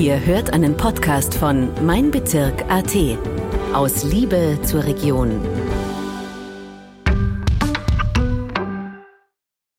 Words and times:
Ihr 0.00 0.24
hört 0.24 0.52
einen 0.52 0.76
Podcast 0.76 1.34
von 1.34 1.84
Mein 1.84 2.12
Bezirk 2.12 2.70
AT. 2.70 2.94
Aus 3.72 4.04
Liebe 4.04 4.56
zur 4.62 4.84
Region. 4.84 5.40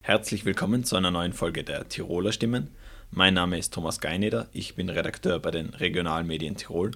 Herzlich 0.02 0.44
willkommen 0.44 0.84
zu 0.84 0.96
einer 0.96 1.10
neuen 1.10 1.32
Folge 1.32 1.64
der 1.64 1.88
Tiroler 1.88 2.32
Stimmen. 2.32 2.68
Mein 3.10 3.32
Name 3.32 3.56
ist 3.56 3.72
Thomas 3.72 4.00
Geineder, 4.00 4.48
ich 4.52 4.74
bin 4.74 4.90
Redakteur 4.90 5.38
bei 5.38 5.52
den 5.52 5.70
Regionalmedien 5.70 6.56
Tirol 6.56 6.90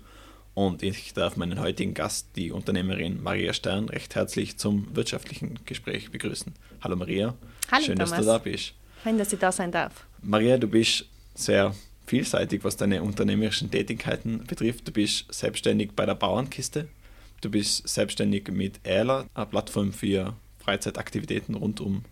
und 0.52 0.82
ich 0.82 1.14
darf 1.14 1.38
meinen 1.38 1.60
heutigen 1.60 1.94
Gast, 1.94 2.36
die 2.36 2.52
Unternehmerin 2.52 3.22
Maria 3.22 3.54
Stern, 3.54 3.88
recht 3.88 4.16
herzlich 4.16 4.58
zum 4.58 4.94
wirtschaftlichen 4.94 5.60
Gespräch 5.64 6.10
begrüßen. 6.10 6.52
Hallo 6.82 6.96
Maria, 6.96 7.32
Hallo 7.72 7.84
schön, 7.84 7.96
Thomas. 7.96 8.10
dass 8.10 8.20
du 8.20 8.26
da 8.26 8.36
bist. 8.36 8.74
Schön, 9.02 9.16
dass 9.16 9.32
ich 9.32 9.38
da 9.38 9.50
sein 9.50 9.72
darf. 9.72 10.04
Maria, 10.20 10.58
du 10.58 10.68
bist 10.68 11.06
sehr 11.34 11.74
vielseitig, 12.06 12.64
was 12.64 12.76
deine 12.76 13.02
unternehmerischen 13.02 13.70
Tätigkeiten 13.70 14.44
betrifft. 14.46 14.88
Du 14.88 14.92
bist 14.92 15.32
selbstständig 15.32 15.92
bei 15.96 16.06
der 16.06 16.14
Bauernkiste, 16.14 16.88
du 17.40 17.50
bist 17.50 17.88
selbstständig 17.88 18.48
mit 18.48 18.80
Ähler, 18.84 19.26
eine 19.34 19.46
Plattform 19.46 19.92
für 19.92 20.34
Freizeitaktivitäten 20.58 21.54
rund 21.54 21.80
um, 21.80 22.02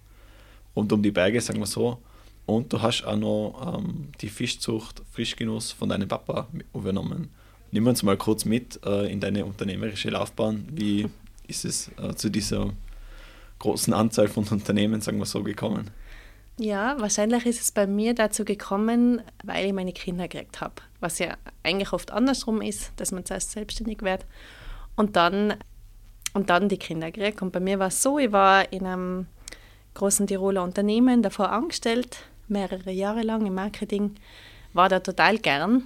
rund 0.77 0.93
um 0.93 1.03
die 1.03 1.11
Berge, 1.11 1.41
sagen 1.41 1.61
wir 1.61 1.67
so. 1.67 1.99
Und 2.45 2.73
du 2.73 2.83
hast 2.83 3.05
auch 3.05 3.17
noch 3.17 3.79
ähm, 3.79 4.09
die 4.21 4.29
Fischzucht 4.29 5.03
Frischgenuss 5.13 5.73
von 5.73 5.89
deinem 5.89 6.09
Papa 6.09 6.49
übernommen. 6.75 7.31
Nimm 7.71 7.87
uns 7.87 8.03
mal 8.03 8.17
kurz 8.17 8.45
mit 8.45 8.81
äh, 8.85 9.11
in 9.11 9.21
deine 9.21 9.45
unternehmerische 9.45 10.11
Laufbahn. 10.11 10.67
Wie 10.71 11.09
ist 11.47 11.65
es 11.65 11.91
äh, 11.99 12.15
zu 12.15 12.31
dieser 12.31 12.73
großen 13.61 13.95
Anzahl 13.95 14.29
von 14.29 14.47
Unternehmen, 14.49 15.01
sagen 15.01 15.19
wir 15.19 15.27
so, 15.27 15.43
gekommen? 15.43 15.91
Ja, 16.59 17.01
wahrscheinlich 17.01 17.47
ist 17.47 17.61
es 17.61 17.73
bei 17.73 17.87
mir 17.87 18.15
dazu 18.15 18.45
gekommen, 18.45 19.23
weil 19.43 19.67
ich 19.67 19.73
meine 19.73 19.93
Kinder 19.93 20.29
gekriegt 20.29 20.61
habe. 20.61 20.75
Was 21.01 21.19
ja 21.19 21.37
eigentlich 21.63 21.93
oft 21.93 22.11
andersrum 22.11 22.61
ist, 22.61 22.93
dass 22.97 23.11
man 23.11 23.25
zuerst 23.25 23.53
selbstständig 23.53 24.03
wird 24.03 24.27
und 24.95 25.17
dann, 25.17 25.55
und 26.35 26.51
dann 26.51 26.69
die 26.69 26.79
Kinder 26.79 27.11
kriegt. 27.11 27.41
Und 27.41 27.53
bei 27.53 27.61
mir 27.61 27.79
war 27.79 27.89
es 27.89 28.03
so, 28.03 28.19
ich 28.19 28.33
war 28.33 28.71
in 28.71 28.87
einem 28.87 29.27
großen 29.95 30.27
Tiroler 30.27 30.63
Unternehmen 30.63 31.23
davor 31.23 31.51
angestellt, 31.51 32.19
mehrere 32.49 32.91
Jahre 32.91 33.23
lang 33.23 33.47
im 33.47 33.55
Marketing, 33.55 34.15
war 34.75 34.89
da 34.89 35.01
total 35.01 35.39
gern 35.39 35.85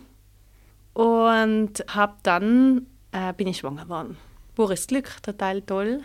und 0.95 1.84
habe 1.89 2.14
dann, 2.23 2.86
äh, 3.12 3.33
bin 3.33 3.47
ich 3.47 3.58
schwanger 3.58 3.84
geworden. 3.84 4.17
Pures 4.55 4.86
Glück, 4.86 5.23
total 5.23 5.62
toll. 5.62 6.03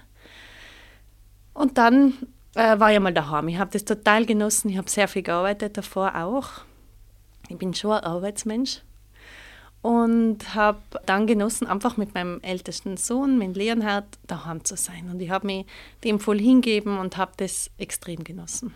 Und 1.54 1.78
dann 1.78 2.14
äh, 2.56 2.80
war 2.80 2.92
ich 2.92 3.00
mal 3.00 3.14
daheim. 3.14 3.48
Ich 3.48 3.58
habe 3.58 3.72
das 3.72 3.86
total 3.86 4.26
genossen. 4.26 4.70
Ich 4.70 4.78
habe 4.78 4.90
sehr 4.90 5.08
viel 5.08 5.24
gearbeitet 5.24 5.78
davor 5.78 6.16
auch. 6.16 6.50
Ich 7.50 7.58
bin 7.58 7.74
schon 7.74 7.92
ein 7.92 8.04
Arbeitsmensch. 8.04 8.82
Und 9.82 10.54
habe 10.54 10.82
dann 11.08 11.26
genossen, 11.26 11.66
einfach 11.66 11.98
mit 11.98 12.14
meinem 12.14 12.40
ältesten 12.42 12.98
Sohn, 12.98 13.40
mit 13.40 13.58
Leonhard, 13.58 14.06
daheim 14.28 14.64
zu 14.64 14.76
sein. 14.78 15.10
Und 15.10 15.20
ich 15.22 15.32
habe 15.32 15.48
mich 15.48 15.66
dem 16.04 16.20
voll 16.20 16.40
hingeben 16.40 17.00
und 17.00 17.18
habe 17.18 17.32
das 17.38 17.72
extrem 17.80 18.24
genossen. 18.24 18.76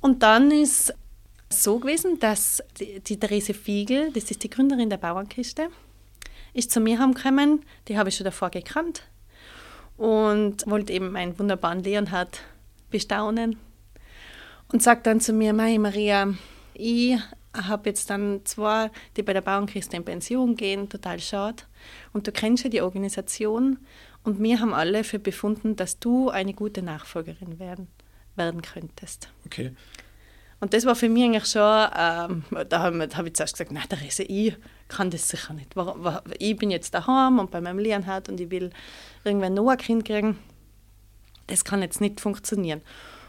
Und 0.00 0.22
dann 0.22 0.50
ist 0.50 0.94
so 1.50 1.78
gewesen, 1.78 2.18
dass 2.20 2.62
die, 2.80 3.00
die 3.00 3.20
Therese 3.20 3.52
Fiegel, 3.52 4.12
das 4.12 4.30
ist 4.30 4.42
die 4.44 4.50
Gründerin 4.50 4.88
der 4.88 4.96
Bauernkiste, 4.96 5.68
ist 6.54 6.70
zu 6.70 6.80
mir 6.80 6.98
heimgekommen. 6.98 7.62
Die 7.88 7.98
habe 7.98 8.08
ich 8.08 8.16
schon 8.16 8.24
davor 8.24 8.48
gekannt 8.48 9.02
und 9.96 10.66
wollte 10.66 10.92
eben 10.92 11.12
meinen 11.12 11.38
wunderbaren 11.38 11.82
Leonhard 11.82 12.40
bestaunen 12.90 13.56
und 14.72 14.82
sagt 14.82 15.06
dann 15.06 15.20
zu 15.20 15.32
mir, 15.32 15.52
Mai 15.52 15.78
Maria, 15.78 16.34
ich 16.74 17.18
habe 17.54 17.88
jetzt 17.88 18.10
dann 18.10 18.40
zwei, 18.44 18.90
die 19.16 19.22
bei 19.22 19.32
der 19.32 19.40
Bauernkiste 19.40 19.96
in 19.96 20.04
Pension 20.04 20.56
gehen, 20.56 20.88
total 20.88 21.18
schade. 21.20 21.62
Und 22.12 22.26
du 22.26 22.32
kennst 22.32 22.64
ja 22.64 22.70
die 22.70 22.82
Organisation 22.82 23.78
und 24.24 24.42
wir 24.42 24.60
haben 24.60 24.74
alle 24.74 25.04
für 25.04 25.18
befunden, 25.18 25.76
dass 25.76 25.98
du 25.98 26.28
eine 26.28 26.52
gute 26.52 26.82
Nachfolgerin 26.82 27.58
werden, 27.58 27.88
werden 28.34 28.60
könntest. 28.62 29.30
Okay. 29.46 29.72
Und 30.58 30.72
das 30.72 30.86
war 30.86 30.94
für 30.94 31.08
mich 31.08 31.24
eigentlich 31.24 31.46
schon, 31.46 31.62
ähm, 31.62 32.44
da 32.68 32.80
habe 32.80 33.08
hab 33.14 33.26
ich 33.26 33.34
zuerst 33.34 33.54
gesagt, 33.54 33.72
nein, 33.72 33.84
Therese, 33.88 34.22
ich 34.22 34.56
kann 34.88 35.10
das 35.10 35.28
sicher 35.28 35.52
nicht. 35.52 35.74
Ich 36.38 36.56
bin 36.56 36.70
jetzt 36.70 36.94
daheim 36.94 37.38
und 37.38 37.50
bei 37.50 37.60
meinem 37.60 37.78
Leonhard 37.78 38.28
und 38.28 38.40
ich 38.40 38.50
will 38.50 38.70
irgendwann 39.24 39.54
noch 39.54 39.68
ein 39.68 39.78
Kind 39.78 40.04
kriegen. 40.04 40.38
Das 41.46 41.64
kann 41.64 41.82
jetzt 41.82 42.00
nicht 42.00 42.20
funktionieren. 42.20 42.80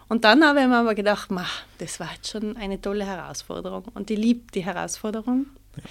Und 0.07 0.23
dann 0.23 0.43
habe 0.43 0.61
ich 0.61 0.67
mir 0.67 0.77
aber 0.77 0.95
gedacht, 0.95 1.29
ma, 1.31 1.45
das 1.79 1.99
war 1.99 2.09
jetzt 2.15 2.29
schon 2.31 2.55
eine 2.55 2.79
tolle 2.79 3.05
Herausforderung. 3.05 3.83
Und 3.93 4.09
ich 4.09 4.17
liebe 4.17 4.49
die 4.53 4.63
Herausforderung. 4.63 5.47
Ja. 5.75 5.83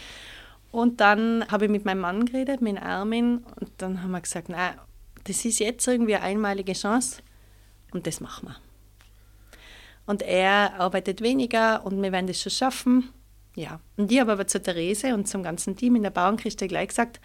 Und 0.73 1.01
dann 1.01 1.47
habe 1.49 1.67
ich 1.67 1.71
mit 1.71 1.85
meinem 1.85 2.01
Mann 2.01 2.27
geredet, 2.27 2.61
mit 2.61 2.81
Armin, 2.81 3.45
und 3.61 3.71
dann 3.79 4.03
haben 4.03 4.11
wir 4.11 4.21
gesagt, 4.21 4.49
nein, 4.49 4.75
das 5.25 5.45
ist 5.45 5.59
jetzt 5.59 5.87
irgendwie 5.87 6.17
eine 6.17 6.25
einmalige 6.25 6.73
Chance 6.73 7.23
und 7.93 8.07
das 8.07 8.21
machen 8.21 8.49
wir. 8.49 8.57
Und 10.07 10.23
er 10.23 10.79
arbeitet 10.79 11.21
weniger 11.21 11.85
und 11.85 12.01
wir 12.01 12.13
werden 12.13 12.29
das 12.29 12.41
schon 12.41 12.53
schaffen. 12.53 13.11
Ja, 13.57 13.81
und 13.97 14.13
ich 14.13 14.21
habe 14.21 14.33
aber 14.33 14.47
zu 14.47 14.63
Therese 14.63 15.15
und 15.15 15.27
zum 15.27 15.43
ganzen 15.43 15.77
Team 15.77 15.97
in 15.97 16.03
der 16.03 16.11
Bauernkiste 16.11 16.69
gleich 16.69 16.89
gesagt, 16.89 17.21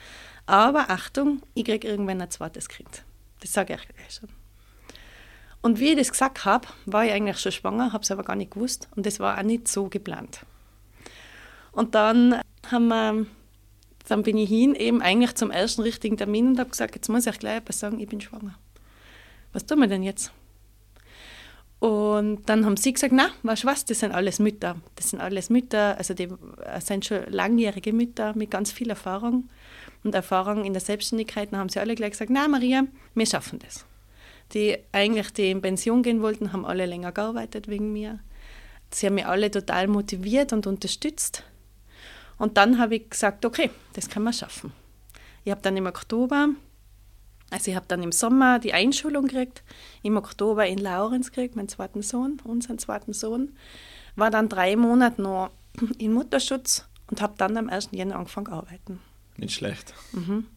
aber 0.46 0.90
Achtung, 0.90 1.42
ich 1.53 1.66
kriege 1.66 1.88
irgendwann 1.88 2.22
ein 2.22 2.31
zweites 2.31 2.69
Kind. 2.69 3.03
Das 3.42 3.53
sage 3.53 3.74
ich 3.74 3.96
gleich 3.96 4.12
schon. 4.12 4.30
Und 5.62 5.80
wie 5.80 5.90
ich 5.90 5.97
das 5.97 6.12
gesagt 6.12 6.46
habe, 6.46 6.68
war 6.86 7.06
ich 7.06 7.12
eigentlich 7.12 7.40
schon 7.40 7.52
schwanger, 7.52 7.94
habe 7.94 8.03
es 8.03 8.12
aber 8.12 8.24
gar 8.24 8.36
nicht 8.36 8.52
gewusst 8.52 8.90
und 8.96 9.06
das 9.06 9.19
war 9.19 9.38
auch 9.38 9.44
nicht 9.44 9.68
so 9.68 9.90
geplant. 9.90 10.42
Und 11.72 11.96
dann 11.96 12.42
haben 12.69 12.88
wir, 12.88 13.25
dann 14.08 14.24
bin 14.24 14.38
ich 14.38 14.50
hin, 14.50 14.74
eben 14.74 15.02
eigentlich 15.02 15.36
zum 15.36 15.52
ersten 15.52 15.81
richtigen 15.81 16.18
Termin 16.18 16.48
und 16.48 16.59
habe 16.59 16.69
gesagt, 16.69 16.96
jetzt 16.96 17.09
muss 17.09 17.28
ich 17.28 17.40
gleich 17.40 17.58
etwas 17.58 17.80
sagen, 17.80 18.00
ich 18.00 18.08
bin 18.08 18.22
schwanger. 18.22 18.58
Was 19.53 19.66
tun 19.66 19.80
wir 19.80 19.88
denn 19.88 20.03
jetzt? 20.03 20.31
Und 21.81 22.47
dann 22.47 22.64
haben 22.64 22.78
sie 22.78 22.94
gesagt, 22.94 23.12
na, 23.12 23.31
weißt 23.42 23.64
du 23.64 23.68
was, 23.68 23.86
das 23.86 24.02
sind 24.02 24.12
alles 24.12 24.38
Mütter. 24.38 24.75
Das 24.96 25.09
sind 25.09 25.19
alles 25.19 25.50
Mütter, 25.50 25.97
also 25.97 26.14
die 26.14 26.28
sind 26.80 27.06
schon 27.06 27.24
langjährige 27.28 27.92
Mütter 27.92 28.38
mit 28.38 28.52
ganz 28.52 28.72
viel 28.72 28.92
Erfahrung 28.92 29.50
und 30.03 30.14
Erfahrung 30.14 30.64
in 30.64 30.74
der 30.74 30.81
Selbstständigkeit. 30.81 31.52
Dann 31.52 31.59
haben 31.59 31.69
sie 31.69 31.80
alle 31.80 31.96
gleich 31.96 32.12
gesagt, 32.12 32.30
na 32.30 32.47
Maria, 32.47 32.84
wir 33.16 33.25
schaffen 33.25 33.58
das. 33.58 33.84
Die 34.53 34.78
eigentlich, 34.92 35.31
die 35.31 35.50
in 35.50 35.64
Pension 35.64 36.03
gehen 36.03 36.22
wollten, 36.22 36.53
haben 36.53 36.66
alle 36.66 36.86
länger 36.86 37.12
gearbeitet 37.14 37.68
wegen 37.68 37.92
mir. 37.92 38.19
Sie 38.92 39.08
haben 39.08 39.16
mich 39.16 39.25
alle 39.25 39.50
total 39.50 39.88
motiviert 39.88 40.53
und 40.53 40.68
unterstützt. 40.68 41.44
Und 42.38 42.58
dann 42.58 42.78
habe 42.78 42.98
ich 42.98 43.09
gesagt, 43.09 43.44
okay, 43.44 43.72
das 43.94 44.08
kann 44.08 44.22
man 44.22 44.34
schaffen. 44.34 44.72
Ich 45.44 45.50
habe 45.50 45.62
dann 45.63 45.78
im 45.78 45.88
Oktober 45.88 46.50
also 47.51 47.69
ich 47.69 47.75
habe 47.75 47.85
dann 47.88 48.01
im 48.01 48.12
Sommer 48.12 48.59
die 48.59 48.73
Einschulung 48.73 49.28
gekriegt, 49.28 49.63
im 50.01 50.17
Oktober 50.17 50.66
in 50.66 50.78
Laurenz 50.78 51.31
gekriegt, 51.31 51.56
meinen 51.56 51.67
zweiten 51.67 52.01
Sohn, 52.01 52.39
unseren 52.44 52.79
zweiten 52.79 53.13
Sohn. 53.13 53.56
War 54.16 54.31
dann 54.31 54.50
drei 54.50 54.75
Monate 54.75 55.22
noch 55.22 55.51
in 56.00 56.13
Mutterschutz 56.13 56.88
und 57.09 57.22
habe 57.22 57.34
dann 57.38 57.57
am 57.57 57.69
1. 57.69 57.89
Jänner 57.91 58.16
angefangen 58.16 58.47
zu 58.47 58.53
arbeiten. 58.53 59.00
Nicht 59.38 59.53
schlecht. 59.53 59.94
Mhm. 60.13 60.47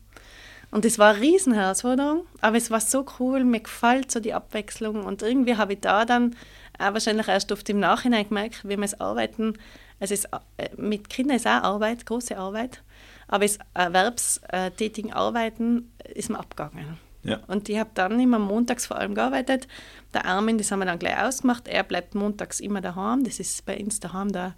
Und 0.71 0.85
es 0.85 0.99
war 0.99 1.15
eine 1.15 1.21
Riesenherausforderung, 1.21 2.27
aber 2.41 2.57
es 2.57 2.71
war 2.71 2.81
so 2.81 3.05
cool, 3.19 3.45
mir 3.45 3.61
gefällt 3.61 4.11
so 4.11 4.19
die 4.19 4.35
Abwechslung 4.35 5.05
und 5.05 5.23
irgendwie 5.23 5.57
habe 5.57 5.75
ich 5.75 5.81
da 5.81 6.05
dann 6.05 6.35
auch 6.79 6.93
wahrscheinlich 6.93 7.29
erst 7.29 7.53
oft 7.53 7.69
im 7.69 7.79
Nachhinein 7.79 8.29
gemerkt, 8.29 8.69
wie 8.69 8.77
man 8.77 8.85
es 8.85 9.01
arbeiten, 9.01 9.55
also 10.01 10.15
es, 10.15 10.25
äh, 10.57 10.71
mit 10.77 11.09
Kindern 11.09 11.37
ist 11.37 11.47
auch 11.47 11.63
Arbeit, 11.63 12.07
große 12.07 12.37
Arbeit, 12.37 12.83
aber 13.29 13.45
das 13.45 13.59
erwerbstätigen 13.75 15.13
Arbeiten 15.13 15.93
ist 16.15 16.31
mir 16.31 16.39
abgegangen. 16.39 16.99
Ja. 17.23 17.41
Und 17.47 17.69
ich 17.69 17.79
habe 17.79 17.91
dann 17.95 18.21
immer 18.21 18.39
montags 18.39 18.87
vor 18.87 18.99
allem 18.99 19.15
gearbeitet. 19.15 19.67
Der 20.13 20.27
Armin, 20.27 20.59
das 20.59 20.71
haben 20.71 20.81
wir 20.81 20.87
dann 20.87 20.99
gleich 20.99 21.19
ausgemacht, 21.19 21.69
er 21.69 21.83
bleibt 21.83 22.15
montags 22.15 22.61
immer 22.61 22.83
daheim. 22.83 23.25
Das 23.25 23.41
ist 23.41 23.65
bei 23.65 23.79
uns 23.79 23.99
daheim 23.99 24.31
der 24.31 24.55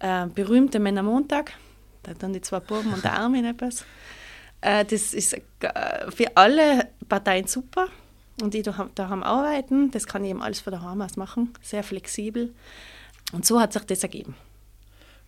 äh, 0.00 0.26
berühmte 0.26 0.80
Männermontag. 0.80 1.52
Da 2.02 2.12
dann 2.14 2.32
die 2.32 2.40
zwei 2.40 2.60
Buben 2.60 2.92
und 2.92 3.04
der 3.04 3.12
Armin 3.18 3.44
etwas. 3.44 3.84
Äh, 4.60 4.84
das 4.84 5.14
ist 5.14 5.34
äh, 5.34 5.40
für 6.10 6.36
alle 6.36 6.88
Parteien 7.08 7.46
super. 7.46 7.88
Und 8.42 8.54
ich 8.54 8.68
daheim 8.96 9.22
arbeiten, 9.22 9.92
das 9.92 10.08
kann 10.08 10.24
ich 10.24 10.30
eben 10.30 10.42
alles 10.42 10.60
von 10.60 10.72
daheim 10.72 11.00
aus 11.00 11.16
machen, 11.16 11.54
sehr 11.62 11.84
flexibel. 11.84 12.52
Und 13.32 13.46
so 13.46 13.60
hat 13.60 13.72
sich 13.72 13.84
das 13.84 14.02
ergeben. 14.02 14.34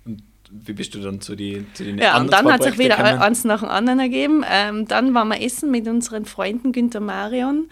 Und 0.04 0.24
wie 0.50 0.72
bist 0.72 0.94
du 0.94 1.00
dann 1.00 1.20
zu, 1.20 1.34
die, 1.34 1.66
zu 1.74 1.84
den 1.84 1.98
Ja, 1.98 2.18
und 2.18 2.32
dann 2.32 2.50
hat 2.50 2.62
sich 2.62 2.78
wieder 2.78 2.96
gekommen? 2.96 3.20
eins 3.20 3.44
nach 3.44 3.60
dem 3.60 3.68
anderen 3.68 3.98
ergeben. 3.98 4.44
Ähm, 4.48 4.86
dann 4.86 5.14
waren 5.14 5.28
wir 5.28 5.40
essen 5.40 5.70
mit 5.70 5.86
unseren 5.88 6.24
Freunden 6.24 6.72
Günther 6.72 7.00
Marion. 7.00 7.68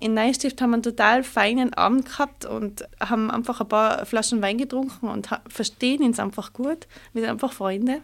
In 0.00 0.14
Neustift 0.14 0.60
haben 0.60 0.70
wir 0.70 0.74
einen 0.74 0.82
total 0.82 1.24
feinen 1.24 1.74
Abend 1.74 2.06
gehabt 2.06 2.44
und 2.44 2.86
haben 3.00 3.30
einfach 3.30 3.60
ein 3.60 3.68
paar 3.68 4.06
Flaschen 4.06 4.40
Wein 4.42 4.58
getrunken 4.58 5.08
und 5.08 5.28
verstehen 5.48 6.02
uns 6.02 6.20
einfach 6.20 6.52
gut. 6.52 6.86
Wir 7.12 7.22
sind 7.22 7.30
einfach 7.30 7.52
Freunde. 7.52 8.00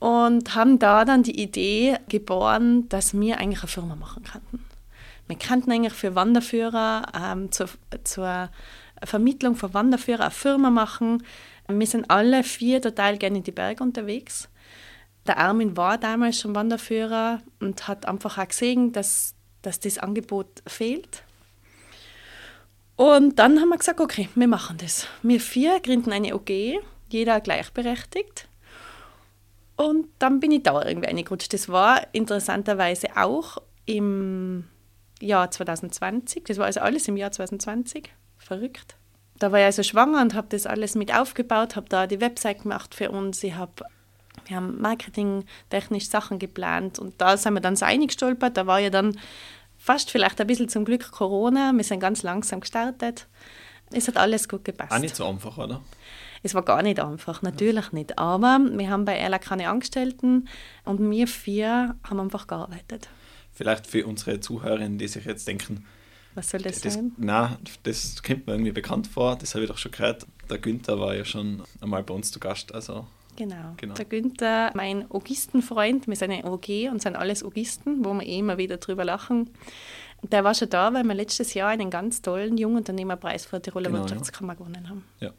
Und 0.00 0.56
haben 0.56 0.80
da 0.80 1.04
dann 1.04 1.22
die 1.22 1.40
Idee 1.40 1.96
geboren, 2.08 2.88
dass 2.88 3.14
wir 3.14 3.38
eigentlich 3.38 3.60
eine 3.60 3.68
Firma 3.68 3.94
machen 3.94 4.24
könnten. 4.24 4.64
Wir 5.28 5.36
könnten 5.36 5.70
eigentlich 5.70 5.92
für 5.92 6.16
Wanderführer 6.16 7.02
ähm, 7.14 7.52
zur, 7.52 7.68
zur 8.02 8.50
Vermittlung 9.04 9.54
von 9.54 9.72
Wanderführern 9.72 10.22
eine 10.22 10.30
Firma 10.32 10.70
machen, 10.70 11.22
Wir 11.78 11.86
sind 11.86 12.10
alle 12.10 12.42
vier 12.42 12.80
total 12.80 13.18
gerne 13.18 13.38
in 13.38 13.44
die 13.44 13.52
Berge 13.52 13.82
unterwegs. 13.82 14.48
Der 15.26 15.38
Armin 15.38 15.76
war 15.76 15.98
damals 15.98 16.40
schon 16.40 16.54
Wanderführer 16.54 17.40
und 17.60 17.86
hat 17.86 18.06
einfach 18.06 18.38
auch 18.38 18.48
gesehen, 18.48 18.92
dass, 18.92 19.34
dass 19.62 19.78
das 19.78 19.98
Angebot 19.98 20.62
fehlt. 20.66 21.22
Und 22.96 23.38
dann 23.38 23.60
haben 23.60 23.68
wir 23.68 23.78
gesagt, 23.78 24.00
okay, 24.00 24.28
wir 24.34 24.48
machen 24.48 24.76
das. 24.78 25.06
Wir 25.22 25.40
vier 25.40 25.80
gründen 25.80 26.12
eine 26.12 26.34
OG, 26.34 26.50
jeder 27.08 27.40
gleichberechtigt. 27.40 28.48
Und 29.76 30.08
dann 30.18 30.40
bin 30.40 30.50
ich 30.50 30.62
da 30.62 30.84
irgendwie 30.84 31.08
reingerutscht. 31.08 31.52
Das 31.52 31.68
war 31.68 32.06
interessanterweise 32.12 33.08
auch 33.16 33.58
im 33.86 34.68
Jahr 35.20 35.50
2020. 35.50 36.44
Das 36.44 36.58
war 36.58 36.66
also 36.66 36.80
alles 36.80 37.08
im 37.08 37.16
Jahr 37.16 37.32
2020. 37.32 38.10
Verrückt. 38.38 38.96
Da 39.42 39.50
war 39.50 39.58
ich 39.58 39.64
also 39.64 39.82
schwanger 39.82 40.22
und 40.22 40.34
habe 40.34 40.46
das 40.50 40.66
alles 40.66 40.94
mit 40.94 41.12
aufgebaut, 41.12 41.74
habe 41.74 41.88
da 41.88 42.06
die 42.06 42.20
Website 42.20 42.62
gemacht 42.62 42.94
für 42.94 43.10
uns. 43.10 43.42
Ich 43.42 43.56
habe 43.56 43.72
wir 44.46 44.56
haben 44.56 44.80
marketingtechnisch 44.80 46.08
Sachen 46.08 46.38
geplant 46.38 47.00
und 47.00 47.20
da 47.20 47.36
sind 47.36 47.54
wir 47.54 47.60
dann 47.60 47.74
so 47.74 47.84
eingestolpert. 47.84 48.56
Da 48.56 48.68
war 48.68 48.78
ja 48.78 48.90
dann 48.90 49.18
fast 49.78 50.12
vielleicht 50.12 50.40
ein 50.40 50.46
bisschen 50.46 50.68
zum 50.68 50.84
Glück 50.84 51.10
Corona. 51.10 51.72
Wir 51.72 51.82
sind 51.82 51.98
ganz 51.98 52.22
langsam 52.22 52.60
gestartet. 52.60 53.26
Es 53.90 54.06
hat 54.06 54.16
alles 54.16 54.48
gut 54.48 54.64
gepasst. 54.64 54.92
Auch 54.92 54.98
nicht 55.00 55.16
so 55.16 55.26
einfach, 55.26 55.58
oder? 55.58 55.82
Es 56.44 56.54
war 56.54 56.62
gar 56.62 56.82
nicht 56.82 57.00
einfach, 57.00 57.42
natürlich 57.42 57.86
ja. 57.86 57.90
nicht. 57.92 58.18
Aber 58.20 58.60
wir 58.60 58.90
haben 58.90 59.04
bei 59.04 59.16
Erla 59.16 59.38
keine 59.38 59.68
Angestellten 59.68 60.48
und 60.84 61.10
wir 61.10 61.26
vier 61.26 61.96
haben 62.04 62.20
einfach 62.20 62.46
gearbeitet. 62.46 63.08
Vielleicht 63.52 63.88
für 63.88 64.06
unsere 64.06 64.38
Zuhörerinnen, 64.38 64.98
die 64.98 65.08
sich 65.08 65.24
jetzt 65.24 65.48
denken, 65.48 65.84
was 66.34 66.50
soll 66.50 66.60
das, 66.60 66.80
das 66.80 66.94
sein? 66.94 67.12
Nein, 67.16 67.56
das 67.82 68.22
kommt 68.22 68.46
mir 68.46 68.54
irgendwie 68.54 68.72
bekannt 68.72 69.06
vor. 69.06 69.36
Das 69.36 69.54
habe 69.54 69.64
ich 69.64 69.70
doch 69.70 69.78
schon 69.78 69.92
gehört. 69.92 70.26
Der 70.48 70.58
Günther 70.58 70.98
war 70.98 71.14
ja 71.14 71.24
schon 71.24 71.62
einmal 71.80 72.02
bei 72.02 72.14
uns 72.14 72.30
zu 72.30 72.40
Gast. 72.40 72.74
Also 72.74 73.06
Genau. 73.36 73.74
genau. 73.76 73.94
Der 73.94 74.04
Günther, 74.04 74.70
mein 74.74 75.06
Ogistenfreund, 75.08 76.06
wir 76.06 76.16
sind 76.16 76.30
eine 76.30 76.44
OG 76.44 76.90
und 76.90 77.00
sind 77.00 77.16
alles 77.16 77.42
Ogisten, 77.42 78.04
wo 78.04 78.12
wir 78.14 78.26
eh 78.26 78.38
immer 78.38 78.58
wieder 78.58 78.76
drüber 78.76 79.04
lachen. 79.04 79.50
Der 80.22 80.44
war 80.44 80.54
schon 80.54 80.68
da, 80.68 80.92
weil 80.92 81.04
wir 81.04 81.14
letztes 81.14 81.54
Jahr 81.54 81.70
einen 81.70 81.90
ganz 81.90 82.22
tollen 82.22 82.58
Jungunternehmerpreis 82.58 83.46
für 83.46 83.56
die 83.58 83.70
Tiroler 83.70 83.90
genau, 83.90 84.02
Wirtschaftskammer 84.02 84.52
ja. 84.52 84.58
gewonnen 84.58 84.88
haben. 84.88 85.04
Ja. 85.20 85.30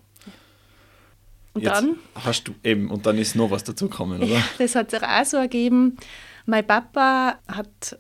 Und 1.54 1.62
Jetzt 1.62 1.72
dann 1.72 1.98
hast 2.16 2.48
du 2.48 2.56
eben, 2.64 2.90
und 2.90 3.06
dann 3.06 3.18
ist 3.20 3.36
noch 3.36 3.52
was 3.52 3.64
dazugekommen, 3.64 4.24
oder? 4.24 4.42
das 4.58 4.74
hat 4.76 4.90
sich 4.90 5.04
auch 5.04 5.26
so 5.26 5.38
ergeben. 5.38 5.98
Mein 6.46 6.66
Papa 6.66 7.38
hat 7.48 7.98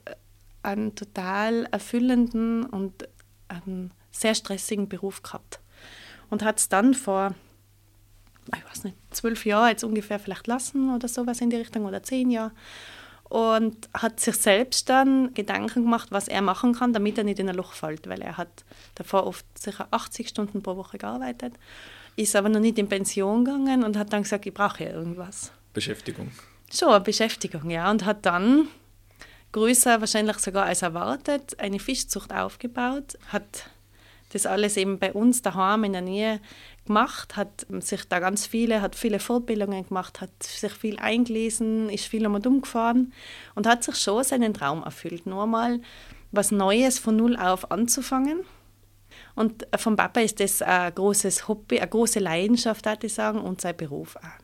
einen 0.63 0.95
total 0.95 1.65
erfüllenden 1.71 2.65
und 2.65 3.07
einen 3.47 3.91
sehr 4.11 4.35
stressigen 4.35 4.89
Beruf 4.89 5.21
gehabt 5.21 5.59
und 6.29 6.43
hat 6.43 6.59
es 6.59 6.69
dann 6.69 6.93
vor 6.93 7.35
ich 8.53 8.69
weiß 8.69 8.83
nicht, 8.83 8.97
zwölf 9.11 9.45
Jahre 9.45 9.69
jetzt 9.69 9.83
ungefähr 9.83 10.19
vielleicht 10.19 10.47
lassen 10.47 10.93
oder 10.93 11.07
sowas 11.07 11.39
in 11.41 11.49
die 11.49 11.55
Richtung 11.55 11.85
oder 11.85 12.03
zehn 12.03 12.29
Jahre. 12.29 12.51
Und 13.29 13.89
hat 13.93 14.19
sich 14.19 14.35
selbst 14.35 14.89
dann 14.89 15.33
Gedanken 15.33 15.83
gemacht, 15.83 16.11
was 16.11 16.27
er 16.27 16.41
machen 16.41 16.73
kann, 16.73 16.93
damit 16.93 17.17
er 17.17 17.23
nicht 17.23 17.39
in 17.39 17.49
ein 17.49 17.55
Loch 17.55 17.73
fällt, 17.73 18.07
weil 18.07 18.21
er 18.21 18.37
hat 18.37 18.63
davor 18.95 19.25
oft 19.25 19.45
sicher 19.57 19.87
80 19.89 20.29
Stunden 20.29 20.61
pro 20.61 20.75
Woche 20.75 20.97
gearbeitet, 20.97 21.53
ist 22.15 22.35
aber 22.35 22.49
noch 22.49 22.59
nicht 22.59 22.77
in 22.77 22.89
Pension 22.89 23.43
gegangen 23.43 23.83
und 23.83 23.97
hat 23.97 24.13
dann 24.13 24.23
gesagt, 24.23 24.45
ich 24.45 24.53
brauche 24.53 24.83
ja 24.83 24.91
irgendwas. 24.91 25.51
Beschäftigung. 25.73 26.31
Schon, 26.71 27.01
Beschäftigung, 27.01 27.69
ja. 27.71 27.89
Und 27.89 28.05
hat 28.05 28.25
dann 28.25 28.67
größer 29.53 30.01
wahrscheinlich 30.01 30.39
sogar 30.39 30.65
als 30.65 30.81
erwartet 30.81 31.57
eine 31.59 31.79
Fischzucht 31.79 32.33
aufgebaut, 32.33 33.17
hat 33.29 33.69
das 34.33 34.45
alles 34.45 34.77
eben 34.77 34.99
bei 34.99 35.13
uns 35.13 35.41
daheim 35.41 35.83
in 35.83 35.93
der 35.93 36.01
Nähe 36.01 36.41
gemacht, 36.85 37.37
hat 37.37 37.65
sich 37.79 38.03
da 38.09 38.19
ganz 38.19 38.45
viele, 38.45 38.81
hat 38.81 38.95
viele 38.95 39.19
Fortbildungen 39.19 39.87
gemacht, 39.87 40.21
hat 40.21 40.31
sich 40.41 40.73
viel 40.73 40.97
eingelesen, 40.97 41.89
ist 41.89 42.05
viel 42.05 42.25
einmal 42.25 42.45
umgefahren 42.45 43.13
und 43.55 43.67
hat 43.67 43.83
sich 43.83 43.95
schon 43.95 44.23
seinen 44.23 44.53
Traum 44.53 44.83
erfüllt, 44.83 45.25
nur 45.25 45.45
mal 45.45 45.79
was 46.31 46.51
Neues 46.51 46.97
von 46.97 47.15
Null 47.15 47.37
auf 47.37 47.71
anzufangen. 47.71 48.39
Und 49.35 49.67
vom 49.77 49.95
Papa 49.95 50.21
ist 50.21 50.39
das 50.39 50.63
ein 50.63 50.93
großes 50.93 51.47
Hobby, 51.47 51.79
eine 51.79 51.87
große 51.89 52.19
Leidenschaft, 52.19 52.85
würde 52.85 53.05
ich 53.07 53.13
sagen, 53.13 53.39
und 53.39 53.61
sein 53.61 53.77
Beruf 53.77 54.15
auch. 54.15 54.42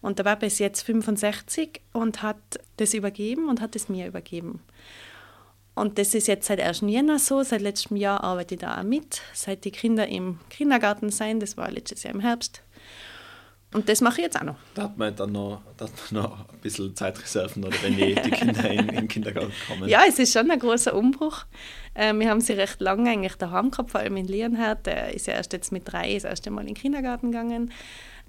Und 0.00 0.18
der 0.18 0.24
Papa 0.24 0.46
ist 0.46 0.58
jetzt 0.58 0.82
65 0.82 1.80
und 1.92 2.22
hat 2.22 2.36
das 2.76 2.94
übergeben 2.94 3.48
und 3.48 3.60
hat 3.60 3.76
es 3.76 3.88
mir 3.88 4.06
übergeben. 4.06 4.60
Und 5.74 5.98
das 5.98 6.14
ist 6.14 6.26
jetzt 6.26 6.46
seit 6.46 6.60
1. 6.60 6.82
Jänner 6.82 7.18
so. 7.18 7.42
Seit 7.42 7.60
letztem 7.60 7.96
Jahr 7.96 8.22
arbeite 8.24 8.54
ich 8.54 8.60
da 8.60 8.78
auch 8.78 8.82
mit. 8.82 9.20
Seit 9.32 9.64
die 9.64 9.70
Kinder 9.70 10.08
im 10.08 10.40
Kindergarten 10.50 11.10
sind, 11.10 11.40
das 11.40 11.56
war 11.56 11.70
letztes 11.70 12.02
Jahr 12.02 12.14
im 12.14 12.20
Herbst. 12.20 12.62
Und 13.74 13.88
das 13.90 14.00
mache 14.00 14.16
ich 14.16 14.24
jetzt 14.24 14.40
auch 14.40 14.44
noch. 14.44 14.56
Da 14.74 14.84
hat 14.84 14.96
man 14.96 15.14
dann 15.14 15.32
noch, 15.32 15.60
hat 15.78 15.90
man 16.10 16.22
noch 16.22 16.48
ein 16.48 16.58
bisschen 16.62 16.96
Zeitreserven, 16.96 17.64
oder 17.64 17.76
wenn 17.82 17.96
die, 17.96 18.14
die 18.14 18.30
Kinder 18.30 18.70
in, 18.70 18.88
in 18.88 18.96
den 18.96 19.08
Kindergarten 19.08 19.52
kommen. 19.68 19.88
Ja, 19.88 20.02
es 20.08 20.18
ist 20.18 20.32
schon 20.32 20.50
ein 20.50 20.58
großer 20.58 20.94
Umbruch. 20.94 21.44
Äh, 21.92 22.14
wir 22.14 22.30
haben 22.30 22.40
sie 22.40 22.54
recht 22.54 22.80
lange 22.80 23.10
eigentlich 23.10 23.34
daheim 23.34 23.70
gehabt, 23.70 23.90
vor 23.90 24.00
allem 24.00 24.16
in 24.16 24.26
Leonhard. 24.26 24.86
Der 24.86 25.12
ist 25.14 25.26
ja 25.26 25.34
erst 25.34 25.52
jetzt 25.52 25.70
mit 25.70 25.82
drei 25.84 26.14
das 26.14 26.24
erste 26.24 26.50
Mal 26.50 26.62
in 26.62 26.68
den 26.68 26.76
Kindergarten 26.76 27.30
gegangen. 27.30 27.70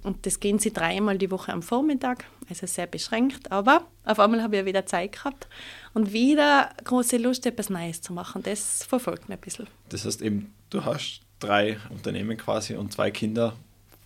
Und 0.04 0.26
das 0.26 0.40
gehen 0.40 0.60
sie 0.60 0.72
dreimal 0.72 1.18
die 1.18 1.32
Woche 1.32 1.52
am 1.52 1.62
Vormittag, 1.62 2.26
also 2.50 2.66
sehr 2.68 2.88
beschränkt. 2.88 3.52
Aber 3.52 3.88
auf 4.06 4.20
einmal 4.20 4.42
habe 4.42 4.58
ich 4.58 4.66
wieder 4.66 4.86
Zeit 4.86 5.14
gehabt 5.14 5.48
und 5.94 6.14
wieder 6.14 6.70
große 6.84 7.18
Lust, 7.18 7.46
etwas 7.46 7.70
Neues 7.70 8.02
zu 8.02 8.14
machen. 8.14 8.44
Das 8.44 8.84
verfolgt 8.84 9.30
mich 9.30 9.38
ein 9.38 9.42
bisschen. 9.42 9.68
Das 9.90 10.06
heißt 10.06 10.22
eben, 10.22 10.54
du 10.70 10.86
hast 10.86 11.22
drei 11.40 11.78
Unternehmen 11.90 12.38
quasi 12.38 12.76
und 12.76 12.94
zwei 12.94 13.12
Kinder. 13.12 13.56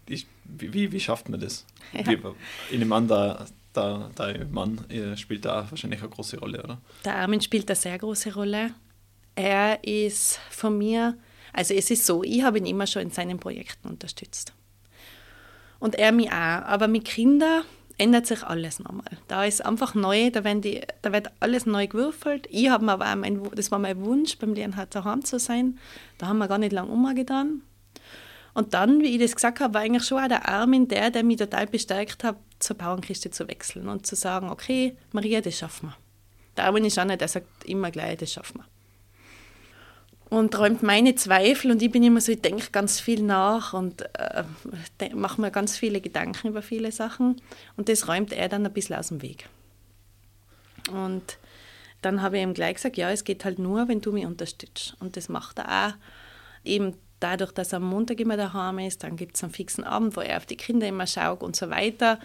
wie, 0.07 0.25
wie, 0.45 0.91
wie 0.91 0.99
schafft 0.99 1.29
man 1.29 1.39
das? 1.39 1.65
Ja. 1.93 2.07
Wie, 2.07 2.19
in 2.71 2.79
dem 2.79 2.89
Mann, 2.89 3.07
da, 3.07 3.45
da, 3.73 4.09
dein 4.15 4.51
Mann 4.51 4.85
spielt 5.15 5.45
da 5.45 5.67
wahrscheinlich 5.69 6.01
eine 6.01 6.09
große 6.09 6.39
Rolle, 6.39 6.63
oder? 6.63 6.81
Der 7.05 7.17
Armin 7.17 7.41
spielt 7.41 7.69
eine 7.69 7.75
sehr 7.75 7.97
große 7.97 8.33
Rolle. 8.33 8.71
Er 9.35 9.83
ist 9.83 10.39
von 10.49 10.77
mir, 10.77 11.17
also 11.53 11.73
es 11.73 11.89
ist 11.89 12.05
so, 12.05 12.23
ich 12.23 12.43
habe 12.43 12.57
ihn 12.57 12.65
immer 12.65 12.87
schon 12.87 13.03
in 13.03 13.11
seinen 13.11 13.39
Projekten 13.39 13.87
unterstützt 13.87 14.53
und 15.83 15.95
er 15.95 16.13
mich 16.13 16.31
auch. 16.31 16.63
Aber 16.65 16.87
mit 16.87 17.03
Kindern 17.03 17.63
ändert 17.97 18.25
sich 18.25 18.41
alles 18.41 18.79
nochmal. 18.79 19.17
Da 19.27 19.43
ist 19.43 19.65
einfach 19.65 19.95
neu, 19.95 20.31
da, 20.31 20.45
werden 20.45 20.61
die, 20.61 20.81
da 21.01 21.11
wird 21.11 21.29
alles 21.41 21.65
neu 21.65 21.87
gewürfelt. 21.87 22.47
Ich 22.49 22.69
habe 22.69 22.89
aber 22.89 23.11
auch 23.11 23.15
mein, 23.15 23.43
das 23.53 23.69
war 23.69 23.79
mein 23.79 24.03
Wunsch, 24.05 24.37
beim 24.37 24.53
Leonhard 24.53 24.95
daheim 24.95 25.25
zu 25.25 25.39
sein. 25.39 25.77
Da 26.17 26.27
haben 26.27 26.37
wir 26.37 26.47
gar 26.47 26.57
nicht 26.57 26.71
lange 26.71 26.89
umgetan. 26.89 27.63
Und 28.53 28.73
dann, 28.73 29.01
wie 29.01 29.15
ich 29.15 29.19
das 29.19 29.35
gesagt 29.35 29.59
habe, 29.59 29.73
war 29.73 29.81
eigentlich 29.81 30.05
schon 30.05 30.23
auch 30.23 30.27
der 30.29 30.47
Armin 30.47 30.87
der, 30.87 31.11
der 31.11 31.23
mich 31.23 31.37
total 31.37 31.67
bestärkt 31.67 32.23
hat, 32.23 32.37
zur 32.59 32.77
Bauernkiste 32.77 33.29
zu 33.29 33.49
wechseln 33.49 33.89
und 33.89 34.07
zu 34.07 34.15
sagen, 34.15 34.49
okay, 34.49 34.95
Maria, 35.11 35.41
das 35.41 35.57
schaffen 35.57 35.89
wir. 35.89 35.97
Der 36.55 36.65
Armin 36.65 36.85
ist 36.85 36.97
auch 36.97 37.03
nicht, 37.03 37.19
der 37.19 37.27
sagt 37.27 37.65
immer 37.65 37.91
gleich, 37.91 38.17
das 38.19 38.31
schaffen 38.31 38.59
wir 38.59 38.72
und 40.33 40.57
räumt 40.57 40.81
meine 40.81 41.13
Zweifel 41.13 41.69
und 41.69 41.81
ich 41.83 41.91
bin 41.91 42.01
immer 42.01 42.19
so, 42.19 42.31
ich 42.31 42.41
denke 42.41 42.71
ganz 42.71 42.99
viel 42.99 43.21
nach 43.21 43.73
und 43.73 44.01
äh, 44.17 44.43
mache 45.13 45.39
mir 45.39 45.51
ganz 45.51 45.77
viele 45.77 46.01
Gedanken 46.01 46.47
über 46.47 46.63
viele 46.63 46.91
Sachen 46.91 47.39
und 47.77 47.87
das 47.87 48.07
räumt 48.07 48.33
er 48.33 48.49
dann 48.49 48.65
ein 48.65 48.73
bisschen 48.73 48.95
aus 48.95 49.09
dem 49.09 49.21
Weg. 49.21 49.47
Und 50.91 51.37
dann 52.01 52.23
habe 52.23 52.37
ich 52.37 52.43
ihm 52.43 52.55
gleich 52.55 52.75
gesagt, 52.75 52.97
ja, 52.97 53.11
es 53.11 53.23
geht 53.23 53.45
halt 53.45 53.59
nur, 53.59 53.87
wenn 53.87 54.01
du 54.01 54.11
mich 54.11 54.25
unterstützt. 54.25 54.95
Und 54.99 55.17
das 55.17 55.29
macht 55.29 55.59
er 55.59 55.87
auch. 55.87 55.93
Eben 56.65 56.95
dadurch, 57.19 57.51
dass 57.51 57.71
er 57.71 57.77
am 57.77 57.87
Montag 57.87 58.19
immer 58.19 58.35
daheim 58.35 58.79
ist, 58.79 59.03
dann 59.03 59.15
gibt 59.15 59.35
es 59.35 59.43
einen 59.43 59.53
fixen 59.53 59.83
Abend, 59.83 60.17
wo 60.17 60.21
er 60.21 60.37
auf 60.37 60.47
die 60.47 60.57
Kinder 60.57 60.87
immer 60.87 61.05
schaut 61.05 61.43
und 61.43 61.55
so 61.55 61.69
weiter. 61.69 62.19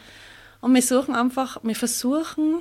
Und 0.63 0.75
wir 0.75 0.83
suchen 0.83 1.15
einfach, 1.15 1.63
wir 1.63 1.77
versuchen 1.77 2.61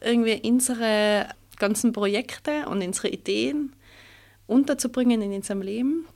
irgendwie 0.00 0.40
unsere 0.48 1.28
ganzen 1.58 1.92
Projekte 1.92 2.68
und 2.68 2.82
unsere 2.82 3.08
Ideen 3.08 3.74
unterzubringen 4.46 5.22
in 5.22 5.32
unserem 5.32 5.62
Leben. 5.62 6.06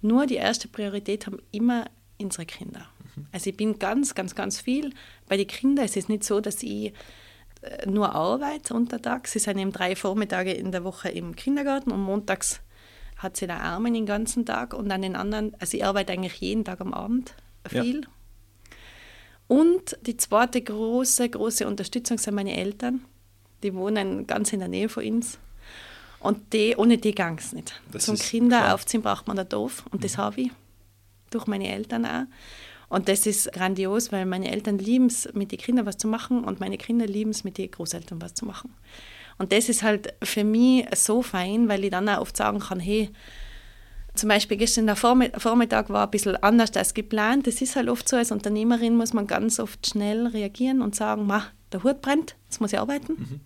Nur 0.00 0.26
die 0.26 0.36
erste 0.36 0.68
Priorität 0.68 1.26
haben 1.26 1.38
immer 1.50 1.86
unsere 2.20 2.46
Kinder. 2.46 2.86
Mhm. 3.16 3.26
Also 3.32 3.50
ich 3.50 3.56
bin 3.56 3.78
ganz, 3.78 4.14
ganz, 4.14 4.34
ganz 4.34 4.60
viel 4.60 4.92
bei 5.28 5.36
den 5.36 5.46
Kindern. 5.46 5.84
Es 5.84 5.96
ist 5.96 6.08
nicht 6.08 6.24
so, 6.24 6.40
dass 6.40 6.62
ich 6.62 6.92
äh, 7.62 7.86
nur 7.86 8.14
arbeite 8.14 8.74
untertags. 8.74 9.32
Sie 9.32 9.38
sind 9.38 9.58
eben 9.58 9.72
drei 9.72 9.96
Vormittage 9.96 10.52
in 10.52 10.72
der 10.72 10.84
Woche 10.84 11.08
im 11.08 11.34
Kindergarten 11.34 11.90
und 11.90 12.00
montags 12.00 12.60
hat 13.16 13.36
sie 13.36 13.46
den 13.46 13.56
Armen 13.56 13.94
den 13.94 14.06
ganzen 14.06 14.46
Tag 14.46 14.74
und 14.74 14.90
an 14.92 15.02
den 15.02 15.16
anderen, 15.16 15.54
also 15.58 15.76
ich 15.76 15.84
arbeite 15.84 16.12
eigentlich 16.12 16.36
jeden 16.36 16.64
Tag 16.64 16.80
am 16.80 16.94
Abend 16.94 17.34
viel. 17.66 18.02
Ja. 18.02 18.08
Und 19.48 19.98
die 20.02 20.16
zweite 20.16 20.62
große, 20.62 21.28
große 21.28 21.66
Unterstützung 21.66 22.18
sind 22.18 22.34
meine 22.34 22.56
Eltern. 22.56 23.04
Die 23.62 23.74
wohnen 23.74 24.26
ganz 24.26 24.52
in 24.52 24.60
der 24.60 24.68
Nähe 24.68 24.88
von 24.88 25.04
uns. 25.04 25.38
Und 26.20 26.52
die, 26.52 26.74
ohne 26.76 26.98
die 26.98 27.14
ging 27.14 27.38
es 27.38 27.52
nicht. 27.52 27.80
Das 27.92 28.06
Zum 28.06 28.16
Kinder 28.16 28.58
klar. 28.58 28.74
aufziehen 28.74 29.02
braucht 29.02 29.28
man 29.28 29.38
ein 29.38 29.48
Dorf 29.48 29.84
und 29.90 30.00
mhm. 30.00 30.02
das 30.02 30.18
habe 30.18 30.40
ich 30.40 30.50
durch 31.30 31.46
meine 31.46 31.72
Eltern 31.72 32.04
auch. 32.06 32.24
Und 32.88 33.08
das 33.08 33.26
ist 33.26 33.52
grandios, 33.52 34.12
weil 34.12 34.24
meine 34.24 34.50
Eltern 34.50 34.78
lieben 34.78 35.06
es, 35.06 35.28
mit 35.34 35.52
den 35.52 35.58
Kindern 35.58 35.86
was 35.86 35.98
zu 35.98 36.08
machen 36.08 36.42
und 36.42 36.58
meine 36.58 36.78
Kinder 36.78 37.06
lieben 37.06 37.30
es, 37.30 37.44
mit 37.44 37.58
den 37.58 37.70
Großeltern 37.70 38.20
was 38.22 38.34
zu 38.34 38.46
machen. 38.46 38.74
Und 39.36 39.52
das 39.52 39.68
ist 39.68 39.82
halt 39.82 40.14
für 40.22 40.42
mich 40.42 40.86
so 40.96 41.22
fein, 41.22 41.68
weil 41.68 41.84
ich 41.84 41.90
dann 41.90 42.08
auch 42.08 42.22
oft 42.22 42.36
sagen 42.36 42.60
kann, 42.60 42.80
hey, 42.80 43.10
zum 44.14 44.28
Beispiel 44.28 44.56
gestern 44.56 44.86
der 44.86 44.96
Vormittag 44.96 45.90
war 45.90 46.06
ein 46.06 46.10
bisschen 46.10 46.34
anders 46.36 46.74
als 46.74 46.92
geplant. 46.92 47.46
Das 47.46 47.62
ist 47.62 47.76
halt 47.76 47.88
oft 47.88 48.08
so, 48.08 48.16
als 48.16 48.32
Unternehmerin 48.32 48.96
muss 48.96 49.12
man 49.12 49.28
ganz 49.28 49.60
oft 49.60 49.86
schnell 49.86 50.26
reagieren 50.26 50.82
und 50.82 50.96
sagen, 50.96 51.26
Ma, 51.26 51.44
der 51.70 51.84
Hut 51.84 52.00
brennt, 52.00 52.34
jetzt 52.48 52.60
muss 52.60 52.72
ich 52.72 52.80
arbeiten. 52.80 53.12
Mhm. 53.12 53.40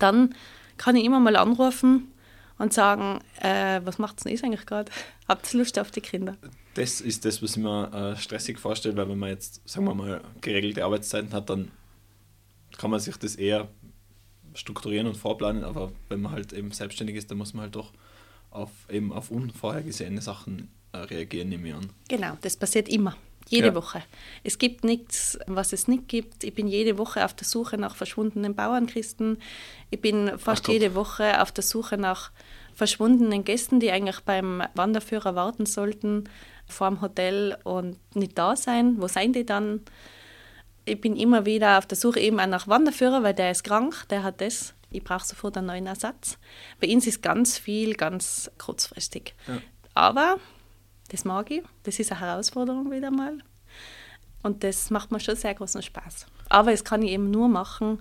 Dann 0.00 0.34
kann 0.76 0.96
ich 0.96 1.04
immer 1.04 1.20
mal 1.20 1.36
anrufen 1.36 2.12
und 2.58 2.72
sagen, 2.72 3.20
äh, 3.40 3.80
was 3.84 3.98
macht 3.98 4.24
ihr 4.24 4.42
eigentlich 4.42 4.66
gerade? 4.66 4.90
Habt 5.28 5.52
ihr 5.52 5.58
Lust 5.58 5.78
auf 5.78 5.90
die 5.90 6.00
Kinder? 6.00 6.36
Das 6.74 7.00
ist 7.00 7.24
das, 7.24 7.42
was 7.42 7.56
ich 7.56 7.62
mir 7.62 7.92
äh, 7.92 8.16
stressig 8.20 8.58
vorstelle, 8.58 8.96
weil 8.96 9.08
wenn 9.08 9.18
man 9.18 9.30
jetzt, 9.30 9.66
sagen 9.68 9.86
wir 9.86 9.94
mal, 9.94 10.20
geregelte 10.40 10.84
Arbeitszeiten 10.84 11.32
hat, 11.32 11.50
dann 11.50 11.70
kann 12.76 12.90
man 12.90 13.00
sich 13.00 13.16
das 13.16 13.36
eher 13.36 13.68
strukturieren 14.54 15.06
und 15.06 15.16
vorplanen, 15.16 15.64
aber 15.64 15.92
wenn 16.08 16.20
man 16.20 16.32
halt 16.32 16.52
eben 16.52 16.70
selbstständig 16.70 17.16
ist, 17.16 17.30
dann 17.30 17.38
muss 17.38 17.54
man 17.54 17.64
halt 17.64 17.76
doch 17.76 17.92
auf, 18.50 18.70
eben 18.90 19.12
auf 19.12 19.30
unvorhergesehene 19.30 20.20
Sachen 20.22 20.70
äh, 20.92 20.98
reagieren, 20.98 21.48
nehme 21.48 21.68
ich 21.68 21.74
an. 21.74 21.90
Genau, 22.08 22.38
das 22.40 22.56
passiert 22.56 22.88
immer. 22.88 23.16
Jede 23.48 23.68
ja. 23.68 23.74
Woche. 23.74 24.02
Es 24.42 24.58
gibt 24.58 24.84
nichts, 24.84 25.38
was 25.46 25.72
es 25.72 25.86
nicht 25.86 26.08
gibt. 26.08 26.42
Ich 26.42 26.54
bin 26.54 26.66
jede 26.66 26.98
Woche 26.98 27.24
auf 27.24 27.34
der 27.34 27.46
Suche 27.46 27.78
nach 27.78 27.94
verschwundenen 27.94 28.54
Bauernchristen. 28.54 29.38
Ich 29.90 30.00
bin 30.00 30.38
fast 30.38 30.64
Ach, 30.66 30.72
jede 30.72 30.94
Woche 30.94 31.40
auf 31.40 31.52
der 31.52 31.62
Suche 31.62 31.96
nach 31.96 32.32
verschwundenen 32.74 33.44
Gästen, 33.44 33.80
die 33.80 33.90
eigentlich 33.90 34.20
beim 34.20 34.62
Wanderführer 34.74 35.34
warten 35.34 35.64
sollten 35.66 36.28
vor 36.66 36.88
dem 36.88 37.00
Hotel 37.00 37.56
und 37.64 37.98
nicht 38.14 38.36
da 38.36 38.56
sein. 38.56 39.00
Wo 39.00 39.06
seien 39.08 39.32
die 39.32 39.46
dann? 39.46 39.82
Ich 40.84 41.00
bin 41.00 41.16
immer 41.16 41.46
wieder 41.46 41.78
auf 41.78 41.86
der 41.86 41.96
Suche 41.96 42.20
eben 42.20 42.38
auch 42.38 42.46
nach 42.46 42.68
Wanderführer, 42.68 43.22
weil 43.22 43.34
der 43.34 43.50
ist 43.50 43.64
krank, 43.64 44.06
der 44.10 44.22
hat 44.22 44.40
das. 44.40 44.74
Ich 44.90 45.02
brauche 45.02 45.24
sofort 45.24 45.56
einen 45.56 45.66
neuen 45.66 45.86
Ersatz. 45.86 46.38
Bei 46.80 46.88
uns 46.88 47.06
ist 47.06 47.22
ganz 47.22 47.58
viel 47.58 47.94
ganz 47.94 48.50
kurzfristig. 48.58 49.34
Ja. 49.46 49.58
Aber 49.94 50.36
das 51.08 51.24
mag 51.24 51.50
ich. 51.50 51.62
Das 51.82 51.98
ist 51.98 52.12
eine 52.12 52.20
Herausforderung 52.20 52.90
wieder 52.90 53.10
mal. 53.10 53.38
Und 54.42 54.62
das 54.64 54.90
macht 54.90 55.10
mir 55.10 55.20
schon 55.20 55.36
sehr 55.36 55.54
großen 55.54 55.82
Spaß. 55.82 56.26
Aber 56.48 56.72
es 56.72 56.84
kann 56.84 57.02
ich 57.02 57.10
eben 57.10 57.30
nur 57.30 57.48
machen, 57.48 58.00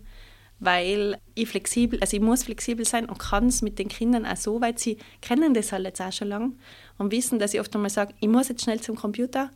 weil 0.59 1.17
ich 1.33 1.49
flexibel, 1.49 1.99
also 1.99 2.15
ich 2.15 2.21
muss 2.21 2.43
flexibel 2.43 2.85
sein 2.85 3.09
und 3.09 3.17
kann 3.17 3.47
es 3.47 3.61
mit 3.61 3.79
den 3.79 3.87
Kindern 3.89 4.25
auch 4.25 4.37
so 4.37 4.61
weit, 4.61 4.79
sie 4.79 4.97
kennen 5.21 5.53
das 5.53 5.71
halt 5.71 5.85
jetzt 5.85 6.01
auch 6.01 6.11
schon 6.11 6.29
lange 6.29 6.53
und 6.97 7.11
wissen, 7.11 7.39
dass 7.39 7.53
ich 7.53 7.59
oft 7.59 7.75
einmal 7.75 7.89
sage, 7.89 8.13
ich 8.19 8.27
muss 8.27 8.47
jetzt 8.47 8.63
schnell 8.63 8.79
zum 8.79 8.95
Computer, 8.95 9.49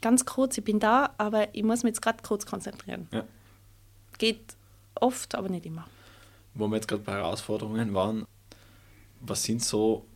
ganz 0.00 0.24
kurz, 0.24 0.56
ich 0.56 0.64
bin 0.64 0.80
da, 0.80 1.12
aber 1.18 1.54
ich 1.54 1.62
muss 1.62 1.82
mich 1.82 1.90
jetzt 1.90 2.02
gerade 2.02 2.22
kurz 2.22 2.46
konzentrieren. 2.46 3.08
Ja. 3.12 3.24
Geht 4.18 4.56
oft, 4.94 5.34
aber 5.34 5.48
nicht 5.48 5.66
immer. 5.66 5.86
Wo 6.54 6.66
wir 6.68 6.76
jetzt 6.76 6.88
gerade 6.88 7.02
bei 7.02 7.12
Herausforderungen 7.12 7.92
waren, 7.94 8.26
was 9.20 9.42
sind 9.42 9.62
so 9.62 10.06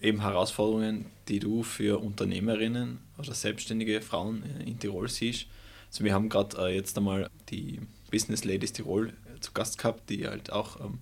eben 0.00 0.22
Herausforderungen, 0.22 1.06
die 1.28 1.38
du 1.38 1.62
für 1.62 2.00
Unternehmerinnen 2.00 2.98
oder 3.18 3.34
selbstständige 3.34 4.00
Frauen 4.00 4.44
in 4.64 4.78
Tirol 4.78 5.08
siehst? 5.08 5.46
Also 5.90 6.04
wir 6.04 6.14
haben 6.14 6.28
gerade 6.28 6.56
äh, 6.58 6.74
jetzt 6.74 6.96
einmal 6.96 7.28
die 7.48 7.80
Business 8.10 8.44
Ladies 8.44 8.72
Tirol 8.72 9.12
zu 9.40 9.52
Gast 9.52 9.78
gehabt, 9.78 10.08
die 10.10 10.26
halt 10.26 10.52
auch 10.52 10.80
ähm, 10.80 10.98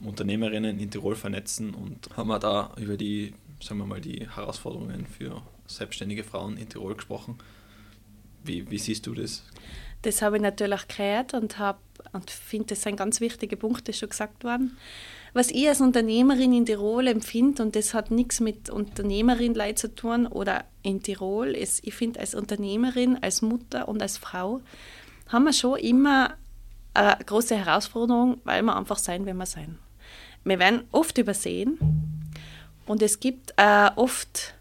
Unternehmerinnen 0.00 0.78
in 0.78 0.90
Tirol 0.90 1.16
vernetzen 1.16 1.74
und 1.74 2.08
haben 2.16 2.28
da 2.40 2.72
über 2.76 2.96
die, 2.96 3.34
sagen 3.62 3.78
wir 3.78 3.86
mal, 3.86 4.00
die 4.00 4.28
Herausforderungen 4.34 5.06
für 5.06 5.42
selbstständige 5.66 6.24
Frauen 6.24 6.56
in 6.56 6.68
Tirol 6.68 6.94
gesprochen. 6.94 7.38
Wie, 8.42 8.70
wie 8.70 8.78
siehst 8.78 9.06
du 9.06 9.14
das? 9.14 9.44
Das 10.02 10.22
habe 10.22 10.36
ich 10.36 10.42
natürlich 10.42 10.88
gehört 10.88 11.34
und, 11.34 11.56
und 12.12 12.30
finde, 12.30 12.68
das 12.68 12.86
ein 12.86 12.96
ganz 12.96 13.20
wichtiger 13.20 13.56
Punkt, 13.56 13.86
das 13.86 13.98
schon 13.98 14.08
gesagt 14.08 14.44
worden 14.44 14.76
was 15.32 15.50
ich 15.50 15.68
als 15.68 15.80
Unternehmerin 15.80 16.52
in 16.52 16.66
Tirol 16.66 17.06
empfinde, 17.06 17.62
und 17.62 17.76
das 17.76 17.94
hat 17.94 18.10
nichts 18.10 18.40
mit 18.40 18.70
Unternehmerin 18.70 19.56
zu 19.76 19.94
tun 19.94 20.26
oder 20.26 20.64
in 20.82 21.02
Tirol, 21.02 21.48
ist, 21.48 21.86
ich 21.86 21.94
finde, 21.94 22.20
als 22.20 22.34
Unternehmerin, 22.34 23.18
als 23.20 23.42
Mutter 23.42 23.88
und 23.88 24.02
als 24.02 24.18
Frau 24.18 24.60
haben 25.28 25.44
wir 25.44 25.52
schon 25.52 25.78
immer 25.78 26.34
eine 26.94 27.16
große 27.24 27.56
Herausforderung, 27.56 28.40
weil 28.44 28.62
wir 28.62 28.76
einfach 28.76 28.98
sein, 28.98 29.26
wenn 29.26 29.36
wir 29.36 29.46
sein. 29.46 29.78
Wir 30.44 30.58
werden 30.58 30.84
oft 30.90 31.18
übersehen 31.18 31.78
und 32.86 33.02
es 33.02 33.20
gibt 33.20 33.52
äh, 33.56 33.90
oft 33.94 34.54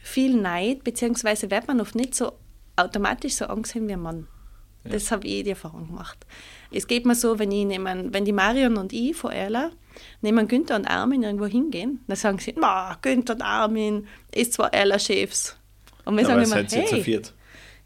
viel 0.00 0.36
Neid, 0.36 0.84
beziehungsweise 0.84 1.50
wird 1.50 1.68
man 1.68 1.80
oft 1.80 1.94
nicht 1.94 2.14
so 2.14 2.32
automatisch 2.76 3.34
so 3.34 3.46
angesehen 3.46 3.88
wie 3.88 3.94
ein 3.94 4.00
Mann. 4.00 4.28
Ja. 4.84 4.92
Das 4.92 5.10
habe 5.10 5.26
ich 5.26 5.44
die 5.44 5.50
Erfahrung 5.50 5.88
gemacht. 5.88 6.26
Es 6.70 6.86
geht 6.86 7.04
mir 7.06 7.14
so, 7.14 7.38
wenn, 7.38 7.50
ich 7.50 7.66
nehmen, 7.66 8.12
wenn 8.12 8.24
die 8.24 8.32
Marion 8.32 8.76
und 8.76 8.92
ich 8.92 9.16
von 9.16 9.32
Erla 9.32 9.70
nehmen 10.20 10.48
Günther 10.48 10.76
und 10.76 10.86
Armin 10.86 11.22
irgendwo 11.22 11.46
hingehen, 11.46 12.00
dann 12.06 12.16
sagen 12.16 12.38
sie, 12.38 12.54
Ma, 12.54 12.96
Günther 13.02 13.34
und 13.34 13.42
Armin 13.42 14.06
ist 14.32 14.54
zwar 14.54 14.72
Erla 14.72 14.98
Chefs. 14.98 15.56
Und 16.04 16.16
wir 16.16 16.22
ja, 16.22 16.28
sagen 16.28 16.42
immer, 16.42 16.68
hey, 16.68 17.22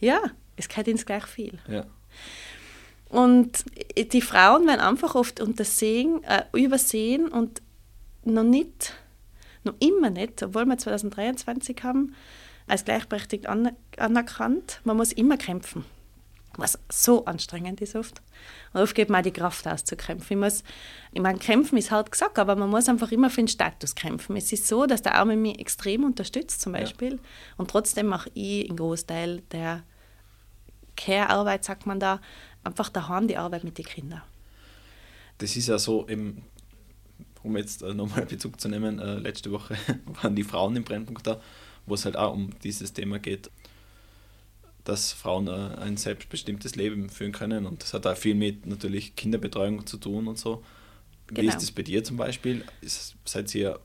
ja, 0.01 0.21
es 0.57 0.69
gehört 0.69 0.89
ins 0.89 1.07
gleich 1.07 1.27
viel. 1.27 1.59
Ja. 1.69 1.85
Und 3.09 3.65
die 4.13 4.21
Frauen 4.21 4.67
werden 4.67 4.81
einfach 4.81 5.15
oft 5.15 5.41
untersehen, 5.41 6.23
äh, 6.25 6.45
übersehen 6.53 7.29
und 7.29 7.63
noch 8.25 8.43
nicht, 8.43 8.95
noch 9.65 9.75
immer 9.79 10.11
nicht, 10.11 10.43
obwohl 10.43 10.67
wir 10.67 10.77
2023 10.77 11.83
haben, 11.83 12.15
als 12.67 12.85
gleichberechtigt 12.85 13.47
anerkannt, 13.47 14.81
man 14.85 14.97
muss 14.99 15.13
immer 15.13 15.39
kämpfen 15.39 15.85
was 16.59 16.79
so 16.91 17.25
anstrengend 17.25 17.81
ist 17.81 17.95
oft. 17.95 18.21
Und 18.73 18.81
oft 18.81 18.95
geht 18.95 19.09
man 19.09 19.21
auch 19.21 19.25
die 19.25 19.33
Kraft 19.33 19.67
aus 19.67 19.85
zu 19.85 19.97
kämpfen. 19.97 20.33
Ich, 20.33 20.39
muss, 20.39 20.65
ich 21.13 21.23
meine, 21.23 21.39
kämpfen 21.39 21.79
ist 21.79 21.91
hart 21.91 22.11
gesagt, 22.11 22.39
aber 22.39 22.57
man 22.57 22.69
muss 22.69 22.89
einfach 22.89 23.13
immer 23.13 23.31
für 23.31 23.41
den 23.41 23.49
Status 23.49 23.95
kämpfen. 23.95 24.37
Es 24.37 24.53
ist 24.53 24.67
so, 24.67 24.87
dass 24.87 25.01
der 25.01 25.15
Arme 25.15 25.37
mich 25.37 25.59
extrem 25.59 26.05
unterstützt 26.05 26.61
zum 26.61 26.73
Beispiel 26.73 27.15
ja. 27.15 27.19
und 27.57 27.71
trotzdem 27.71 28.07
mache 28.07 28.31
ich 28.35 28.69
einen 28.69 28.77
Großteil 28.77 29.43
der 29.53 29.85
Care-Arbeit, 30.97 31.65
sagt 31.65 31.87
man 31.87 32.01
da, 32.01 32.21
einfach 32.65 32.89
daheim 32.89 33.29
die 33.29 33.37
Arbeit 33.37 33.63
mit 33.63 33.79
den 33.79 33.85
Kindern. 33.85 34.23
Das 35.39 35.55
ist 35.55 35.69
ja 35.69 35.79
so, 35.79 36.05
im, 36.07 36.43
um 37.45 37.57
jetzt 37.57 37.83
äh, 37.83 37.95
nochmal 37.95 38.27
Bezug 38.27 38.61
zu 38.61 38.69
nehmen, 38.69 38.99
äh, 38.99 39.15
letzte 39.15 39.53
Woche 39.53 39.77
waren 40.23 40.35
die 40.35 40.43
Frauen 40.43 40.75
im 40.75 40.83
Brennpunkt 40.83 41.25
da, 41.25 41.41
wo 41.87 41.95
es 41.95 42.05
halt 42.05 42.17
auch 42.17 42.35
um 42.35 42.51
dieses 42.65 42.93
Thema 42.93 43.21
geht, 43.21 43.49
dass 44.89 45.13
Frauen 45.13 45.49
ein 45.49 45.97
selbstbestimmtes 45.99 46.75
Leben 46.75 47.11
führen 47.11 47.33
können. 47.33 47.67
Und 47.67 47.83
das 47.83 47.93
hat 47.93 48.07
auch 48.07 48.17
viel 48.17 48.35
mit 48.35 48.67
natürlich 48.67 49.15
Kinderbetreuung 49.17 49.87
zu 49.87 49.99
tun 49.99 50.27
und 50.27 50.39
so. 50.39 50.65
Genau. 51.27 51.43
Wie 51.43 51.47
ist 51.47 51.61
das 51.61 51.71
bei 51.71 51.83
dir 51.83 52.03
zum 52.03 52.17
Beispiel? 52.17 52.65
Ist, 52.81 53.17
seid 53.27 53.55
ihr 53.55 53.81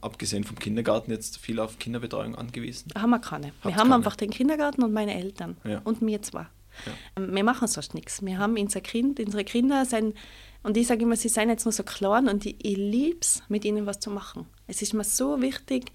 abgesehen 0.00 0.42
vom 0.42 0.58
Kindergarten 0.58 1.12
jetzt 1.12 1.38
viel 1.38 1.60
auf 1.60 1.78
Kinderbetreuung 1.78 2.34
angewiesen? 2.34 2.92
Haben 2.96 3.10
wir 3.10 3.20
keine. 3.20 3.48
Habt 3.48 3.64
wir 3.64 3.76
haben 3.76 3.82
keine. 3.84 3.94
einfach 3.94 4.16
den 4.16 4.30
Kindergarten 4.30 4.82
und 4.82 4.92
meine 4.92 5.14
Eltern 5.14 5.56
ja. 5.64 5.80
und 5.84 6.02
mir 6.02 6.20
zwar. 6.20 6.50
Ja. 6.84 6.92
Ähm, 7.16 7.34
wir 7.34 7.44
machen 7.44 7.68
sonst 7.68 7.94
nichts. 7.94 8.24
Wir 8.24 8.38
haben 8.38 8.58
unser 8.58 8.80
Kind, 8.80 9.20
unsere 9.20 9.44
Kinder 9.44 9.84
sind, 9.84 10.16
und 10.64 10.76
ich 10.76 10.88
sage 10.88 11.04
immer, 11.04 11.16
sie 11.16 11.28
seien 11.28 11.48
jetzt 11.48 11.64
nur 11.64 11.72
so 11.72 11.84
klein 11.84 12.28
und 12.28 12.44
ich, 12.44 12.56
ich 12.64 12.76
liebe 12.76 13.20
es, 13.20 13.42
mit 13.48 13.64
ihnen 13.64 13.86
was 13.86 14.00
zu 14.00 14.10
machen. 14.10 14.46
Es 14.66 14.82
ist 14.82 14.92
mir 14.92 15.04
so 15.04 15.40
wichtig, 15.40 15.92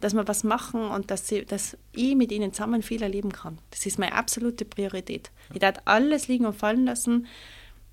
dass 0.00 0.14
wir 0.14 0.28
was 0.28 0.44
machen 0.44 0.82
und 0.82 1.10
dass, 1.10 1.28
sie, 1.28 1.44
dass 1.44 1.76
ich 1.92 2.14
mit 2.14 2.32
ihnen 2.32 2.52
zusammen 2.52 2.82
viel 2.82 3.02
erleben 3.02 3.32
kann. 3.32 3.58
Das 3.70 3.86
ist 3.86 3.98
meine 3.98 4.12
absolute 4.12 4.64
Priorität. 4.64 5.30
Ich 5.52 5.60
darf 5.60 5.76
alles 5.84 6.28
liegen 6.28 6.46
und 6.46 6.54
fallen 6.54 6.84
lassen 6.84 7.26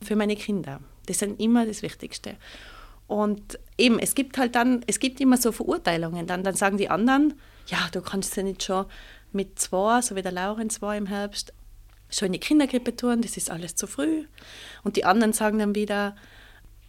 für 0.02 0.16
meine 0.16 0.36
Kinder. 0.36 0.82
Das 1.06 1.22
ist 1.22 1.40
immer 1.40 1.66
das 1.66 1.82
Wichtigste. 1.82 2.36
Und 3.08 3.60
eben, 3.78 4.00
es 4.00 4.16
gibt 4.16 4.38
halt 4.38 4.56
dann, 4.56 4.84
es 4.88 5.00
gibt 5.00 5.22
immer 5.22 5.38
so 5.38 5.52
Verurteilungen. 5.52 6.28
Dann, 6.28 6.44
dann 6.44 6.56
sagen 6.56 6.78
die 6.78 6.90
anderen, 6.90 7.36
ja, 7.68 7.78
du 7.92 8.02
kannst 8.02 8.36
ja 8.36 8.44
nicht 8.44 8.64
schon 8.64 8.86
mit 9.32 9.60
zwei, 9.60 10.02
so 10.02 10.16
wie 10.16 10.22
der 10.22 10.32
Laurenz 10.32 10.82
war 10.82 10.96
im 10.96 11.06
Herbst, 11.06 11.54
schon 12.10 12.28
in 12.28 12.34
die 12.34 12.40
Kindergrippe 12.40 12.96
tun, 12.96 13.22
das 13.22 13.38
ist 13.38 13.50
alles 13.50 13.76
zu 13.76 13.88
früh. 13.88 14.26
Und 14.84 14.96
die 14.96 15.06
anderen 15.06 15.34
sagen 15.34 15.60
dann 15.60 15.76
wieder, 15.76 16.16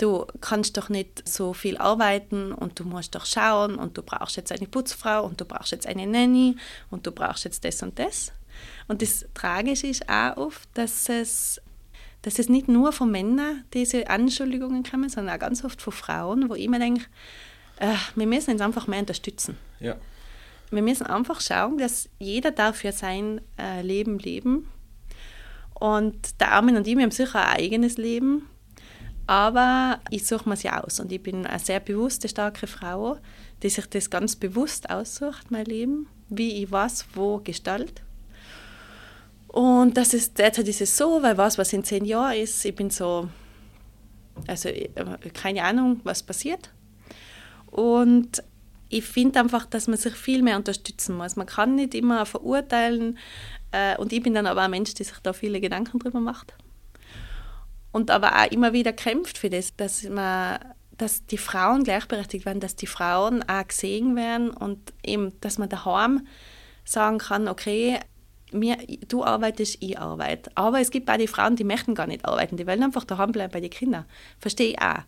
du 0.05 0.27
kannst 0.43 0.77
doch 0.77 0.91
nicht 0.91 1.27
so 1.27 1.55
viel 1.55 1.79
arbeiten 1.79 2.53
und 2.53 2.79
du 2.79 2.85
musst 2.85 3.15
doch 3.15 3.25
schauen 3.25 3.77
und 3.77 3.97
du 3.97 4.03
brauchst 4.03 4.37
jetzt 4.37 4.53
eine 4.53 4.67
Putzfrau 4.67 5.25
und 5.25 5.41
du 5.41 5.47
brauchst 5.47 5.73
jetzt 5.73 5.87
eine 5.87 6.07
Nanny 6.07 6.57
und 6.91 7.07
du 7.07 7.11
brauchst 7.11 7.45
jetzt 7.45 7.65
das 7.65 7.83
und 7.83 7.99
das. 7.99 8.33
Und 8.87 9.01
das 9.01 9.25
Tragische 9.33 9.87
ist 9.87 10.09
auch 10.09 10.37
oft, 10.37 10.69
dass 10.75 11.09
es, 11.09 11.61
dass 12.21 12.39
es 12.39 12.51
nicht 12.51 12.69
nur 12.69 12.93
von 12.93 13.11
Männern 13.11 13.65
diese 13.73 14.11
Anschuldigungen 14.11 14.83
kommen, 14.83 15.09
sondern 15.09 15.37
auch 15.37 15.41
ganz 15.41 15.65
oft 15.65 15.81
von 15.81 15.93
Frauen, 15.93 16.51
wo 16.51 16.55
ich 16.55 16.69
mir 16.69 16.79
denke, 16.79 17.07
äh, 17.79 17.95
wir 18.15 18.27
müssen 18.27 18.53
uns 18.53 18.61
einfach 18.61 18.87
mehr 18.87 19.01
unterstützen. 19.01 19.57
Ja. 19.81 19.97
Wir 20.71 20.83
müssen 20.83 21.07
einfach 21.07 21.41
schauen, 21.41 21.79
dass 21.79 22.11
jeder 22.19 22.51
darf 22.51 22.77
für 22.77 22.93
sein 22.93 23.41
äh, 23.59 23.81
Leben 23.81 24.19
leben. 24.19 24.69
Und 25.73 26.41
der 26.41 26.53
Armin 26.53 26.77
und 26.77 26.87
ich, 26.87 26.95
wir 26.95 27.03
haben 27.03 27.11
sicher 27.11 27.47
ein 27.47 27.57
eigenes 27.57 27.97
Leben 27.97 28.47
aber 29.27 30.01
ich 30.11 30.27
suche 30.27 30.49
mir 30.49 30.57
sie 30.57 30.71
aus 30.71 31.01
und 31.01 31.11
ich 31.11 31.23
bin 31.23 31.47
eine 31.47 31.59
sehr 31.59 31.81
bewusste, 31.81 32.29
starke 32.29 32.67
Frau, 32.67 33.19
die 33.63 33.71
sich 33.71 33.87
das 33.87 34.11
ganz 34.11 34.37
bewusst 34.37 34.91
aussucht, 34.91 35.51
mein 35.51 35.65
Leben, 35.65 36.07
wie 36.29 36.63
ich 36.63 36.73
was 36.73 37.07
wo 37.15 37.39
gestalte. 37.39 38.03
Und 39.49 39.97
das 39.97 40.15
ist, 40.15 40.39
derzeit 40.39 40.69
ist 40.69 40.81
es 40.81 40.97
so, 40.97 41.23
weil 41.23 41.39
was, 41.39 41.59
was 41.59 41.73
in 41.73 41.85
zehn 41.85 42.05
Jahren 42.05 42.37
ist, 42.37 42.65
ich 42.65 42.75
bin 42.75 42.91
so, 42.91 43.29
also 44.47 44.69
keine 45.33 45.63
Ahnung, 45.63 46.01
was 46.03 46.23
passiert. 46.23 46.71
Und 47.71 48.43
ich 48.89 49.05
finde 49.05 49.41
einfach, 49.41 49.65
dass 49.67 49.87
man 49.87 49.97
sich 49.97 50.15
viel 50.15 50.43
mehr 50.43 50.57
unterstützen 50.57 51.17
muss. 51.17 51.37
Man 51.37 51.47
kann 51.47 51.77
nicht 51.77 51.95
immer 51.95 52.27
verurteilen 52.27 53.19
äh, 53.73 53.97
und 53.97 54.13
ich 54.13 54.23
bin 54.23 54.35
dann 54.35 54.47
aber 54.47 54.63
ein 54.63 54.71
Mensch, 54.71 54.95
der 54.95 55.07
sich 55.07 55.19
da 55.23 55.33
viele 55.33 55.61
Gedanken 55.61 55.99
drüber 55.99 56.21
macht. 56.21 56.55
Und 57.95 58.11
aber 58.11 58.43
auch 58.43 58.51
immer 58.51 58.73
wieder 58.73 58.93
kämpft 58.93 59.39
für 59.39 59.49
das, 59.49 59.77
dass, 59.77 60.03
man, 60.03 60.59
dass 60.99 61.27
die 61.27 61.39
Frauen 61.39 61.85
gleichberechtigt 61.85 62.45
werden, 62.45 62.59
dass 62.59 62.75
die 62.75 62.89
Frauen 62.89 63.49
auch 63.49 63.69
gesehen 63.69 64.17
werden 64.17 64.51
und 64.51 64.93
eben, 65.07 65.33
dass 65.41 65.59
man 65.59 65.69
daheim 65.69 66.27
sagen 66.85 67.19
kann, 67.19 67.47
okay, 67.47 68.01
mir, 68.51 68.79
du 69.07 69.23
arbeitest, 69.23 69.77
ich 69.79 69.97
arbeite. 69.97 70.51
Aber 70.57 70.81
es 70.81 70.91
gibt 70.91 71.09
auch 71.09 71.17
die 71.17 71.29
Frauen, 71.29 71.55
die 71.55 71.63
möchten 71.63 71.95
gar 71.95 72.09
nicht 72.09 72.25
arbeiten, 72.25 72.57
die 72.57 72.67
wollen 72.67 72.83
einfach 72.83 73.05
daheim 73.05 73.31
bleiben 73.31 73.53
bei 73.53 73.61
den 73.61 73.71
Kindern. 73.71 74.07
Verstehe 74.41 74.71
ich 74.73 74.83
auch. 74.83 75.05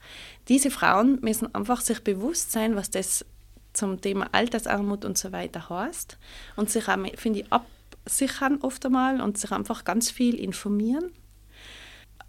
Diese 0.46 0.70
Frauen 0.70 1.18
müssen 1.22 1.52
einfach 1.56 1.80
sich 1.80 2.04
bewusst 2.04 2.52
sein, 2.52 2.76
was 2.76 2.90
das 2.90 3.26
zum 3.72 4.00
Thema 4.00 4.28
Altersarmut 4.30 5.04
und 5.04 5.18
so 5.18 5.32
weiter 5.32 5.68
heißt 5.68 6.18
und 6.54 6.70
sich 6.70 6.86
auch, 6.86 6.98
finde 7.16 7.40
ich, 7.40 7.46
absichern 7.52 8.60
oft 8.62 8.86
einmal 8.86 9.20
und 9.20 9.38
sich 9.38 9.50
einfach 9.50 9.82
ganz 9.82 10.08
viel 10.08 10.36
informieren 10.36 11.10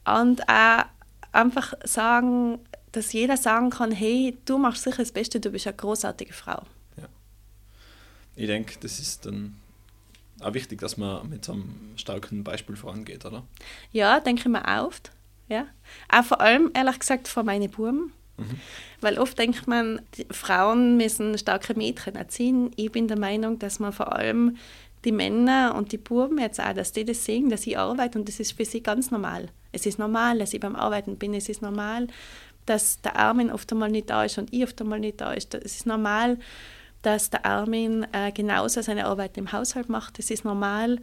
und 0.07 0.47
auch 0.47 0.85
einfach 1.31 1.73
sagen, 1.83 2.59
dass 2.91 3.13
jeder 3.13 3.37
sagen 3.37 3.69
kann, 3.69 3.91
hey, 3.91 4.37
du 4.45 4.57
machst 4.57 4.83
sicher 4.83 4.97
das 4.97 5.11
Beste, 5.11 5.39
du 5.39 5.51
bist 5.51 5.67
eine 5.67 5.75
großartige 5.75 6.33
Frau. 6.33 6.63
Ja. 6.97 7.07
Ich 8.35 8.47
denke, 8.47 8.75
das 8.79 8.99
ist 8.99 9.25
dann 9.25 9.55
auch 10.41 10.53
wichtig, 10.53 10.79
dass 10.79 10.97
man 10.97 11.29
mit 11.29 11.45
so 11.45 11.53
einem 11.53 11.75
starken 11.95 12.43
Beispiel 12.43 12.75
vorangeht, 12.75 13.25
oder? 13.25 13.43
Ja, 13.91 14.19
denke 14.19 14.41
ich 14.41 14.47
mir 14.47 14.65
auch 14.65 14.87
oft. 14.87 15.11
Ja. 15.49 15.65
Auch 16.09 16.25
vor 16.25 16.41
allem, 16.41 16.71
ehrlich 16.73 16.99
gesagt, 16.99 17.27
vor 17.27 17.43
meinen 17.43 17.69
Buben. 17.69 18.13
Mhm. 18.37 18.59
Weil 19.01 19.17
oft 19.17 19.37
denkt 19.37 19.67
man, 19.67 20.01
Frauen 20.31 20.97
müssen 20.97 21.37
starke 21.37 21.73
Mädchen 21.73 22.15
erziehen. 22.15 22.71
Ich 22.75 22.91
bin 22.91 23.07
der 23.07 23.17
Meinung, 23.17 23.59
dass 23.59 23.79
man 23.79 23.93
vor 23.93 24.13
allem 24.13 24.57
die 25.07 25.13
Männer 25.13 25.73
und 25.75 25.93
die 25.93 25.97
Buben 25.97 26.37
jetzt 26.37 26.59
auch, 26.59 26.73
dass 26.73 26.91
die 26.91 27.05
das 27.05 27.23
sehen, 27.23 27.49
dass 27.49 27.65
ich 27.65 27.77
arbeite 27.77 28.19
und 28.19 28.27
das 28.27 28.41
ist 28.41 28.51
für 28.51 28.65
sie 28.65 28.83
ganz 28.83 29.09
normal. 29.09 29.47
Es 29.71 29.85
ist 29.85 29.99
normal, 29.99 30.39
dass 30.39 30.53
ich 30.53 30.59
beim 30.59 30.75
Arbeiten 30.75 31.17
bin. 31.17 31.33
Es 31.33 31.47
ist 31.47 31.61
normal, 31.61 32.07
dass 32.65 32.99
der 33.01 33.15
Armin 33.15 33.49
oft 33.49 33.71
einmal 33.71 33.89
nicht 33.89 34.09
da 34.09 34.25
ist 34.25 34.37
und 34.37 34.53
ich 34.53 34.63
oft 34.63 34.81
einmal 34.81 34.99
nicht 34.99 35.21
da 35.21 35.31
ist. 35.31 35.55
Es 35.55 35.77
ist 35.77 35.85
normal, 35.85 36.37
dass 37.03 37.29
der 37.29 37.45
Armin 37.45 38.05
äh, 38.11 38.33
genauso 38.33 38.81
seine 38.81 39.05
Arbeit 39.05 39.37
im 39.37 39.53
Haushalt 39.53 39.87
macht. 39.87 40.19
Es 40.19 40.29
ist 40.29 40.43
normal, 40.43 40.99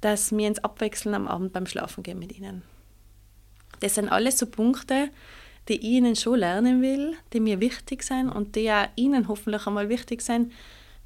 dass 0.00 0.36
wir 0.36 0.48
uns 0.48 0.58
abwechseln 0.58 1.14
am 1.14 1.28
Abend 1.28 1.52
beim 1.52 1.66
Schlafen 1.66 2.02
gehen 2.02 2.18
mit 2.18 2.36
ihnen. 2.36 2.62
Das 3.78 3.94
sind 3.94 4.08
alles 4.08 4.40
so 4.40 4.46
Punkte, 4.46 5.10
die 5.68 5.74
ich 5.74 5.84
ihnen 5.84 6.16
schon 6.16 6.40
lernen 6.40 6.82
will, 6.82 7.14
die 7.32 7.40
mir 7.40 7.60
wichtig 7.60 8.02
sind 8.02 8.28
und 8.28 8.56
die 8.56 8.72
auch 8.72 8.88
ihnen 8.96 9.28
hoffentlich 9.28 9.68
einmal 9.68 9.88
wichtig 9.88 10.22
sind, 10.22 10.52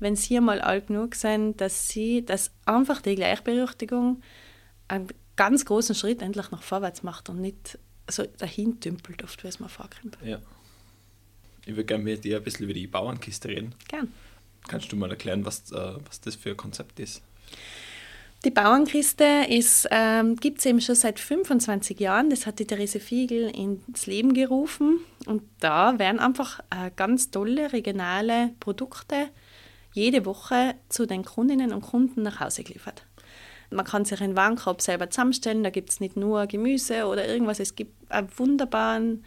wenn 0.01 0.17
sie 0.17 0.37
einmal 0.37 0.61
alt 0.61 0.89
genug 0.89 1.15
sind, 1.15 1.61
dass 1.61 1.89
sie, 1.89 2.25
dass 2.25 2.51
einfach 2.67 3.01
die 3.01 3.15
Gleichberechtigung 3.15 4.23
einen 4.89 5.09
ganz 5.37 5.65
großen 5.65 5.95
Schritt 5.95 6.23
endlich 6.23 6.51
nach 6.51 6.63
vorwärts 6.63 7.03
macht 7.03 7.29
und 7.29 7.41
nicht 7.41 7.79
so 8.09 8.25
dahin 8.39 8.81
tümpelt, 8.81 9.23
oft 9.23 9.43
wie 9.45 9.49
es 9.49 9.61
mir 9.61 9.69
vorkommt. 9.69 10.19
Ja. 10.25 10.41
Ich 11.67 11.77
würde 11.77 11.85
gerne 11.85 12.03
mit 12.03 12.25
dir 12.25 12.39
ein 12.39 12.43
bisschen 12.43 12.65
über 12.65 12.75
die 12.75 12.87
Bauernkiste 12.87 13.49
reden. 13.49 13.75
Gern. 13.89 14.13
Kannst 14.67 14.91
du 14.91 14.97
mal 14.97 15.11
erklären, 15.11 15.45
was, 15.45 15.71
äh, 15.73 15.95
was 16.07 16.21
das 16.21 16.35
für 16.35 16.51
ein 16.51 16.57
Konzept 16.57 16.99
ist? 16.99 17.23
Die 18.45 18.51
Bauernkiste 18.51 19.47
ähm, 19.91 20.37
gibt 20.37 20.61
es 20.61 20.67
eben 20.67 20.81
schon 20.81 20.95
seit 20.95 21.21
25 21.21 22.01
Jahren. 22.01 22.31
Das 22.31 22.47
hat 22.47 22.59
die 22.59 22.67
Therese 22.67 22.99
Fiegel 22.99 23.51
ins 23.51 24.07
Leben 24.07 24.33
gerufen. 24.33 25.01
Und 25.27 25.43
da 25.61 25.99
werden 25.99 26.19
einfach 26.19 26.61
äh, 26.71 26.91
ganz 26.97 27.31
tolle 27.31 27.73
regionale 27.75 28.53
Produkte 28.59 29.29
jede 29.93 30.25
Woche 30.25 30.75
zu 30.89 31.07
den 31.07 31.25
Kundinnen 31.25 31.73
und 31.73 31.83
Kunden 31.83 32.23
nach 32.23 32.41
Hause 32.41 32.63
geliefert. 32.63 33.05
Man 33.71 33.85
kann 33.85 34.05
sich 34.05 34.21
einen 34.21 34.37
Warenkorb 34.37 34.83
selber 34.83 35.11
zusammenstellen, 35.11 35.63
da 35.63 35.71
gibt 35.71 35.91
es 35.91 36.01
nicht 36.01 36.17
nur 36.17 36.47
Gemüse 36.47 37.07
oder 37.07 37.27
irgendwas, 37.27 37.61
es 37.61 37.77
gibt 37.77 38.11
einen 38.11 38.29
wunderbaren 38.37 39.25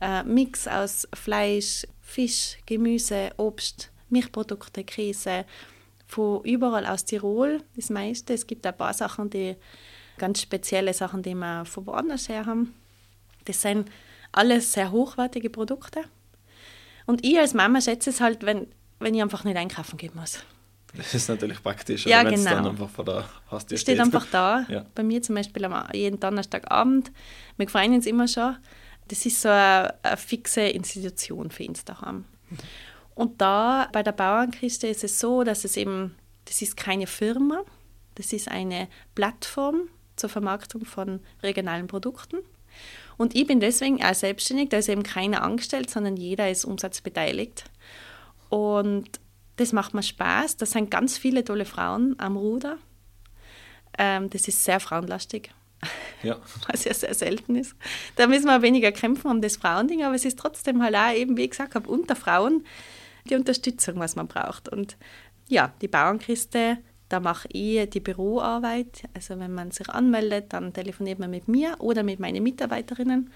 äh, 0.00 0.22
Mix 0.22 0.68
aus 0.68 1.08
Fleisch, 1.12 1.86
Fisch, 2.00 2.58
Gemüse, 2.66 3.30
Obst, 3.36 3.90
Milchprodukte, 4.08 4.84
Käse, 4.84 5.44
von 6.06 6.42
überall 6.44 6.86
aus 6.86 7.04
Tirol, 7.04 7.62
das 7.76 7.90
meiste. 7.90 8.34
Es 8.34 8.46
gibt 8.46 8.66
ein 8.66 8.76
paar 8.76 8.92
Sachen, 8.92 9.30
die 9.30 9.56
ganz 10.18 10.42
spezielle 10.42 10.92
Sachen, 10.92 11.22
die 11.22 11.34
wir 11.34 11.64
von 11.64 11.86
woanders 11.86 12.28
her 12.28 12.46
haben. 12.46 12.74
Das 13.44 13.62
sind 13.62 13.88
alles 14.32 14.72
sehr 14.72 14.90
hochwertige 14.90 15.50
Produkte. 15.50 16.02
Und 17.06 17.24
ich 17.24 17.38
als 17.38 17.54
Mama 17.54 17.80
schätze 17.80 18.10
es 18.10 18.20
halt, 18.20 18.44
wenn 18.44 18.66
wenn 19.00 19.14
ich 19.14 19.22
einfach 19.22 19.44
nicht 19.44 19.56
einkaufen 19.56 19.96
gehen 19.96 20.12
muss. 20.14 20.38
Das 20.94 21.14
ist 21.14 21.28
natürlich 21.28 21.62
praktisch, 21.62 22.06
ja, 22.06 22.24
wenn 22.24 22.34
genau. 22.34 22.50
es 22.50 22.56
dann 22.56 22.66
einfach 22.66 22.88
vor 22.88 23.04
der 23.04 23.24
Haustür 23.50 23.78
steht. 23.78 23.96
steht 23.96 24.00
einfach 24.00 24.26
da. 24.30 24.66
Ja. 24.68 24.84
Bei 24.94 25.02
mir 25.02 25.22
zum 25.22 25.36
Beispiel 25.36 25.64
am, 25.64 25.88
jeden 25.92 26.18
Donnerstagabend. 26.18 27.12
Wir 27.56 27.68
freuen 27.68 27.94
uns 27.94 28.06
immer 28.06 28.26
schon. 28.26 28.56
Das 29.08 29.24
ist 29.26 29.40
so 29.40 29.48
eine, 29.48 29.94
eine 30.02 30.16
fixe 30.16 30.62
Institution 30.62 31.50
für 31.50 31.66
uns 31.66 31.84
daheim. 31.84 32.24
Und 33.14 33.40
da 33.40 33.88
bei 33.92 34.02
der 34.02 34.12
Bauernkiste 34.12 34.86
ist 34.86 35.04
es 35.04 35.18
so, 35.18 35.44
dass 35.44 35.64
es 35.64 35.76
eben, 35.76 36.14
das 36.46 36.62
ist 36.62 36.76
keine 36.76 37.06
Firma, 37.06 37.62
das 38.14 38.32
ist 38.32 38.48
eine 38.48 38.88
Plattform 39.14 39.88
zur 40.16 40.30
Vermarktung 40.30 40.84
von 40.84 41.20
regionalen 41.42 41.86
Produkten. 41.86 42.38
Und 43.16 43.34
ich 43.34 43.46
bin 43.46 43.60
deswegen 43.60 44.02
auch 44.02 44.14
selbstständig, 44.14 44.70
da 44.70 44.78
ist 44.78 44.88
eben 44.88 45.02
keiner 45.02 45.42
angestellt, 45.42 45.90
sondern 45.90 46.16
jeder 46.16 46.50
ist 46.50 46.64
umsatzbeteiligt. 46.64 47.64
Und 48.50 49.08
das 49.56 49.72
macht 49.72 49.94
mir 49.94 50.02
Spaß. 50.02 50.58
Da 50.58 50.66
sind 50.66 50.90
ganz 50.90 51.16
viele 51.16 51.44
tolle 51.44 51.64
Frauen 51.64 52.14
am 52.18 52.36
Ruder. 52.36 52.76
Ähm, 53.96 54.28
das 54.28 54.48
ist 54.48 54.62
sehr 54.62 54.80
frauenlastig. 54.80 55.50
Ja. 56.22 56.36
Was 56.68 56.84
ja 56.84 56.92
sehr 56.92 57.14
selten 57.14 57.56
ist. 57.56 57.74
Da 58.16 58.26
müssen 58.26 58.46
wir 58.46 58.62
weniger 58.62 58.92
kämpfen 58.92 59.30
um 59.30 59.40
das 59.40 59.56
Frauending, 59.56 60.04
aber 60.04 60.14
es 60.14 60.24
ist 60.24 60.38
trotzdem 60.38 60.82
halt 60.82 60.94
auch 60.94 61.14
eben, 61.14 61.36
wie 61.36 61.44
ich 61.44 61.50
gesagt 61.50 61.74
habe, 61.74 61.88
unter 61.88 62.16
Frauen 62.16 62.64
die 63.28 63.34
Unterstützung, 63.34 63.98
was 63.98 64.16
man 64.16 64.28
braucht. 64.28 64.68
Und 64.68 64.96
ja, 65.48 65.72
die 65.80 65.88
Bauernkiste, 65.88 66.78
da 67.08 67.20
mache 67.20 67.48
ich 67.52 67.88
die 67.90 68.00
Büroarbeit. 68.00 69.02
Also 69.14 69.38
wenn 69.38 69.52
man 69.52 69.70
sich 69.70 69.88
anmeldet, 69.88 70.52
dann 70.52 70.72
telefoniert 70.72 71.18
man 71.18 71.30
mit 71.30 71.48
mir 71.48 71.76
oder 71.78 72.02
mit 72.02 72.20
meinen 72.20 72.42
Mitarbeiterinnen. 72.42 73.30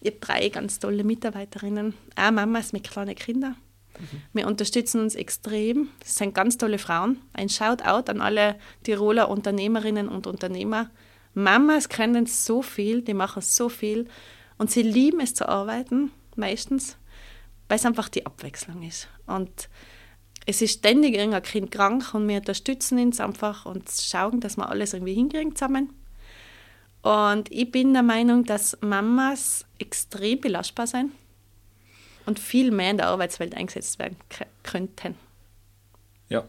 Ich 0.00 0.10
habe 0.10 0.20
drei 0.20 0.48
ganz 0.48 0.78
tolle 0.78 1.04
Mitarbeiterinnen, 1.04 1.94
auch 2.16 2.30
Mamas 2.30 2.72
mit 2.72 2.84
kleinen 2.84 3.16
Kindern. 3.16 3.56
Mhm. 3.98 4.22
Wir 4.32 4.46
unterstützen 4.46 5.00
uns 5.00 5.14
extrem. 5.14 5.88
Das 6.00 6.16
sind 6.16 6.34
ganz 6.34 6.58
tolle 6.58 6.78
Frauen. 6.78 7.20
Ein 7.32 7.48
Shoutout 7.48 8.10
an 8.10 8.20
alle 8.20 8.56
Tiroler 8.82 9.28
Unternehmerinnen 9.28 10.08
und 10.08 10.26
Unternehmer. 10.26 10.90
Mamas 11.34 11.88
können 11.88 12.26
so 12.26 12.62
viel, 12.62 13.02
die 13.02 13.14
machen 13.14 13.42
so 13.42 13.68
viel 13.68 14.08
und 14.56 14.70
sie 14.70 14.82
lieben 14.82 15.20
es 15.20 15.34
zu 15.34 15.48
arbeiten, 15.48 16.10
meistens, 16.34 16.96
weil 17.68 17.76
es 17.76 17.86
einfach 17.86 18.08
die 18.08 18.26
Abwechslung 18.26 18.82
ist. 18.82 19.08
Und 19.26 19.68
es 20.46 20.62
ist 20.62 20.78
ständig 20.78 21.14
irgendein 21.14 21.42
Kind 21.42 21.70
krank 21.70 22.14
und 22.14 22.26
wir 22.26 22.38
unterstützen 22.38 22.98
uns 22.98 23.20
einfach 23.20 23.66
und 23.66 23.88
schauen, 23.90 24.40
dass 24.40 24.56
wir 24.56 24.68
alles 24.68 24.94
irgendwie 24.94 25.14
hinkriegen 25.14 25.54
zusammen. 25.54 25.92
Und 27.02 27.52
ich 27.52 27.70
bin 27.70 27.92
der 27.92 28.02
Meinung, 28.02 28.44
dass 28.44 28.76
Mamas 28.80 29.64
extrem 29.78 30.40
belastbar 30.40 30.86
sind 30.86 31.12
und 32.28 32.38
viel 32.38 32.70
mehr 32.70 32.90
in 32.90 32.98
der 32.98 33.06
Arbeitswelt 33.06 33.54
eingesetzt 33.54 33.98
werden 33.98 34.16
könnten. 34.62 35.14
Ja. 36.28 36.44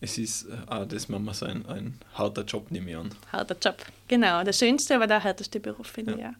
Es 0.00 0.16
ist 0.16 0.46
äh, 0.46 0.56
auch 0.66 0.86
das 0.86 1.10
manchmal 1.10 1.34
so 1.34 1.44
ein, 1.44 1.98
harter 2.14 2.42
Job, 2.42 2.70
nehme 2.70 2.90
ich 2.90 2.96
an. 2.96 3.14
Harter 3.30 3.56
Job, 3.60 3.76
genau. 4.08 4.42
Der 4.42 4.54
schönste, 4.54 4.96
aber 4.96 5.06
der 5.06 5.22
härteste 5.22 5.60
Beruf, 5.60 5.86
finde 5.86 6.12
ja. 6.12 6.16
ich. 6.16 6.22
Ja. 6.22 6.34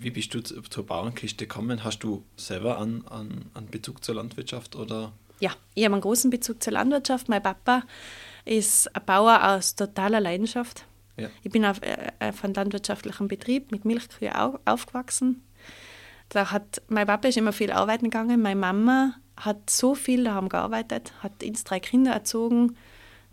Wie 0.00 0.10
bist 0.10 0.34
du 0.34 0.40
zur 0.42 0.84
Bauernkiste 0.84 1.46
gekommen? 1.46 1.84
Hast 1.84 2.00
du 2.00 2.24
selber 2.36 2.80
einen, 2.80 3.06
einen, 3.06 3.50
einen 3.54 3.68
Bezug 3.68 4.04
zur 4.04 4.16
Landwirtschaft? 4.16 4.74
Oder? 4.74 5.12
Ja, 5.40 5.52
ich 5.74 5.84
habe 5.84 5.94
einen 5.94 6.02
großen 6.02 6.30
Bezug 6.30 6.62
zur 6.62 6.72
Landwirtschaft. 6.72 7.28
Mein 7.28 7.42
Papa 7.42 7.84
ist 8.44 8.94
ein 8.94 9.04
Bauer 9.06 9.42
aus 9.44 9.76
totaler 9.76 10.20
Leidenschaft. 10.20 10.84
Ja. 11.16 11.30
Ich 11.42 11.52
bin 11.52 11.64
auf, 11.64 11.80
äh, 11.82 12.10
auf 12.20 12.44
einem 12.44 12.54
landwirtschaftlichen 12.54 13.28
Betrieb 13.28 13.70
mit 13.70 13.84
Milchkühe 13.84 14.32
aufgewachsen. 14.64 15.42
Da 16.28 16.50
hat, 16.50 16.82
mein 16.88 17.06
Papa 17.06 17.28
ist 17.28 17.38
immer 17.38 17.52
viel 17.52 17.72
arbeiten 17.72 18.04
gegangen. 18.04 18.42
Meine 18.42 18.60
Mama 18.60 19.14
hat 19.36 19.70
so 19.70 19.94
viel 19.94 20.24
daheim 20.24 20.48
gearbeitet, 20.48 21.12
hat 21.22 21.42
uns 21.42 21.64
drei 21.64 21.80
Kinder 21.80 22.12
erzogen, 22.12 22.76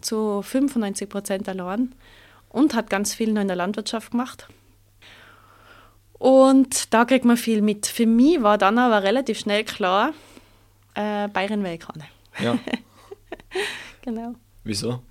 zu 0.01 0.41
95 0.41 1.09
Prozent 1.09 1.49
allein 1.49 1.95
und 2.49 2.75
hat 2.75 2.89
ganz 2.89 3.13
viel 3.13 3.33
noch 3.33 3.41
in 3.41 3.47
der 3.47 3.57
Landwirtschaft 3.57 4.11
gemacht. 4.11 4.47
Und 6.13 6.93
da 6.93 7.05
kriegt 7.05 7.25
man 7.25 7.37
viel 7.37 7.61
mit. 7.61 7.87
Für 7.87 8.05
mich 8.05 8.41
war 8.41 8.57
dann 8.57 8.77
aber 8.77 9.03
relativ 9.03 9.39
schnell 9.39 9.63
klar, 9.63 10.13
äh, 10.93 11.27
Bayern 11.27 11.63
will 11.63 11.73
ich 11.73 12.41
Ja. 12.41 12.57
genau. 14.01 14.35
Wieso? 14.63 15.01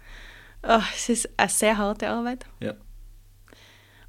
Oh, 0.62 0.81
es 0.94 1.09
ist 1.11 1.29
eine 1.38 1.49
sehr 1.49 1.77
harte 1.77 2.09
Arbeit. 2.09 2.47
Ja. 2.61 2.75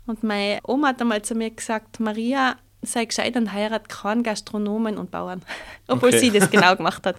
Und 0.06 0.24
meine 0.24 0.60
Oma 0.64 0.90
hat 0.90 1.02
einmal 1.02 1.22
zu 1.22 1.36
mir 1.36 1.50
gesagt, 1.50 2.00
Maria, 2.00 2.56
sei 2.86 3.06
gescheit 3.06 3.36
und 3.36 3.52
heirat 3.52 3.90
keinen 3.90 4.24
Gastronomen 4.24 4.98
und 4.98 5.12
Bauern, 5.12 5.42
obwohl 5.88 6.10
Okay. 6.10 6.20
sie 6.20 6.32
das 6.32 6.50
genau 6.50 6.76
gemacht 6.78 7.06
hat. 7.06 7.18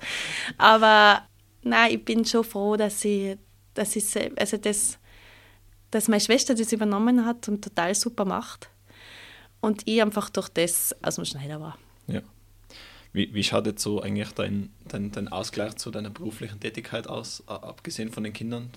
Aber 0.58 1.22
nein, 1.62 1.92
ich 1.92 2.04
bin 2.04 2.24
schon 2.24 2.44
froh, 2.44 2.76
dass 2.76 3.00
sie, 3.00 3.36
dass 3.74 3.92
sel- 3.92 4.32
also 4.38 4.56
das, 4.56 4.98
dass 5.90 6.08
meine 6.08 6.20
Schwester 6.20 6.54
das 6.54 6.72
übernommen 6.72 7.24
hat 7.24 7.48
und 7.48 7.62
total 7.62 7.94
super 7.94 8.24
macht. 8.24 8.70
Und 9.60 9.82
ich 9.86 10.00
einfach 10.02 10.30
durch 10.30 10.48
das 10.48 10.94
aus 11.02 11.16
dem 11.16 11.24
Schneider 11.24 11.60
war. 11.60 11.78
Ja. 12.06 12.20
Wie, 13.12 13.32
wie 13.32 13.42
schaut 13.42 13.66
jetzt 13.66 13.82
so 13.82 14.02
eigentlich 14.02 14.30
dein, 14.32 14.70
dein, 14.86 15.10
dein 15.10 15.28
Ausgleich 15.28 15.76
zu 15.76 15.90
deiner 15.90 16.10
beruflichen 16.10 16.60
Tätigkeit 16.60 17.06
aus, 17.08 17.42
abgesehen 17.48 18.10
von 18.12 18.22
den 18.24 18.32
Kindern? 18.34 18.70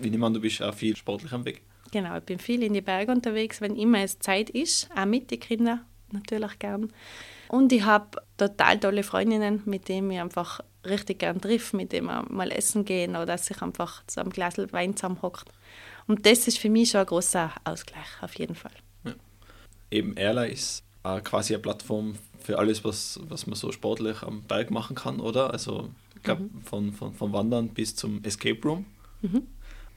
Wie 0.00 0.10
nehme 0.10 0.26
an, 0.26 0.34
du 0.34 0.40
bist 0.40 0.60
auch 0.62 0.74
viel 0.74 0.96
sportlich 0.96 1.32
am 1.32 1.44
Weg. 1.44 1.62
Genau, 1.92 2.16
ich 2.16 2.24
bin 2.24 2.40
viel 2.40 2.64
in 2.64 2.72
die 2.74 2.80
Berge 2.80 3.12
unterwegs, 3.12 3.60
wenn 3.60 3.76
immer 3.76 4.00
es 4.00 4.18
Zeit 4.18 4.50
ist, 4.50 4.88
auch 4.96 5.04
mit 5.04 5.30
den 5.30 5.38
Kindern 5.38 5.84
natürlich 6.10 6.58
gern. 6.58 6.92
Und 7.48 7.72
ich 7.72 7.84
habe 7.84 8.22
total 8.36 8.78
tolle 8.80 9.02
Freundinnen, 9.02 9.62
mit 9.64 9.88
denen 9.88 10.10
ich 10.10 10.20
einfach 10.20 10.60
richtig 10.84 11.20
gern 11.20 11.40
triff, 11.40 11.72
mit 11.72 11.92
denen 11.92 12.06
wir 12.06 12.24
mal 12.28 12.50
essen 12.50 12.84
gehen 12.84 13.16
oder 13.16 13.38
sich 13.38 13.62
einfach 13.62 14.04
zu 14.06 14.20
einem 14.20 14.30
Glas 14.30 14.56
Wein 14.72 14.96
zusammenhockt. 14.96 15.50
Und 16.06 16.26
das 16.26 16.46
ist 16.46 16.58
für 16.58 16.68
mich 16.68 16.90
schon 16.90 17.00
ein 17.00 17.06
großer 17.06 17.52
Ausgleich, 17.64 18.22
auf 18.22 18.34
jeden 18.38 18.54
Fall. 18.54 18.72
Eben 19.90 20.16
Erla 20.16 20.44
ist 20.44 20.82
äh, 21.04 21.20
quasi 21.20 21.54
eine 21.54 21.62
Plattform 21.62 22.16
für 22.38 22.58
alles, 22.58 22.84
was, 22.84 23.20
was 23.28 23.46
man 23.46 23.56
so 23.56 23.72
sportlich 23.72 24.22
am 24.22 24.42
Berg 24.42 24.70
machen 24.70 24.96
kann, 24.96 25.20
oder? 25.20 25.50
Also 25.50 25.90
ich 26.16 26.22
glaube, 26.22 26.48
von, 26.64 26.92
von, 26.92 27.14
von 27.14 27.32
Wandern 27.32 27.68
bis 27.68 27.96
zum 27.96 28.22
Escape 28.24 28.60
Room. 28.62 28.86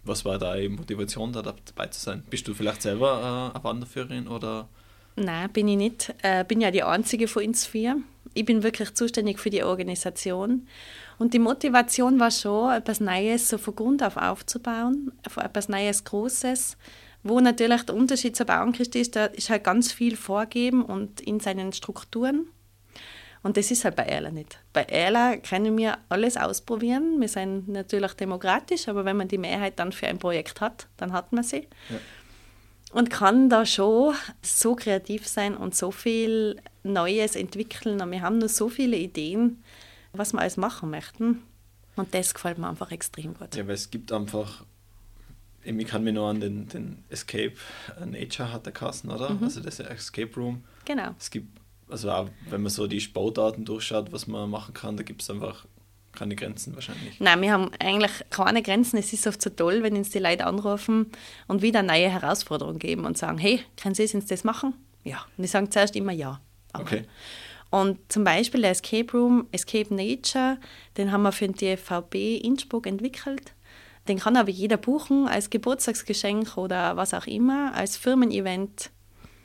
Was 0.04 0.24
war 0.24 0.38
deine 0.38 0.70
Motivation, 0.70 1.34
da 1.34 1.42
dabei 1.42 1.88
zu 1.88 2.00
sein? 2.00 2.24
Bist 2.30 2.48
du 2.48 2.54
vielleicht 2.54 2.82
selber 2.82 3.52
äh, 3.54 3.56
eine 3.56 3.64
Wanderführerin 3.64 4.28
oder? 4.28 4.70
Nein, 5.20 5.50
bin 5.52 5.68
ich 5.68 5.78
nicht. 5.78 6.14
Äh, 6.22 6.46
bin 6.46 6.62
ja 6.62 6.70
die 6.70 6.84
Einzige 6.84 7.28
von 7.28 7.44
uns 7.44 7.66
vier. 7.66 7.98
Ich 8.36 8.46
bin 8.46 8.62
wirklich 8.62 8.94
zuständig 8.94 9.40
für 9.40 9.50
die 9.50 9.64
Organisation. 9.64 10.68
Und 11.18 11.34
die 11.34 11.40
Motivation 11.40 12.20
war 12.20 12.30
schon, 12.30 12.72
etwas 12.72 13.00
Neues 13.00 13.50
so 13.50 13.58
von 13.58 13.76
Grund 13.76 14.04
auf 14.04 14.16
aufzubauen, 14.16 15.12
etwas 15.36 15.70
Neues, 15.70 16.04
Großes, 16.04 16.78
wo 17.24 17.40
natürlich 17.40 17.82
der 17.82 17.96
Unterschied 17.96 18.36
zur 18.36 18.46
Bauernkiste 18.46 19.00
ist, 19.00 19.16
da 19.16 19.26
ist 19.26 19.50
halt 19.50 19.64
ganz 19.64 19.92
viel 19.92 20.16
vorgeben 20.16 20.86
und 20.86 21.20
in 21.20 21.40
seinen 21.40 21.74
Strukturen. 21.74 22.48
Und 23.42 23.58
das 23.58 23.72
ist 23.72 23.86
halt 23.86 23.96
bei 23.96 24.04
Erla 24.04 24.30
nicht. 24.30 24.60
Bei 24.74 24.84
Erla 24.84 25.38
können 25.38 25.78
wir 25.78 25.98
alles 26.10 26.38
ausprobieren. 26.38 27.20
Wir 27.20 27.28
sind 27.28 27.68
natürlich 27.70 28.14
demokratisch, 28.14 28.88
aber 28.88 29.06
wenn 29.06 29.18
man 29.18 29.28
die 29.28 29.38
Mehrheit 29.38 29.80
dann 29.80 29.92
für 29.92 30.08
ein 30.08 30.20
Projekt 30.20 30.62
hat, 30.62 30.88
dann 30.98 31.14
hat 31.14 31.34
man 31.34 31.44
sie 31.44 31.68
und 32.92 33.10
kann 33.10 33.50
da 33.50 33.66
schon 33.66 34.16
so 34.42 34.76
kreativ 34.76 35.28
sein 35.28 35.56
und 35.56 35.76
so 35.76 35.92
viel 35.92 36.62
Neues 36.84 37.36
entwickeln. 37.36 38.02
Und 38.02 38.12
wir 38.12 38.22
haben 38.22 38.38
nur 38.38 38.50
so 38.50 38.70
viele 38.70 38.98
Ideen, 38.98 39.64
was 40.14 40.34
wir 40.34 40.40
alles 40.40 40.58
machen 40.58 40.90
möchten. 40.90 41.44
Und 41.96 42.14
das 42.14 42.34
gefällt 42.34 42.58
mir 42.58 42.70
einfach 42.70 42.92
extrem 42.92 43.34
gut. 43.34 43.56
Ja, 43.56 43.68
weil 43.68 43.74
es 43.74 43.90
gibt 43.90 44.12
einfach, 44.12 44.64
ich 45.64 45.88
kann 45.88 46.04
mich 46.04 46.14
noch 46.14 46.30
an 46.30 46.40
den, 46.40 46.68
den 46.68 47.04
Escape 47.10 47.54
Nature 48.06 48.54
hat 48.54 48.66
der 48.66 48.74
Kassen, 48.74 49.10
oder? 49.10 49.38
Also 49.42 49.62
das 49.62 49.80
Escape 49.80 50.34
Room. 50.36 50.64
Genau. 50.86 51.16
Es 51.20 51.30
gibt, 51.30 51.60
also 51.90 52.12
auch 52.12 52.30
wenn 52.50 52.62
man 52.62 52.70
so 52.70 52.88
die 52.88 53.00
Baudaten 53.08 53.66
durchschaut, 53.66 54.12
was 54.12 54.28
man 54.28 54.50
machen 54.50 54.74
kann, 54.74 54.96
da 54.96 55.04
gibt 55.04 55.24
es 55.24 55.30
einfach 55.30 55.66
keine 56.18 56.36
Grenzen 56.36 56.74
wahrscheinlich. 56.76 57.20
Nein, 57.20 57.42
wir 57.42 57.52
haben 57.52 57.72
eigentlich 57.80 58.12
keine 58.30 58.62
Grenzen. 58.62 58.98
Es 58.98 59.14
ist 59.14 59.28
oft 59.28 59.42
so 59.42 59.50
toll, 59.50 59.84
wenn 59.84 59.96
uns 59.96 60.10
die 60.10 60.20
Leute 60.20 60.46
anrufen 60.46 61.12
und 61.48 61.62
wieder 61.62 61.84
neue 61.84 62.10
Herausforderungen 62.10 62.80
geben 62.80 63.06
und 63.06 63.18
sagen, 63.18 63.38
hey, 63.38 63.62
können 63.82 63.96
Sie 63.96 64.04
uns 64.14 64.26
das 64.26 64.44
machen? 64.44 64.74
Ja. 65.04 65.26
Und 65.38 65.44
die 65.44 65.48
sagen 65.48 65.72
zuerst 65.72 65.96
immer 65.96 66.12
ja. 66.12 66.42
Aber- 66.74 66.84
Okay. 66.84 67.04
Und 67.70 68.00
zum 68.12 68.24
Beispiel 68.24 68.62
der 68.62 68.72
Escape 68.72 69.12
Room, 69.12 69.48
Escape 69.52 69.94
Nature, 69.94 70.58
den 70.96 71.12
haben 71.12 71.24
wir 71.24 71.34
für 71.34 71.48
den 71.48 71.56
DFVB 71.56 72.38
Innsbruck 72.42 72.88
entwickelt. 72.88 73.54
Den 74.08 74.20
kann 74.20 74.38
aber 74.38 74.50
jeder 74.50 74.78
buchen 74.78 75.28
als 75.28 75.50
Geburtstagsgeschenk 75.50 76.56
oder 76.56 76.96
was 76.96 77.14
auch 77.14 77.28
immer, 77.28 77.74
als 77.76 77.98
Firmen-Event. 77.98 78.90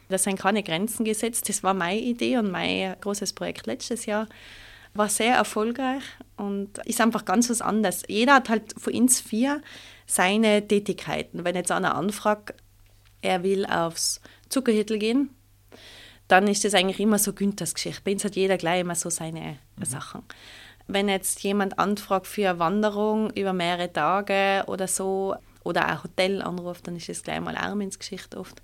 Da 0.09 0.19
sind 0.19 0.39
keine 0.39 0.63
Grenzen 0.63 1.05
gesetzt. 1.05 1.49
Das 1.49 1.65
war 1.65 1.75
meine 1.75 1.99
Idee 1.99 2.37
und 2.39 2.51
mein 2.53 2.95
großes 3.01 3.33
Projekt 3.33 3.67
letztes 3.67 4.07
Jahr. 4.07 4.29
War 4.95 5.09
sehr 5.09 5.35
erfolgreich 5.35 6.03
und 6.37 6.79
ist 6.85 7.01
einfach 7.01 7.25
ganz 7.25 7.49
was 7.49 7.63
anderes. 7.63 8.03
Jeder 8.09 8.35
hat 8.35 8.49
halt 8.49 8.75
von 8.77 8.93
uns 8.93 9.21
vier 9.21 9.63
seine 10.07 10.67
Tätigkeiten. 10.67 11.45
Wenn 11.45 11.57
jetzt 11.57 11.73
einer 11.73 11.95
anfragt, 11.95 12.55
er 13.23 13.43
will 13.43 13.65
aufs 13.65 14.21
Zuckerhüttel 14.49 14.99
gehen, 14.99 15.31
dann 16.29 16.47
ist 16.47 16.65
das 16.65 16.75
eigentlich 16.75 17.01
immer 17.01 17.19
so 17.19 17.33
Günthers 17.33 17.75
Geschichte. 17.75 18.03
Bei 18.05 18.13
uns 18.13 18.25
hat 18.25 18.37
jeder 18.37 18.57
gleich 18.57 18.81
immer 18.81 18.95
so 18.95 19.11
seine 19.11 19.59
Sachen. 19.83 20.23
Wenn 20.87 21.09
jetzt 21.09 21.43
jemand 21.43 21.79
anfragt 21.79 22.27
für 22.27 22.51
eine 22.51 22.59
Wanderung 22.59 23.31
über 23.31 23.53
mehrere 23.53 23.93
Tage 23.93 24.65
oder 24.67 24.89
so, 24.89 25.37
oder 25.65 25.87
ein 25.87 26.03
Hotel 26.03 26.43
anruft, 26.43 26.87
dann 26.87 26.97
ist 26.97 27.09
das 27.09 27.23
gleich 27.23 27.41
mal 27.41 27.57
Armins 27.57 27.99
Geschichte 27.99 28.39
oft. 28.39 28.63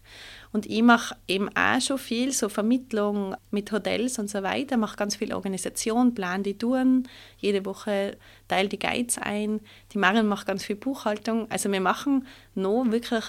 Und 0.52 0.66
ich 0.66 0.82
mache 0.82 1.16
eben 1.26 1.48
auch 1.56 1.80
schon 1.80 1.98
viel, 1.98 2.32
so 2.32 2.48
Vermittlung 2.48 3.36
mit 3.50 3.70
Hotels 3.72 4.18
und 4.18 4.28
so 4.30 4.42
weiter, 4.42 4.76
mache 4.76 4.96
ganz 4.96 5.16
viel 5.16 5.32
Organisation, 5.32 6.14
plan 6.14 6.42
die 6.42 6.58
Touren, 6.58 7.08
jede 7.38 7.64
Woche 7.64 8.16
teile 8.48 8.68
die 8.68 8.78
Guides 8.78 9.18
ein. 9.18 9.60
Die 9.92 9.98
Marion 9.98 10.26
macht 10.26 10.46
ganz 10.46 10.64
viel 10.64 10.76
Buchhaltung. 10.76 11.50
Also 11.50 11.70
wir 11.70 11.80
machen 11.80 12.26
noch 12.54 12.84
wirklich 12.90 13.24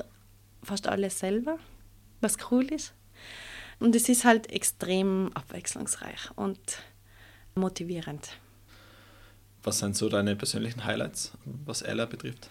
fast 0.64 0.88
alles 0.88 1.20
selber, 1.20 1.58
was 2.22 2.38
cool 2.52 2.66
ist. 2.66 2.94
Und 3.80 3.96
es 3.96 4.10
ist 4.10 4.26
halt 4.26 4.52
extrem 4.52 5.32
abwechslungsreich 5.34 6.32
und 6.36 6.60
motivierend. 7.56 8.30
Was 9.64 9.80
sind 9.80 9.96
so 9.96 10.10
deine 10.10 10.36
persönlichen 10.36 10.86
Highlights, 10.86 11.34
was 11.66 11.82
Ella 11.82 12.06
betrifft? 12.06 12.50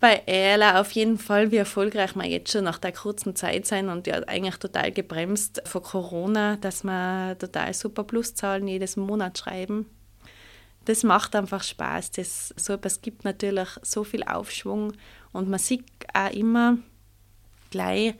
Bei 0.00 0.22
Erla 0.26 0.80
auf 0.80 0.92
jeden 0.92 1.18
Fall, 1.18 1.50
wie 1.50 1.56
erfolgreich 1.56 2.14
wir 2.14 2.26
jetzt 2.26 2.52
schon 2.52 2.64
nach 2.64 2.78
der 2.78 2.92
kurzen 2.92 3.34
Zeit 3.34 3.66
sein 3.66 3.88
und 3.88 4.06
ja 4.06 4.22
eigentlich 4.28 4.56
total 4.56 4.92
gebremst 4.92 5.60
vor 5.64 5.82
Corona, 5.82 6.56
dass 6.56 6.84
wir 6.84 7.36
total 7.36 7.74
super 7.74 8.04
Pluszahlen 8.04 8.68
jedes 8.68 8.96
Monat 8.96 9.38
schreiben. 9.38 9.86
Das 10.84 11.02
macht 11.02 11.34
einfach 11.34 11.64
Spaß. 11.64 12.12
Das, 12.12 12.54
so 12.56 12.74
etwas 12.74 13.02
gibt 13.02 13.24
natürlich 13.24 13.68
so 13.82 14.04
viel 14.04 14.22
Aufschwung 14.22 14.92
und 15.32 15.48
man 15.48 15.58
sieht 15.58 15.84
auch 16.14 16.30
immer 16.30 16.78
gleich, 17.70 18.14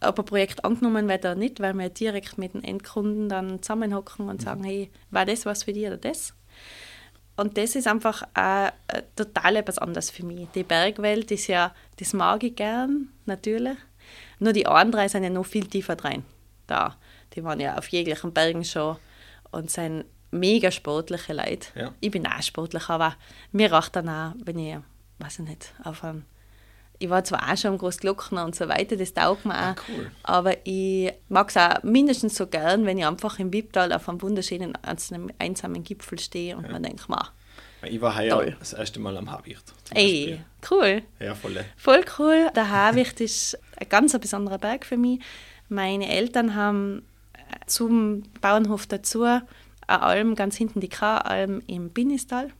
ob 0.00 0.18
ein 0.18 0.24
Projekt 0.24 0.64
angenommen 0.64 1.08
wird 1.08 1.20
oder 1.20 1.36
nicht, 1.36 1.60
weil 1.60 1.74
wir 1.74 1.88
direkt 1.90 2.38
mit 2.38 2.54
den 2.54 2.64
Endkunden 2.64 3.28
dann 3.28 3.62
zusammenhocken 3.62 4.28
und 4.28 4.42
sagen, 4.42 4.64
hey, 4.64 4.90
war 5.10 5.24
das 5.24 5.46
was 5.46 5.62
für 5.62 5.72
dich 5.72 5.86
oder 5.86 5.96
das? 5.96 6.34
Und 7.36 7.58
das 7.58 7.74
ist 7.74 7.88
einfach 7.88 8.22
auch 8.34 8.68
äh, 8.88 9.02
total 9.16 9.56
etwas 9.56 9.78
anderes 9.78 10.10
für 10.10 10.24
mich. 10.24 10.48
Die 10.54 10.62
Bergwelt 10.62 11.30
ist 11.30 11.48
ja, 11.48 11.74
das 11.98 12.12
mag 12.12 12.42
ich 12.44 12.54
gern, 12.54 13.08
natürlich. 13.26 13.76
Nur 14.38 14.52
die 14.52 14.66
anderen 14.66 15.08
sind 15.08 15.24
ja 15.24 15.30
noch 15.30 15.46
viel 15.46 15.66
tiefer 15.66 15.96
rein. 16.02 16.24
Da. 16.66 16.96
Die 17.34 17.42
waren 17.42 17.58
ja 17.58 17.76
auf 17.76 17.88
jeglichen 17.88 18.32
Bergen 18.32 18.64
schon 18.64 18.96
und 19.50 19.70
sind 19.70 20.04
mega 20.30 20.70
sportliche 20.70 21.32
Leute. 21.32 21.68
Ja. 21.74 21.94
Ich 22.00 22.10
bin 22.10 22.26
auch 22.26 22.42
sportlich, 22.42 22.88
aber 22.88 23.16
mir 23.52 23.72
reicht 23.72 23.96
dann 23.96 24.08
auch, 24.08 24.34
wenn 24.44 24.58
ich, 24.58 24.76
weiß 25.18 25.40
ich 25.40 25.48
nicht, 25.48 25.72
auf 25.82 26.04
einem 26.04 26.24
ich 27.04 27.10
war 27.10 27.22
zwar 27.24 27.50
auch 27.52 27.56
schon 27.56 27.72
am 27.72 27.78
Großglockner 27.78 28.44
und 28.44 28.54
so 28.56 28.68
weiter, 28.68 28.96
das 28.96 29.12
taugt 29.14 29.44
mir 29.44 29.54
auch. 29.54 29.58
Ah, 29.58 29.76
cool. 29.88 30.10
Aber 30.22 30.54
ich 30.66 31.12
mag 31.28 31.50
es 31.50 31.56
auch 31.56 31.82
mindestens 31.82 32.34
so 32.36 32.46
gern, 32.46 32.86
wenn 32.86 32.98
ich 32.98 33.06
einfach 33.06 33.38
im 33.38 33.52
Wipptal 33.52 33.92
auf 33.92 34.08
einem 34.08 34.20
wunderschönen, 34.22 34.72
einsamen 35.38 35.84
Gipfel 35.84 36.18
stehe 36.18 36.56
und 36.56 36.70
man 36.70 36.82
denkt, 36.82 37.08
ma, 37.08 37.28
Ich 37.82 38.00
war 38.00 38.16
heuer 38.16 38.30
Toll. 38.36 38.56
das 38.58 38.72
erste 38.72 39.00
Mal 39.00 39.16
am 39.16 39.30
Habicht. 39.30 39.62
ey, 39.92 40.40
cool. 40.70 41.02
Ja, 41.20 41.34
voll. 41.34 41.64
Voll 41.76 42.04
cool. 42.18 42.50
Der 42.56 42.70
Habicht 42.70 43.20
ist 43.20 43.58
ein 43.78 43.88
ganz 43.88 44.18
besonderer 44.18 44.58
Berg 44.58 44.86
für 44.86 44.96
mich. 44.96 45.20
Meine 45.68 46.08
Eltern 46.08 46.54
haben 46.54 47.02
äh, 47.32 47.38
zum 47.66 48.22
Bauernhof 48.40 48.86
dazu 48.86 49.22
eine 49.24 49.42
Alm, 49.86 50.34
ganz 50.34 50.56
hinten 50.56 50.80
die 50.80 50.88
K-Alm 50.88 51.62
im 51.66 51.90
Binnistal. 51.90 52.50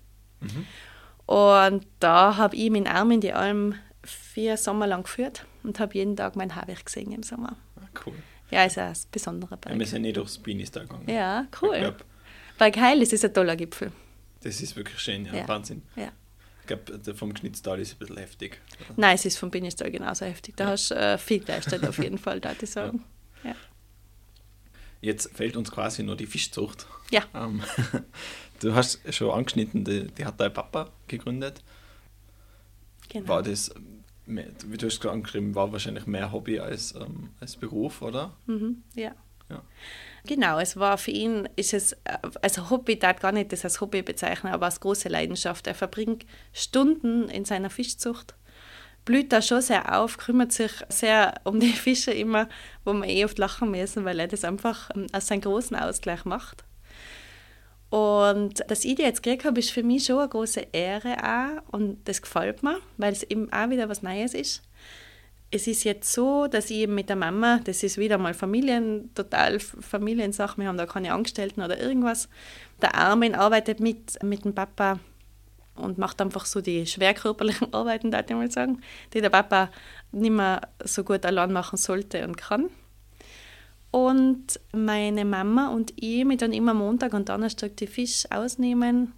Und 1.27 1.87
da 2.01 2.37
habe 2.37 2.55
ich 2.57 2.71
meinen 2.71 2.87
Arm 2.87 3.11
in 3.11 3.21
die 3.23 3.33
Alm 3.33 3.77
vier 4.07 4.57
Sommer 4.57 4.87
lang 4.87 5.03
geführt 5.05 5.47
und 5.63 5.79
habe 5.81 5.95
jeden 5.95 6.17
Tag 6.17 6.37
meinen 6.37 6.55
Habicht 6.57 6.85
gesehen 6.87 7.13
im 7.13 7.23
Sommer. 7.23 7.57
Ah, 7.77 7.87
cool. 8.07 8.15
Ja, 8.51 8.65
ist 8.65 8.79
ein 8.79 8.95
besonderer 9.11 9.53
Ja, 9.53 9.57
Berg. 9.57 9.79
wir 9.79 9.87
sind 9.87 10.03
nicht 10.03 10.17
durchs 10.17 10.39
Binistal 10.39 10.85
gegangen. 10.87 11.09
Ja, 11.09 11.47
Ich 11.53 11.63
cool. 11.63 11.79
glaub, 11.79 12.05
Berg 12.59 12.77
Heil 12.77 13.03
ist 13.03 13.25
ein 13.25 13.35
toller 13.35 13.57
Gipfel. 13.57 13.91
das 14.43 14.61
ist 14.61 14.77
wirklich 14.77 14.99
schön, 15.01 15.25
ja, 15.27 15.35
Ja. 15.35 15.49
Wahnsinn. 15.49 15.83
Ja. 15.97 16.13
Ich 16.61 16.67
glaube, 16.69 17.15
vom 17.15 17.33
Geschnitztal 17.35 17.79
ist 17.81 17.93
ein 17.95 17.99
bisschen 17.99 18.17
heftig. 18.17 18.61
Nein, 18.97 19.17
es 19.17 19.25
ist 19.27 19.37
vom 19.39 19.51
Binnistal 19.51 19.91
genauso 19.91 20.25
heftig. 20.25 20.57
Da 20.57 20.65
Ja. 20.65 20.71
hast 20.71 20.91
du 20.91 20.95
äh, 20.95 21.19
viel 21.19 21.41
geleistet 21.41 21.87
auf 21.87 21.99
jeden 21.99 22.17
Fall, 22.19 22.41
da 22.41 22.53
ich 22.59 22.71
sagen. 22.71 23.05
Ja. 23.43 23.55
Jetzt 25.03 25.37
fehlt 25.37 25.57
uns 25.57 25.71
quasi 25.71 26.03
nur 26.03 26.17
die 26.17 26.27
Fischzucht. 26.27 26.87
Ja. 27.11 27.23
Ähm, 27.35 27.63
du 28.61 28.75
hast 28.75 29.01
schon 29.13 29.31
angeschnitten, 29.31 29.85
die, 29.85 30.07
die 30.07 30.25
hat 30.25 30.41
dein 30.41 30.53
Papa 30.55 30.91
gegründet. 31.09 31.63
Genau. 33.11 33.29
War 33.29 33.43
das, 33.43 33.71
mehr, 34.27 34.47
wie 34.67 34.77
du 34.77 34.87
hast 34.87 35.01
gerade 35.01 35.15
angeschrieben, 35.15 35.55
war 35.55 35.73
wahrscheinlich 35.73 36.07
mehr 36.07 36.33
Hobby 36.33 36.59
als, 36.61 36.95
ähm, 36.95 37.31
als 37.41 37.57
Beruf, 37.57 38.03
oder? 38.03 38.37
Mhm, 38.47 38.83
ja. 38.95 39.13
Ja. 39.51 39.63
Genau, 40.27 40.59
es 40.59 40.77
war 40.79 40.97
für 40.97 41.11
ihn, 41.11 41.49
ist 41.57 41.75
es, 41.75 41.95
also 42.41 42.71
Hobby, 42.71 42.99
darf 42.99 43.21
gar 43.21 43.33
nicht 43.33 43.53
das 43.53 43.65
als 43.65 43.81
Hobby 43.81 44.01
bezeichnen, 44.01 44.53
aber 44.55 44.67
als 44.67 44.81
große 44.81 45.11
Leidenschaft. 45.11 45.67
Er 45.67 45.75
verbringt 45.75 46.25
Stunden 46.55 47.29
in 47.29 47.45
seiner 47.45 47.69
Fischzucht, 47.69 48.35
blüht 49.05 49.33
da 49.33 49.43
schon 49.43 49.61
sehr 49.61 49.99
auf, 50.01 50.17
kümmert 50.17 50.53
sich 50.53 50.73
sehr 50.89 51.35
um 51.45 51.61
die 51.61 51.73
Fische 51.73 52.11
immer, 52.11 52.49
wo 52.85 52.95
wir 52.95 53.07
eh 53.07 53.25
oft 53.27 53.39
lachen 53.39 53.71
müssen, 53.71 54.07
weil 54.07 54.19
er 54.19 54.29
das 54.29 54.45
einfach 54.45 54.91
ähm, 54.95 55.07
als 55.13 55.27
seinen 55.27 55.43
großen 55.43 55.77
Ausgleich 55.77 56.25
macht. 56.25 56.65
Und 57.95 58.65
dass 58.69 58.85
ich 58.85 58.97
die 58.97 59.03
jetzt 59.03 59.23
gekriegt 59.23 59.45
habe, 59.45 59.61
ist 59.61 59.71
für 59.71 59.85
mich 59.85 60.05
schon 60.05 60.19
eine 60.19 60.29
große 60.29 60.67
Ehre 60.73 61.17
auch 61.23 61.73
und 61.73 61.99
das 62.09 62.23
gefällt 62.23 62.63
mir, 62.63 62.79
weil 62.97 63.13
es 63.13 63.23
eben 63.23 63.53
auch 63.53 63.71
wieder 63.71 63.89
was 63.89 64.03
Neues 64.03 64.35
ist 64.35 64.63
es 65.55 65.69
ist 65.69 65.85
jetzt 65.85 66.13
so, 66.13 66.49
dass 66.49 66.69
ich 66.71 66.89
mit 66.89 67.09
der 67.09 67.15
Mama, 67.15 67.61
das 67.63 67.85
ist 67.85 67.97
wieder 67.97 68.19
mal 68.19 68.35
Familien, 68.35 69.15
total 69.15 69.61
Familiensache, 69.61 70.61
wir 70.61 70.67
haben 70.67 70.77
da 70.77 70.85
keine 70.85 71.13
Angestellten 71.13 71.63
oder 71.63 71.81
irgendwas. 71.81 72.29
Der 72.83 72.97
Armin 72.97 73.37
arbeitet 73.37 73.79
mit, 73.79 74.21
mit 74.25 74.45
dem 74.45 74.53
Papa 74.53 74.99
und 75.77 75.97
macht 75.97 76.21
einfach 76.21 76.47
so 76.47 76.61
die 76.61 76.87
schwerkörperlichen 76.87 77.73
Arbeiten, 77.73 78.13
würde 78.13 78.27
ich 78.29 78.35
mal 78.35 78.51
sagen, 78.51 78.81
die 79.13 79.21
der 79.21 79.31
Papa 79.31 79.71
nicht 80.11 80.33
mehr 80.33 80.61
so 80.83 81.05
gut 81.05 81.25
allein 81.25 81.53
machen 81.53 81.77
sollte 81.77 82.27
und 82.27 82.37
kann. 82.37 82.69
Und 83.95 84.59
meine 84.73 85.25
Mama 85.25 85.69
und 85.69 85.93
ich 85.95 86.25
mit 86.25 86.43
dann 86.43 86.53
immer 86.53 86.75
Montag 86.75 87.13
und 87.15 87.29
Donnerstag 87.29 87.77
die 87.77 87.87
Fisch 87.87 88.25
ausnehmen. 88.29 89.13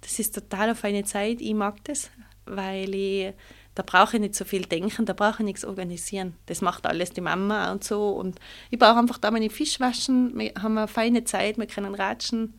Das 0.00 0.18
ist 0.18 0.34
total 0.34 0.70
auf 0.70 0.82
eine 0.82 1.04
Zeit. 1.04 1.40
Ich 1.40 1.54
mag 1.54 1.84
das, 1.84 2.10
weil 2.44 2.92
ich 2.92 3.34
da 3.76 3.84
brauche 3.86 4.16
ich 4.16 4.20
nicht 4.20 4.34
so 4.34 4.44
viel 4.44 4.62
denken, 4.62 5.06
da 5.06 5.12
brauche 5.12 5.42
ich 5.42 5.44
nichts 5.44 5.64
organisieren. 5.64 6.34
Das 6.46 6.60
macht 6.60 6.86
alles 6.86 7.10
die 7.10 7.20
Mama 7.20 7.70
und 7.70 7.84
so. 7.84 8.08
Und 8.08 8.40
ich 8.72 8.80
brauche 8.80 8.98
einfach 8.98 9.18
da 9.18 9.30
meine 9.30 9.48
Fisch 9.48 9.78
waschen, 9.78 10.36
wir 10.36 10.54
haben 10.60 10.76
eine 10.76 10.88
feine 10.88 11.22
Zeit, 11.22 11.56
wir 11.56 11.66
können 11.68 11.94
ratschen. 11.94 12.54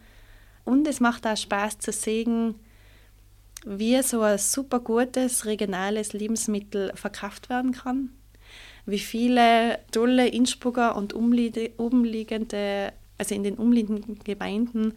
Und 0.63 0.87
es 0.87 1.01
macht 1.01 1.27
auch 1.27 1.35
Spaß 1.35 1.79
zu 1.79 1.91
sehen, 1.91 2.55
wie 3.65 4.01
so 4.03 4.21
ein 4.21 4.37
super 4.37 4.79
gutes 4.79 5.45
regionales 5.45 6.13
Lebensmittel 6.13 6.93
verkauft 6.95 7.49
werden 7.49 7.73
kann. 7.73 8.11
Wie 8.87 8.99
viele 8.99 9.79
tolle 9.91 10.29
Innsbrucker 10.29 10.95
und 10.95 11.13
umliegende, 11.13 12.93
also 13.17 13.35
in 13.35 13.43
den 13.43 13.55
umliegenden 13.55 14.17
Gemeinden 14.23 14.93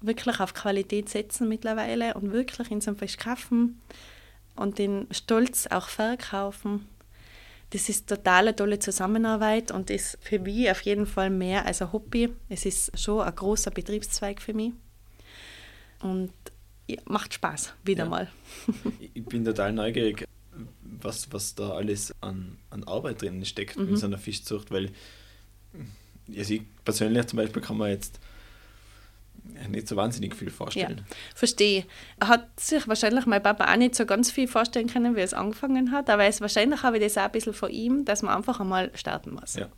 wirklich 0.00 0.40
auf 0.40 0.54
Qualität 0.54 1.10
setzen 1.10 1.48
mittlerweile 1.48 2.14
und 2.14 2.32
wirklich 2.32 2.70
in 2.70 2.80
so 2.80 2.90
einem 2.90 2.98
Fisch 2.98 3.18
kaufen 3.18 3.82
und 4.56 4.78
den 4.78 5.06
Stolz 5.10 5.66
auch 5.66 5.88
verkaufen. 5.88 6.88
Das 7.68 7.90
ist 7.90 8.08
total 8.08 8.48
eine 8.48 8.56
tolle 8.56 8.78
Zusammenarbeit 8.78 9.70
und 9.72 9.90
ist 9.90 10.16
für 10.22 10.38
mich 10.38 10.70
auf 10.70 10.80
jeden 10.80 11.06
Fall 11.06 11.28
mehr 11.28 11.66
als 11.66 11.82
ein 11.82 11.92
Hobby. 11.92 12.30
Es 12.48 12.64
ist 12.64 12.98
schon 12.98 13.20
ein 13.20 13.34
großer 13.34 13.70
Betriebszweig 13.70 14.40
für 14.40 14.54
mich. 14.54 14.72
Und 16.00 16.32
ja, 16.86 17.00
macht 17.04 17.34
Spaß, 17.34 17.74
wieder 17.84 18.04
ja. 18.04 18.10
mal. 18.10 18.30
ich 19.14 19.24
bin 19.24 19.44
total 19.44 19.72
neugierig, 19.72 20.24
was, 20.82 21.32
was 21.32 21.54
da 21.54 21.70
alles 21.70 22.14
an, 22.20 22.58
an 22.70 22.84
Arbeit 22.84 23.22
drin 23.22 23.44
steckt 23.44 23.76
mhm. 23.76 23.90
in 23.90 23.96
so 23.96 24.06
einer 24.06 24.18
Fischzucht, 24.18 24.70
weil 24.70 24.90
also 26.36 26.54
ich 26.54 26.62
persönlich 26.84 27.26
zum 27.26 27.38
Beispiel 27.38 27.62
kann 27.62 27.76
man 27.76 27.90
jetzt 27.90 28.20
nicht 29.68 29.88
so 29.88 29.96
wahnsinnig 29.96 30.34
viel 30.34 30.50
vorstellen. 30.50 30.98
Ja, 30.98 31.16
verstehe. 31.34 31.84
Hat 32.22 32.58
sich 32.58 32.88
wahrscheinlich 32.88 33.26
mein 33.26 33.42
Papa 33.42 33.70
auch 33.70 33.76
nicht 33.76 33.94
so 33.94 34.06
ganz 34.06 34.30
viel 34.30 34.48
vorstellen 34.48 34.88
können, 34.88 35.16
wie 35.16 35.20
es 35.20 35.34
angefangen 35.34 35.92
hat, 35.92 36.08
aber 36.08 36.24
es 36.24 36.40
wahrscheinlich 36.40 36.82
habe 36.82 36.96
ich 36.96 37.04
das 37.04 37.18
auch 37.18 37.24
ein 37.24 37.32
bisschen 37.32 37.52
von 37.52 37.70
ihm, 37.70 38.04
dass 38.04 38.22
man 38.22 38.34
einfach 38.34 38.60
einmal 38.60 38.90
starten 38.94 39.34
muss. 39.34 39.54
Ja. 39.54 39.68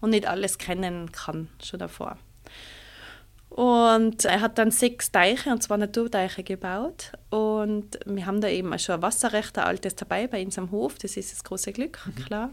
Und 0.00 0.10
nicht 0.10 0.26
alles 0.26 0.58
kennen 0.58 1.10
kann 1.10 1.48
schon 1.62 1.80
davor. 1.80 2.18
Und 3.50 4.24
er 4.24 4.40
hat 4.40 4.58
dann 4.58 4.70
sechs 4.70 5.10
Teiche, 5.10 5.50
und 5.50 5.62
zwar 5.62 5.78
Naturteiche, 5.78 6.42
gebaut. 6.42 7.12
Und 7.30 7.98
wir 8.06 8.26
haben 8.26 8.40
da 8.40 8.48
eben 8.48 8.78
schon 8.78 8.96
ein 8.96 9.02
Wasserrecht, 9.02 9.58
ein 9.58 9.64
altes 9.64 9.96
dabei 9.96 10.26
bei 10.26 10.44
uns 10.44 10.58
am 10.58 10.70
Hof. 10.70 10.96
Das 10.98 11.16
ist 11.16 11.32
das 11.32 11.44
große 11.44 11.72
Glück, 11.72 11.98
mhm. 12.06 12.24
klar. 12.24 12.50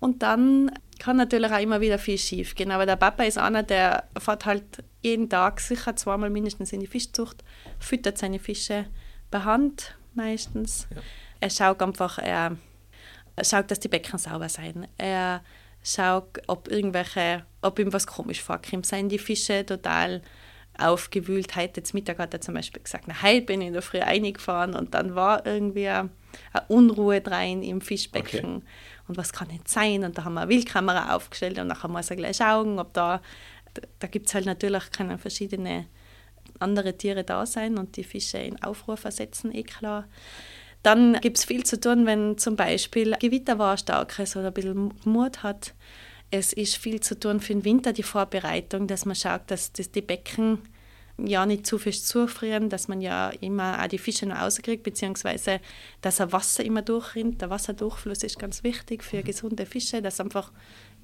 Und 0.00 0.22
dann 0.22 0.70
kann 0.98 1.16
natürlich 1.16 1.50
auch 1.50 1.60
immer 1.60 1.80
wieder 1.80 1.98
viel 1.98 2.18
schief 2.18 2.54
gehen. 2.54 2.70
Aber 2.70 2.86
der 2.86 2.96
Papa 2.96 3.24
ist 3.24 3.38
einer, 3.38 3.62
der 3.62 4.04
fährt 4.18 4.44
halt 4.44 4.64
jeden 5.02 5.28
Tag 5.28 5.60
sicher 5.60 5.96
zweimal 5.96 6.30
mindestens 6.30 6.72
in 6.72 6.80
die 6.80 6.86
Fischzucht, 6.86 7.44
füttert 7.78 8.18
seine 8.18 8.38
Fische 8.38 8.86
per 9.30 9.44
Hand 9.44 9.96
meistens. 10.14 10.88
Ja. 10.94 11.00
Er 11.40 11.50
schaut 11.50 11.82
einfach, 11.82 12.18
er, 12.18 12.56
schaut, 13.42 13.70
dass 13.70 13.80
die 13.80 13.88
Becken 13.88 14.18
sauber 14.18 14.48
sind. 14.48 14.88
Er 14.96 15.42
schaut, 15.84 16.40
ob 16.48 16.68
irgendwelche, 16.68 17.44
ob 17.62 17.78
ihm 17.78 17.92
was 17.92 18.06
komisch 18.06 18.42
vorkommt. 18.42 18.86
Seien 18.86 19.08
die 19.08 19.18
Fische 19.18 19.64
total 19.64 20.22
aufgewühlt. 20.76 21.54
Heute 21.54 21.84
zum 21.84 21.98
Mittag 21.98 22.18
hat 22.18 22.34
er 22.34 22.40
zum 22.40 22.54
Beispiel 22.54 22.82
gesagt, 22.82 23.04
na, 23.06 23.22
heute 23.22 23.46
bin 23.46 23.60
ich 23.60 23.68
in 23.68 23.72
der 23.74 23.82
Früh 23.82 24.00
eingefahren 24.00 24.74
und 24.74 24.94
dann 24.94 25.14
war 25.14 25.46
irgendwie 25.46 25.86
eine 25.86 26.10
Unruhe 26.66 27.22
rein 27.24 27.62
im 27.62 27.80
Fischbecken. 27.80 28.56
Okay. 28.56 28.64
Und 29.06 29.16
was 29.16 29.32
kann 29.32 29.48
nicht 29.48 29.68
sein? 29.68 30.02
Und 30.02 30.18
da 30.18 30.24
haben 30.24 30.34
wir 30.34 30.40
eine 30.40 30.50
Wildkamera 30.50 31.14
aufgestellt 31.14 31.58
und 31.60 31.68
nachher 31.68 31.88
muss 31.88 32.10
er 32.10 32.16
gleich 32.16 32.38
schauen, 32.38 32.80
ob 32.80 32.92
da 32.94 33.20
da 33.98 34.06
gibt 34.06 34.26
es 34.26 34.34
halt 34.34 34.46
natürlich 34.46 34.90
können 34.92 35.18
verschiedene 35.18 35.86
andere 36.58 36.96
Tiere 36.96 37.24
da 37.24 37.46
sein 37.46 37.78
und 37.78 37.96
die 37.96 38.04
Fische 38.04 38.38
in 38.38 38.62
Aufruhr 38.62 38.96
versetzen, 38.96 39.54
eh 39.54 39.62
klar. 39.62 40.06
Dann 40.84 41.18
gibt 41.22 41.38
es 41.38 41.46
viel 41.46 41.64
zu 41.64 41.80
tun, 41.80 42.04
wenn 42.04 42.36
zum 42.36 42.56
Beispiel 42.56 43.16
Gewitter 43.18 43.58
war 43.58 43.78
starkes 43.78 44.36
oder 44.36 44.48
ein 44.48 44.52
bisschen 44.52 44.92
Mut 45.04 45.42
hat. 45.42 45.72
Es 46.30 46.52
ist 46.52 46.76
viel 46.76 47.00
zu 47.00 47.18
tun 47.18 47.40
für 47.40 47.54
den 47.54 47.64
Winter, 47.64 47.94
die 47.94 48.02
Vorbereitung, 48.02 48.86
dass 48.86 49.06
man 49.06 49.16
schaut, 49.16 49.42
dass, 49.46 49.72
dass 49.72 49.90
die 49.90 50.02
Becken 50.02 50.58
ja 51.16 51.46
nicht 51.46 51.66
zu 51.66 51.78
fest 51.78 52.06
zufrieren, 52.06 52.68
dass 52.68 52.86
man 52.88 53.00
ja 53.00 53.30
immer 53.40 53.82
auch 53.82 53.86
die 53.86 53.96
Fische 53.96 54.26
noch 54.26 54.36
rauskriegt, 54.36 54.82
beziehungsweise 54.82 55.60
dass 56.02 56.20
ein 56.20 56.32
Wasser 56.32 56.62
immer 56.62 56.82
durchrinnt. 56.82 57.40
Der 57.40 57.48
Wasserdurchfluss 57.48 58.22
ist 58.22 58.38
ganz 58.38 58.62
wichtig 58.62 59.02
für 59.02 59.22
gesunde 59.22 59.64
Fische, 59.64 60.02
dass 60.02 60.20
einfach 60.20 60.52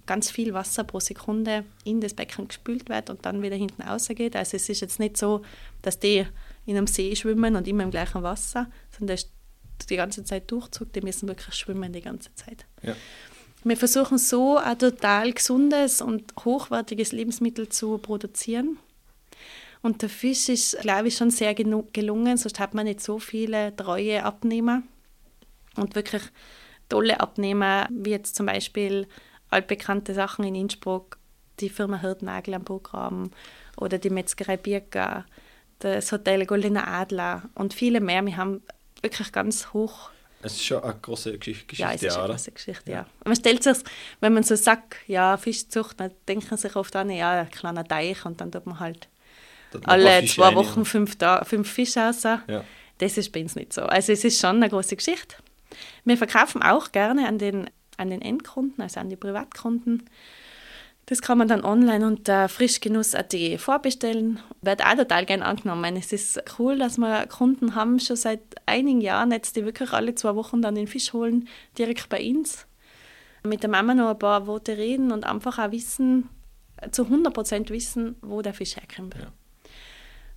ganz 0.05 0.31
viel 0.31 0.53
Wasser 0.53 0.85
pro 0.85 1.01
Sekunde 1.01 1.64
in 1.85 2.03
das 2.03 2.12
Becken 2.12 2.49
gespült 2.49 2.90
wird 2.90 3.09
und 3.09 3.25
dann 3.25 3.40
wieder 3.40 3.57
hinten 3.57 3.81
rausgeht. 3.81 4.37
Also 4.37 4.59
es 4.59 4.69
ist 4.69 4.81
jetzt 4.81 5.01
nicht 5.01 5.16
so, 5.16 5.40
dass 5.81 5.99
die 5.99 6.27
in 6.66 6.77
einem 6.77 6.87
See 6.87 7.16
schwimmen 7.16 7.57
und 7.57 7.66
immer 7.66 7.85
im 7.85 7.90
gleichen 7.90 8.23
Wasser, 8.23 8.71
sondern 8.90 9.16
das 9.16 9.31
die 9.88 9.97
ganze 9.97 10.25
Zeit 10.25 10.51
Durchzug, 10.51 10.93
die 10.93 11.01
müssen 11.01 11.29
wirklich 11.29 11.55
schwimmen 11.55 11.93
die 11.93 12.03
ganze 12.03 12.35
Zeit. 12.35 12.66
Ja. 12.83 12.95
Wir 13.62 13.77
versuchen 13.77 14.19
so 14.19 14.57
ein 14.57 14.79
total 14.79 15.33
gesundes 15.33 16.01
und 16.01 16.33
hochwertiges 16.45 17.12
Lebensmittel 17.12 17.69
zu 17.69 17.99
produzieren. 17.99 18.79
Und 19.83 20.03
der 20.03 20.09
Fisch 20.09 20.49
ist, 20.49 20.79
glaube 20.81 21.09
ich, 21.09 21.16
schon 21.16 21.31
sehr 21.31 21.55
gelungen, 21.55 22.37
sonst 22.37 22.59
hat 22.59 22.75
man 22.75 22.87
nicht 22.87 23.01
so 23.01 23.19
viele 23.19 23.75
treue 23.77 24.25
Abnehmer. 24.25 24.83
Und 25.77 25.95
wirklich 25.95 26.23
tolle 26.88 27.21
Abnehmer, 27.21 27.87
wie 27.90 28.11
jetzt 28.11 28.35
zum 28.35 28.47
Beispiel 28.47 29.07
altbekannte 29.51 30.14
Sachen 30.14 30.45
in 30.45 30.55
Innsbruck, 30.55 31.19
die 31.61 31.69
Firma 31.69 31.99
Hirtnagel 31.99 32.55
am 32.55 32.64
Burggraben 32.64 33.31
oder 33.77 33.99
die 33.99 34.11
Metzgerei 34.11 34.57
Birka, 34.57 35.25
das 35.79 36.12
Hotel 36.12 36.47
Goldener 36.47 36.88
Adler 36.88 37.49
und 37.55 37.75
viele 37.75 38.01
mehr. 38.01 38.25
Wir 38.25 38.37
haben 38.37 38.62
wirklich 39.03 39.33
ganz 39.33 39.73
hoch. 39.73 40.11
Es 40.43 40.53
ist 40.53 40.65
schon 40.65 40.83
eine 40.83 40.95
große 40.95 41.39
Geschichte, 41.39 41.77
ja, 41.77 41.93
es 41.93 42.03
ist 42.03 42.17
eine 42.17 42.29
große 42.29 42.53
Geschichte, 42.53 42.91
ja. 42.91 42.99
ja. 42.99 43.07
Man 43.25 43.37
stellt 43.37 43.63
sich, 43.63 43.77
wenn 44.21 44.33
man 44.33 44.43
so 44.43 44.57
sagt, 44.57 44.97
ja, 45.07 45.37
Fischzucht, 45.37 46.01
dann 46.01 46.13
denken 46.27 46.57
sich 46.57 46.77
oft 46.77 46.97
an, 46.97 47.11
ja, 47.11 47.43
ein 47.43 47.51
kleiner 47.51 47.85
Teich 47.85 48.25
und 48.25 48.41
dann 48.41 48.51
tut 48.51 48.65
man 48.65 48.81
halt 48.81 49.09
alle 49.85 50.25
zwei 50.25 50.55
Wochen 50.55 50.85
fünf, 50.85 51.17
fünf 51.43 51.71
Fische 51.71 52.01
raus. 52.01 52.23
Ja. 52.23 52.65
Das 52.99 53.19
ist 53.19 53.33
bei 53.33 53.43
uns 53.43 53.55
nicht 53.55 53.73
so. 53.73 53.83
Also 53.83 54.13
es 54.13 54.25
ist 54.25 54.41
schon 54.41 54.57
eine 54.57 54.69
große 54.69 54.97
Geschichte. 54.97 55.37
Wir 56.05 56.17
verkaufen 56.17 56.63
auch 56.63 56.91
gerne 56.93 57.29
an 57.29 57.39
den 57.39 57.71
an 58.01 58.11
den 58.11 58.23
Endkunden, 58.23 58.83
also 58.83 58.99
an 58.99 59.11
die 59.11 59.17
Privatkunden. 59.17 60.09
Das 61.11 61.23
kann 61.23 61.38
man 61.38 61.49
dann 61.49 61.64
online 61.64 62.07
unter 62.07 62.49
frischgenuss.at 62.49 63.35
vorbestellen. 63.59 64.38
Wird 64.62 64.87
auch 64.87 64.94
total 64.94 65.27
gern 65.27 65.42
angenommen. 65.42 65.96
Es 65.96 66.12
ist 66.12 66.40
cool, 66.57 66.79
dass 66.79 66.99
wir 66.99 67.27
Kunden 67.27 67.75
haben, 67.75 67.99
schon 67.99 68.14
seit 68.14 68.40
einigen 68.64 69.01
Jahren 69.01 69.33
jetzt, 69.33 69.57
die 69.57 69.64
wirklich 69.64 69.90
alle 69.90 70.14
zwei 70.14 70.37
Wochen 70.37 70.62
dann 70.62 70.77
den 70.77 70.87
Fisch 70.87 71.12
holen, 71.12 71.49
direkt 71.77 72.09
bei 72.11 72.25
uns. 72.25 72.64
Mit 73.42 73.64
der 73.64 73.70
Mama 73.70 73.92
noch 73.92 74.11
ein 74.11 74.20
paar 74.20 74.46
Worte 74.46 74.79
reden 74.79 75.11
und 75.11 75.27
einfach 75.27 75.59
auch 75.59 75.73
wissen, 75.73 76.29
zu 76.92 77.03
100% 77.03 77.70
wissen, 77.70 78.14
wo 78.23 78.40
der 78.40 78.55
Fisch 78.55 78.77
herkommt. 78.77 79.16
Ja. 79.16 79.33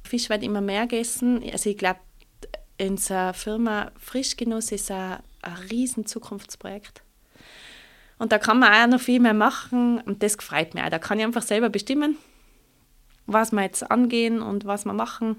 Fisch 0.02 0.28
wird 0.28 0.42
immer 0.42 0.62
mehr 0.62 0.88
gegessen. 0.88 1.44
Also 1.52 1.70
ich 1.70 1.78
glaube, 1.78 2.00
unsere 2.82 3.36
Firma 3.36 3.92
Frischgenuss 4.00 4.72
ist 4.72 4.90
ein, 4.90 5.20
ein 5.44 5.54
riesen 5.70 6.08
Zukunftsprojekt. 6.08 7.04
Und 8.18 8.32
da 8.32 8.38
kann 8.38 8.60
man 8.60 8.74
auch 8.74 8.88
noch 8.88 9.02
viel 9.02 9.20
mehr 9.20 9.34
machen 9.34 10.02
und 10.02 10.24
das 10.24 10.38
gefreut 10.38 10.74
mich 10.74 10.84
auch. 10.84 10.90
Da 10.90 11.00
kann 11.00 11.20
ich 11.20 11.26
einfach 11.26 11.42
selber 11.42 11.70
bestimmen, 11.70 12.18
was 13.26 13.52
wir 13.52 13.64
jetzt 13.64 13.90
angehen 13.90 14.42
und 14.42 14.66
was 14.66 14.86
wir 14.86 14.94
machen. 14.94 15.38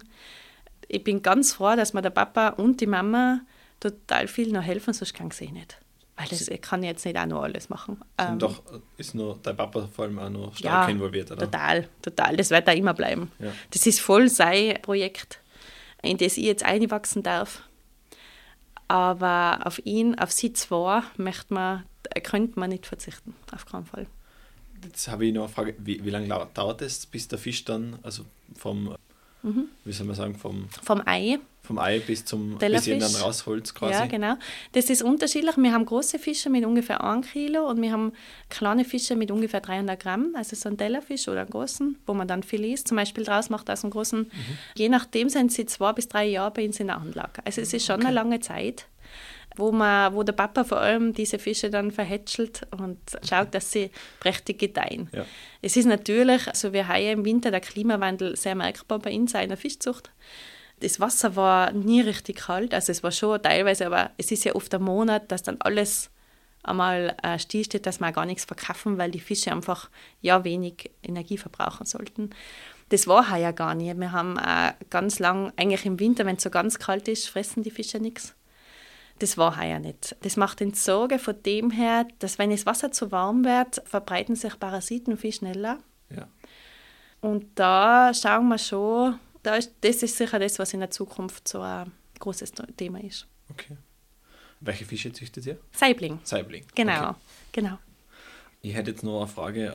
Ich 0.88 1.02
bin 1.04 1.22
ganz 1.22 1.54
froh, 1.54 1.76
dass 1.76 1.94
mir 1.94 2.02
der 2.02 2.10
Papa 2.10 2.48
und 2.48 2.80
die 2.80 2.86
Mama 2.86 3.40
total 3.80 4.28
viel 4.28 4.52
noch 4.52 4.62
helfen, 4.62 4.92
sonst 4.92 5.14
kann 5.14 5.28
ich 5.28 5.34
sie 5.34 5.50
nicht. 5.50 5.78
Weil 6.16 6.28
das 6.28 6.48
kann 6.60 6.82
ich 6.82 6.88
jetzt 6.90 7.04
nicht 7.04 7.18
auch 7.18 7.26
noch 7.26 7.42
alles 7.42 7.68
machen. 7.68 8.00
Ähm, 8.18 8.38
doch 8.38 8.62
ist 8.96 9.14
nur 9.14 9.38
dein 9.42 9.56
Papa 9.56 9.88
vor 9.92 10.04
allem 10.04 10.18
auch 10.20 10.30
noch 10.30 10.56
stark 10.56 10.88
ja, 10.88 10.94
involviert, 10.94 11.30
oder? 11.32 11.50
Total, 11.50 11.88
total. 12.02 12.36
Das 12.36 12.50
wird 12.50 12.68
da 12.68 12.72
immer 12.72 12.94
bleiben. 12.94 13.32
Ja. 13.40 13.50
Das 13.72 13.84
ist 13.86 14.00
voll 14.00 14.28
sein 14.28 14.78
Projekt, 14.82 15.40
in 16.02 16.16
das 16.16 16.36
ich 16.36 16.44
jetzt 16.44 16.64
einwachsen 16.64 17.24
darf. 17.24 17.62
Aber 18.86 19.60
auf 19.64 19.84
ihn, 19.84 20.16
auf 20.16 20.30
sie 20.30 20.52
zwei, 20.52 21.02
möchte 21.16 21.52
man, 21.52 21.84
könnte 22.22 22.58
man 22.58 22.70
nicht 22.70 22.86
verzichten, 22.86 23.34
auf 23.52 23.66
keinen 23.66 23.86
Fall. 23.86 24.06
Jetzt 24.84 25.08
habe 25.08 25.26
ich 25.26 25.32
noch 25.32 25.44
eine 25.44 25.52
Frage, 25.52 25.74
wie, 25.78 26.04
wie 26.04 26.10
lange 26.10 26.28
dauert 26.54 26.82
es, 26.82 27.06
bis 27.06 27.28
der 27.28 27.38
Fisch 27.38 27.64
dann, 27.64 27.98
also 28.02 28.24
vom 28.56 28.94
Mhm. 29.44 29.68
Wie 29.84 29.92
soll 29.92 30.06
man 30.06 30.16
sagen, 30.16 30.34
vom, 30.34 30.68
vom 30.82 31.02
Ei. 31.04 31.38
Vom 31.62 31.78
Ei 31.78 31.98
bis 31.98 32.24
zum 32.24 32.58
bis 32.58 32.86
ihr 32.86 32.98
dann 32.98 33.14
rausholt 33.14 33.74
quasi. 33.74 33.92
Ja, 33.92 34.06
genau. 34.06 34.34
Das 34.72 34.88
ist 34.88 35.02
unterschiedlich. 35.02 35.56
Wir 35.58 35.72
haben 35.72 35.84
große 35.84 36.18
Fische 36.18 36.48
mit 36.48 36.64
ungefähr 36.64 37.04
1 37.04 37.30
Kilo 37.30 37.68
und 37.68 37.80
wir 37.80 37.92
haben 37.92 38.12
kleine 38.48 38.86
Fische 38.86 39.16
mit 39.16 39.30
ungefähr 39.30 39.60
300 39.60 40.00
Gramm, 40.00 40.34
also 40.34 40.56
so 40.56 40.70
ein 40.70 40.78
Tellerfisch 40.78 41.28
oder 41.28 41.42
einen 41.42 41.50
großen, 41.50 41.98
wo 42.06 42.14
man 42.14 42.26
dann 42.26 42.42
viel 42.42 42.64
isst. 42.64 42.88
Zum 42.88 42.96
Beispiel 42.96 43.24
draus 43.24 43.50
macht 43.50 43.68
aus 43.68 43.84
einem 43.84 43.92
großen, 43.92 44.20
mhm. 44.20 44.58
je 44.76 44.88
nachdem 44.88 45.28
sind 45.28 45.52
sie 45.52 45.66
zwei 45.66 45.92
bis 45.92 46.08
drei 46.08 46.24
Jahre 46.24 46.50
bei 46.50 46.64
uns 46.64 46.80
in 46.80 46.86
der 46.86 46.96
Anlage. 46.96 47.42
Also 47.44 47.60
es 47.60 47.72
ist 47.74 47.84
schon 47.84 47.96
okay. 47.96 48.06
eine 48.06 48.14
lange 48.14 48.40
Zeit 48.40 48.86
wo, 49.56 49.72
man, 49.72 50.14
wo 50.14 50.22
der 50.22 50.32
Papa 50.32 50.64
vor 50.64 50.80
allem 50.80 51.12
diese 51.12 51.38
Fische 51.38 51.70
dann 51.70 51.90
verhätschelt 51.90 52.62
und 52.76 52.98
schaut, 53.28 53.54
dass 53.54 53.72
sie 53.72 53.90
prächtig 54.20 54.58
gedeihen. 54.58 55.08
Ja. 55.12 55.24
Es 55.62 55.76
ist 55.76 55.86
natürlich, 55.86 56.42
so 56.54 56.72
wie 56.72 56.84
heuer 56.84 57.12
im 57.12 57.24
Winter, 57.24 57.50
der 57.50 57.60
Klimawandel 57.60 58.36
sehr 58.36 58.54
merkbar 58.54 58.98
bei 58.98 59.14
uns 59.14 59.34
in 59.34 59.48
der 59.48 59.56
Fischzucht. 59.56 60.10
Das 60.80 61.00
Wasser 61.00 61.36
war 61.36 61.72
nie 61.72 62.00
richtig 62.00 62.36
kalt, 62.36 62.74
also 62.74 62.92
es 62.92 63.02
war 63.02 63.12
schon 63.12 63.40
teilweise, 63.40 63.86
aber 63.86 64.10
es 64.16 64.30
ist 64.30 64.44
ja 64.44 64.54
oft 64.54 64.74
ein 64.74 64.82
Monat, 64.82 65.30
dass 65.30 65.42
dann 65.42 65.60
alles 65.60 66.10
einmal 66.64 67.16
äh, 67.22 67.38
stillsteht, 67.38 67.86
dass 67.86 68.00
wir 68.00 68.10
gar 68.12 68.26
nichts 68.26 68.44
verkaufen, 68.44 68.98
weil 68.98 69.10
die 69.10 69.20
Fische 69.20 69.52
einfach 69.52 69.90
ja 70.20 70.44
wenig 70.44 70.90
Energie 71.02 71.38
verbrauchen 71.38 71.86
sollten. 71.86 72.30
Das 72.88 73.06
war 73.06 73.30
heuer 73.30 73.52
gar 73.52 73.74
nicht. 73.74 73.98
Wir 73.98 74.12
haben 74.12 74.36
äh, 74.38 74.72
ganz 74.90 75.18
lang, 75.18 75.52
eigentlich 75.56 75.86
im 75.86 76.00
Winter, 76.00 76.26
wenn 76.26 76.36
es 76.36 76.42
so 76.42 76.50
ganz 76.50 76.78
kalt 76.78 77.08
ist, 77.08 77.28
fressen 77.28 77.62
die 77.62 77.70
Fische 77.70 77.98
nichts. 77.98 78.34
Das 79.18 79.38
war 79.38 79.60
heuer 79.60 79.78
nicht. 79.78 80.16
Das 80.22 80.36
macht 80.36 80.60
den 80.60 80.74
Sorge 80.74 81.18
von 81.18 81.40
dem 81.44 81.70
her, 81.70 82.06
dass 82.18 82.38
wenn 82.38 82.50
das 82.50 82.66
Wasser 82.66 82.90
zu 82.90 83.12
warm 83.12 83.44
wird, 83.44 83.82
verbreiten 83.86 84.34
sich 84.34 84.58
Parasiten 84.58 85.16
viel 85.16 85.32
schneller. 85.32 85.78
Ja. 86.10 86.28
Und 87.20 87.46
da 87.54 88.12
schauen 88.12 88.48
wir 88.48 88.58
schon, 88.58 89.18
da 89.42 89.54
ist, 89.54 89.72
das 89.80 90.02
ist 90.02 90.16
sicher 90.16 90.38
das, 90.38 90.58
was 90.58 90.74
in 90.74 90.80
der 90.80 90.90
Zukunft 90.90 91.46
so 91.46 91.60
ein 91.60 91.90
großes 92.18 92.52
Thema 92.76 93.02
ist. 93.02 93.26
Okay. 93.50 93.76
Welche 94.60 94.84
Fische 94.84 95.12
züchtet 95.12 95.46
ihr? 95.46 95.58
Saibling. 95.72 96.18
Saibling. 96.24 96.64
Genau, 96.74 97.10
okay. 97.10 97.18
genau. 97.52 97.78
Ich 98.62 98.74
hätte 98.74 98.90
jetzt 98.90 99.02
noch 99.02 99.20
eine 99.20 99.28
Frage. 99.28 99.74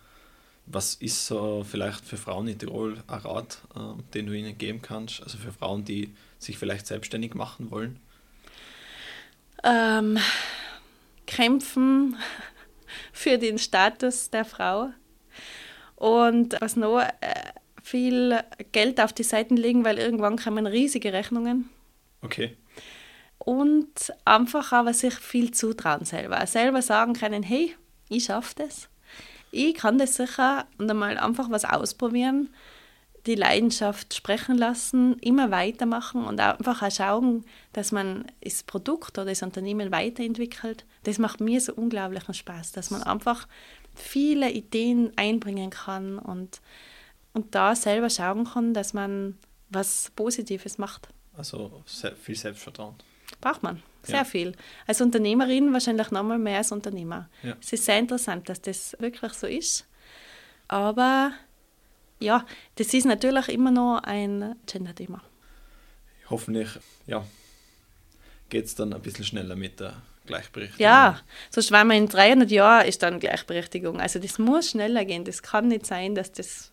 Was 0.65 0.95
ist 0.95 1.25
so 1.25 1.63
vielleicht 1.63 2.05
für 2.05 2.17
Frauen 2.17 2.47
in 2.47 2.57
Tirol 2.59 3.03
ein 3.07 3.19
Rat, 3.19 3.61
äh, 3.75 4.01
den 4.13 4.27
du 4.27 4.33
ihnen 4.33 4.57
geben 4.57 4.81
kannst? 4.81 5.21
Also 5.23 5.37
für 5.37 5.51
Frauen, 5.51 5.85
die 5.85 6.13
sich 6.37 6.57
vielleicht 6.57 6.87
selbstständig 6.87 7.33
machen 7.33 7.71
wollen? 7.71 7.99
Ähm, 9.63 10.17
kämpfen 11.25 12.17
für 13.13 13.37
den 13.37 13.57
Status 13.57 14.29
der 14.29 14.45
Frau 14.45 14.89
und 15.95 16.55
was 16.61 16.75
noch 16.75 16.99
äh, 16.99 17.09
viel 17.83 18.39
Geld 18.71 19.01
auf 19.01 19.13
die 19.13 19.23
Seiten 19.23 19.57
legen, 19.57 19.83
weil 19.83 19.97
irgendwann 19.97 20.37
kommen 20.37 20.67
riesige 20.67 21.11
Rechnungen. 21.11 21.69
Okay. 22.21 22.55
Und 23.37 24.13
einfach 24.25 24.71
aber 24.71 24.93
sich 24.93 25.15
viel 25.15 25.51
zutrauen 25.51 26.05
selber. 26.05 26.45
Selber 26.45 26.81
sagen 26.81 27.13
können, 27.13 27.41
hey, 27.41 27.75
ich 28.09 28.25
schaffe 28.25 28.55
das. 28.57 28.89
Ich 29.51 29.73
kann 29.73 29.97
das 29.97 30.15
sicher 30.15 30.67
und 30.77 30.89
einmal 30.89 31.17
einfach 31.17 31.49
was 31.49 31.65
ausprobieren 31.65 32.49
die 33.25 33.35
Leidenschaft 33.35 34.13
sprechen 34.13 34.57
lassen, 34.57 35.17
immer 35.19 35.51
weitermachen 35.51 36.25
und 36.25 36.39
einfach 36.39 36.81
auch 36.81 36.91
schauen, 36.91 37.45
dass 37.73 37.91
man 37.91 38.25
das 38.41 38.63
Produkt 38.63 39.17
oder 39.17 39.25
das 39.25 39.43
Unternehmen 39.43 39.91
weiterentwickelt. 39.91 40.85
Das 41.03 41.17
macht 41.17 41.41
mir 41.41 41.59
so 41.61 41.73
unglaublichen 41.73 42.33
Spaß, 42.33 42.71
dass 42.71 42.91
man 42.91 43.03
einfach 43.03 43.47
viele 43.95 44.51
Ideen 44.51 45.11
einbringen 45.17 45.69
kann 45.69 46.17
und, 46.17 46.61
und 47.33 47.53
da 47.55 47.75
selber 47.75 48.09
schauen 48.09 48.45
kann, 48.45 48.73
dass 48.73 48.93
man 48.93 49.37
was 49.69 50.11
Positives 50.15 50.77
macht. 50.77 51.09
Also 51.37 51.83
viel 52.21 52.35
Selbstvertrauen. 52.35 52.95
Braucht 53.41 53.63
man, 53.63 53.83
sehr 54.03 54.17
ja. 54.17 54.23
viel. 54.23 54.53
Als 54.87 55.01
Unternehmerin 55.01 55.71
wahrscheinlich 55.71 56.09
noch 56.11 56.23
mal 56.23 56.39
mehr 56.39 56.57
als 56.57 56.71
Unternehmer. 56.71 57.29
Ja. 57.43 57.55
Es 57.61 57.71
ist 57.71 57.85
sehr 57.85 57.99
interessant, 57.99 58.49
dass 58.49 58.61
das 58.61 58.95
wirklich 58.99 59.33
so 59.33 59.45
ist. 59.45 59.87
Aber 60.67 61.31
ja, 62.19 62.45
das 62.75 62.93
ist 62.93 63.05
natürlich 63.05 63.49
immer 63.49 63.71
noch 63.71 64.01
ein 64.03 64.55
Gender-Thema. 64.65 65.21
Hoffentlich, 66.29 66.69
ja, 67.07 67.25
geht 68.49 68.65
es 68.65 68.75
dann 68.75 68.93
ein 68.93 69.01
bisschen 69.01 69.25
schneller 69.25 69.55
mit 69.55 69.79
der 69.79 70.01
Gleichberechtigung. 70.25 70.85
Ja, 70.85 71.19
sonst 71.49 71.71
wenn 71.71 71.87
man 71.87 71.97
in 71.97 72.07
300 72.07 72.51
Jahren 72.51 72.87
ist 72.87 73.01
dann 73.01 73.19
Gleichberechtigung. 73.19 73.99
Also 73.99 74.19
das 74.19 74.37
muss 74.37 74.71
schneller 74.71 75.05
gehen. 75.05 75.25
Das 75.25 75.41
kann 75.41 75.69
nicht 75.69 75.85
sein, 75.85 76.13
dass 76.13 76.31
das 76.31 76.71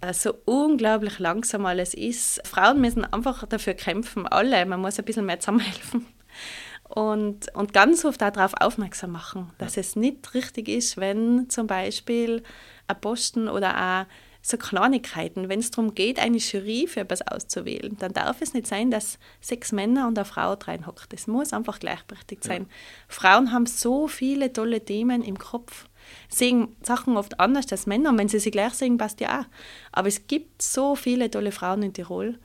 äh, 0.00 0.12
so 0.12 0.34
unglaublich 0.44 1.18
langsam 1.18 1.64
alles 1.64 1.94
ist. 1.94 2.46
Frauen 2.46 2.80
müssen 2.80 3.04
einfach 3.04 3.46
dafür 3.46 3.74
kämpfen, 3.74 4.26
alle. 4.26 4.66
Man 4.66 4.80
muss 4.80 4.98
ein 4.98 5.04
bisschen 5.04 5.26
mehr 5.26 5.40
zusammenhelfen. 5.40 6.06
Und, 6.88 7.52
und 7.54 7.72
ganz 7.72 8.04
oft 8.04 8.22
auch 8.22 8.30
darauf 8.30 8.52
aufmerksam 8.60 9.12
machen, 9.12 9.50
dass 9.58 9.76
ja. 9.76 9.80
es 9.80 9.96
nicht 9.96 10.34
richtig 10.34 10.68
ist, 10.68 10.98
wenn 10.98 11.48
zum 11.48 11.66
Beispiel 11.66 12.42
ein 12.86 13.00
Posten 13.00 13.48
oder 13.48 14.02
auch 14.02 14.06
so 14.46 14.58
Kleinigkeiten, 14.58 15.48
wenn 15.48 15.60
es 15.60 15.70
darum 15.70 15.94
geht, 15.94 16.18
eine 16.18 16.36
Jury 16.36 16.86
für 16.86 17.00
etwas 17.00 17.26
auszuwählen, 17.26 17.96
dann 17.98 18.12
darf 18.12 18.42
es 18.42 18.52
nicht 18.52 18.66
sein, 18.66 18.90
dass 18.90 19.18
sechs 19.40 19.72
Männer 19.72 20.06
und 20.06 20.18
eine 20.18 20.26
Frau 20.26 20.52
reinhockt. 20.52 21.14
Es 21.14 21.26
muss 21.26 21.54
einfach 21.54 21.80
gleichberechtigt 21.80 22.44
sein. 22.44 22.62
Ja. 22.64 22.68
Frauen 23.08 23.52
haben 23.52 23.64
so 23.64 24.06
viele 24.06 24.52
tolle 24.52 24.84
Themen 24.84 25.22
im 25.22 25.38
Kopf, 25.38 25.88
sehen 26.28 26.76
Sachen 26.82 27.16
oft 27.16 27.40
anders 27.40 27.72
als 27.72 27.86
Männer. 27.86 28.10
Und 28.10 28.18
wenn 28.18 28.28
sie 28.28 28.38
sie 28.38 28.50
gleich 28.50 28.74
sehen, 28.74 28.98
passt 28.98 29.20
ja 29.20 29.40
auch. 29.40 29.44
Aber 29.92 30.08
es 30.08 30.26
gibt 30.26 30.60
so 30.60 30.94
viele 30.94 31.30
tolle 31.30 31.50
Frauen 31.50 31.82
in 31.82 31.94
Tirol, 31.94 32.38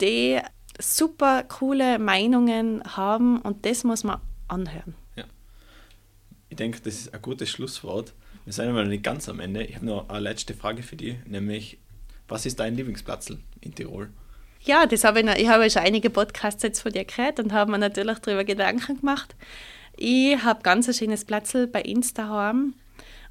die 0.00 0.40
super 0.80 1.42
coole 1.42 1.98
Meinungen 1.98 2.82
haben 2.96 3.42
und 3.42 3.66
das 3.66 3.84
muss 3.84 4.04
man 4.04 4.22
anhören. 4.48 4.94
Ja. 5.16 5.24
Ich 6.48 6.56
denke, 6.56 6.80
das 6.80 6.94
ist 6.94 7.14
ein 7.14 7.20
gutes 7.20 7.50
Schlusswort. 7.50 8.14
Wir 8.46 8.52
sind 8.52 8.68
aber 8.68 8.82
noch 8.82 8.88
nicht 8.88 9.02
ganz 9.02 9.28
am 9.28 9.40
Ende. 9.40 9.64
Ich 9.64 9.74
habe 9.74 9.86
noch 9.86 10.08
eine 10.08 10.20
letzte 10.20 10.54
Frage 10.54 10.84
für 10.84 10.94
dich, 10.94 11.16
nämlich, 11.26 11.78
was 12.28 12.46
ist 12.46 12.60
dein 12.60 12.76
Lieblingsplatz 12.76 13.32
in 13.60 13.74
Tirol? 13.74 14.10
Ja, 14.60 14.86
das 14.86 15.02
habe 15.02 15.20
ich, 15.20 15.26
ich 15.26 15.48
habe 15.48 15.68
schon 15.68 15.82
einige 15.82 16.10
Podcasts 16.10 16.62
jetzt 16.62 16.80
von 16.80 16.92
dir 16.92 17.04
gehört 17.04 17.40
und 17.40 17.52
habe 17.52 17.72
mir 17.72 17.78
natürlich 17.78 18.20
darüber 18.20 18.44
Gedanken 18.44 19.00
gemacht. 19.00 19.34
Ich 19.96 20.40
habe 20.44 20.62
ganz 20.62 20.86
ein 20.86 20.94
schönes 20.94 21.24
Platz 21.24 21.56
bei 21.72 21.82
Instagram 21.82 22.74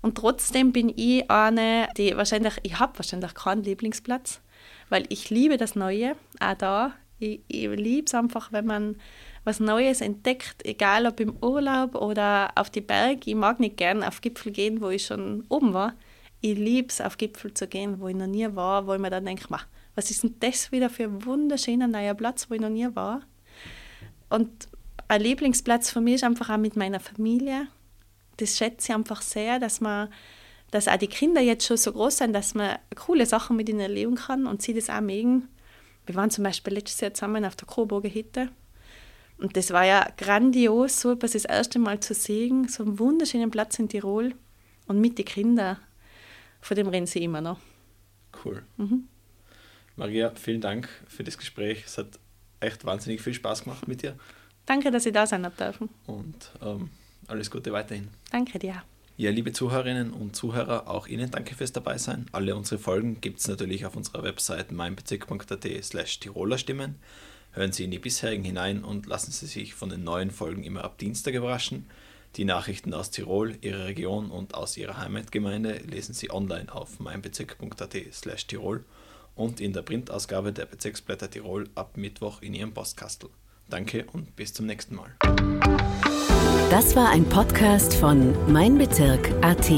und 0.02 0.18
trotzdem 0.18 0.74
bin 0.74 0.92
ich 0.94 1.32
eine, 1.32 1.88
die 1.96 2.18
wahrscheinlich, 2.18 2.56
ich 2.64 2.78
habe 2.78 3.00
wahrscheinlich 3.00 3.34
keinen 3.36 3.64
Lieblingsplatz, 3.64 4.42
weil 4.90 5.06
ich 5.08 5.30
liebe 5.30 5.56
das 5.56 5.76
Neue, 5.76 6.18
auch 6.42 6.56
da. 6.56 6.94
Ich, 7.20 7.40
ich 7.48 7.70
liebe 7.70 8.06
es 8.06 8.14
einfach, 8.14 8.52
wenn 8.52 8.66
man 8.66 8.98
was 9.46 9.60
Neues 9.60 10.02
entdeckt, 10.02 10.66
egal 10.66 11.06
ob 11.06 11.20
im 11.20 11.38
Urlaub 11.42 11.96
oder 11.96 12.52
auf 12.56 12.70
die 12.70 12.82
Berge. 12.82 13.30
Ich 13.30 13.36
mag 13.36 13.60
nicht 13.60 13.78
gern 13.78 14.04
auf 14.04 14.20
Gipfel 14.20 14.52
gehen, 14.52 14.82
wo 14.82 14.90
ich 14.90 15.06
schon 15.06 15.46
oben 15.48 15.74
war. 15.74 15.94
Ich 16.42 16.58
liebe 16.58 16.90
es, 16.90 17.00
auf 17.00 17.18
Gipfel 17.18 17.54
zu 17.54 17.68
gehen, 17.68 18.02
wo 18.02 18.08
ich 18.08 18.16
noch 18.16 18.28
nie 18.28 18.48
war, 18.54 18.88
wo 18.88 18.94
ich 18.94 19.00
mir 19.00 19.12
dann 19.12 19.26
denke, 19.26 19.46
was 19.94 20.12
ist 20.12 20.24
denn 20.24 20.36
das 20.40 20.72
wieder 20.72 20.90
für 20.90 21.04
ein 21.04 21.26
wunderschöner 21.26 21.88
neuer 21.88 22.16
Platz, 22.16 22.50
wo 22.50 22.56
ich 22.56 22.62
noch 22.62 22.70
nie 22.70 22.88
war. 22.94 23.22
Und 24.30 24.68
ein 25.08 25.22
Lieblingsplatz 25.22 25.92
für 25.92 26.02
mich 26.02 26.16
ist 26.16 26.24
einfach 26.24 26.50
auch 26.50 26.58
mit 26.58 26.76
meiner 26.76 27.00
Familie. 27.00 27.68
Das 28.38 28.58
schätze 28.58 28.90
ich 28.90 28.96
einfach 28.96 29.22
sehr, 29.22 29.60
dass 29.60 29.80
man 29.80 30.10
dass 30.72 30.90
auch 30.90 30.98
die 30.98 31.08
Kinder 31.08 31.40
jetzt 31.40 31.66
schon 31.66 31.78
so 31.78 31.94
groß 31.94 32.18
sind, 32.18 32.34
dass 32.34 32.54
man 32.54 32.78
coole 32.96 33.26
Sachen 33.26 33.56
mit 33.56 33.70
ihnen 33.70 33.80
erleben 33.80 34.16
kann 34.16 34.46
und 34.46 34.62
sie 34.62 34.74
das 34.74 34.90
auch 34.90 35.00
mögen. 35.00 35.48
Wir 36.06 36.16
waren 36.16 36.32
zum 36.32 36.44
Beispiel 36.44 36.74
letztes 36.74 37.00
Jahr 37.00 37.14
zusammen 37.14 37.46
auf 37.46 37.56
der 37.56 37.68
Coburger 37.68 38.10
Hütte 38.10 38.50
und 39.38 39.58
das 39.58 39.72
war 39.72 39.86
ja 39.86 40.08
grandios, 40.18 41.02
so 41.02 41.12
etwas 41.12 41.32
das 41.32 41.46
erste 41.46 41.80
Mal 41.80 42.00
zu 42.00 42.14
sehen, 42.14 42.68
so 42.68 42.84
einen 42.84 43.00
wunderschönen 43.00 43.52
Platz 43.52 43.78
in 43.80 43.90
Tirol 43.90 44.34
und 44.88 45.02
mit 45.02 45.18
den 45.18 45.26
Kindern. 45.26 45.78
Vor 46.62 46.76
dem 46.76 46.88
rennen 46.88 47.08
sie 47.08 47.24
immer 47.24 47.42
noch. 47.42 47.60
Cool. 48.44 48.64
Mhm. 48.78 49.08
Maria, 49.96 50.32
vielen 50.36 50.62
Dank 50.62 50.90
für 51.08 51.24
das 51.24 51.38
Gespräch. 51.38 51.84
Es 51.86 51.98
hat 51.98 52.20
echt 52.60 52.86
wahnsinnig 52.86 53.22
viel 53.22 53.34
Spaß 53.34 53.64
gemacht 53.64 53.88
mit 53.88 54.02
dir. 54.02 54.18
Danke, 54.66 54.92
dass 54.92 55.06
ich 55.06 55.14
da 55.14 55.28
sein 55.28 55.46
habe 55.46 55.56
dürfen. 55.56 55.90
Und 56.08 56.52
ähm, 56.62 56.90
alles 57.28 57.52
Gute 57.52 57.72
weiterhin. 57.72 58.10
Danke 58.32 58.60
dir. 58.60 58.84
Ja, 59.18 59.32
liebe 59.32 59.54
Zuhörerinnen 59.54 60.12
und 60.12 60.36
Zuhörer, 60.36 60.90
auch 60.90 61.08
Ihnen 61.08 61.32
danke 61.32 61.56
fürs 61.56 61.72
Dabeisein. 61.72 62.26
Alle 62.34 62.56
unsere 62.56 62.80
Folgen 62.80 63.22
gibt 63.22 63.40
es 63.40 63.48
natürlich 63.48 63.86
auf 63.86 63.96
unserer 63.96 64.24
Website 64.24 64.74
meinbezirk.at 64.74 65.66
slash 65.84 66.20
Tiroler 66.20 66.58
Hören 67.56 67.72
Sie 67.72 67.86
in 67.86 67.92
die 67.92 68.00
bisherigen 68.00 68.44
hinein 68.44 68.84
und 68.84 69.06
lassen 69.06 69.32
Sie 69.32 69.46
sich 69.46 69.74
von 69.74 69.90
den 69.90 70.04
neuen 70.04 70.30
Folgen 70.30 70.66
immer 70.66 70.84
ab 70.84 70.98
Dienstag 70.98 71.34
überraschen. 71.34 71.86
Die 72.36 72.44
Nachrichten 72.44 72.94
aus 72.94 73.12
Tirol, 73.12 73.56
Ihrer 73.62 73.86
Region 73.86 74.30
und 74.30 74.56
aus 74.56 74.76
Ihrer 74.76 74.98
Heimatgemeinde 74.98 75.78
lesen 75.90 76.14
Sie 76.14 76.32
online 76.32 76.70
auf 76.70 77.00
meinbezirk.at/tirol 77.00 78.84
und 79.36 79.62
in 79.62 79.72
der 79.72 79.84
Printausgabe 79.84 80.52
der 80.52 80.66
Bezirksblätter 80.66 81.30
Tirol 81.30 81.70
ab 81.76 81.96
Mittwoch 81.96 82.42
in 82.42 82.54
Ihrem 82.54 82.74
Postkastel. 82.74 83.30
Danke 83.70 84.06
und 84.12 84.36
bis 84.36 84.54
zum 84.54 84.66
nächsten 84.66 84.96
Mal. 84.96 85.16
Das 86.70 86.94
war 86.98 87.10
ein 87.10 87.24
Podcast 87.24 87.94
von 87.94 88.36
Mein 88.52 88.78
Bezirk 88.78 89.32
AT. 89.42 89.72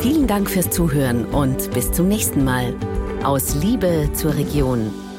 Vielen 0.00 0.28
Dank 0.28 0.48
fürs 0.48 0.70
Zuhören 0.70 1.26
und 1.26 1.72
bis 1.72 1.90
zum 1.90 2.06
nächsten 2.06 2.44
Mal. 2.44 2.72
Aus 3.24 3.56
Liebe 3.56 4.10
zur 4.14 4.36
Region. 4.36 5.09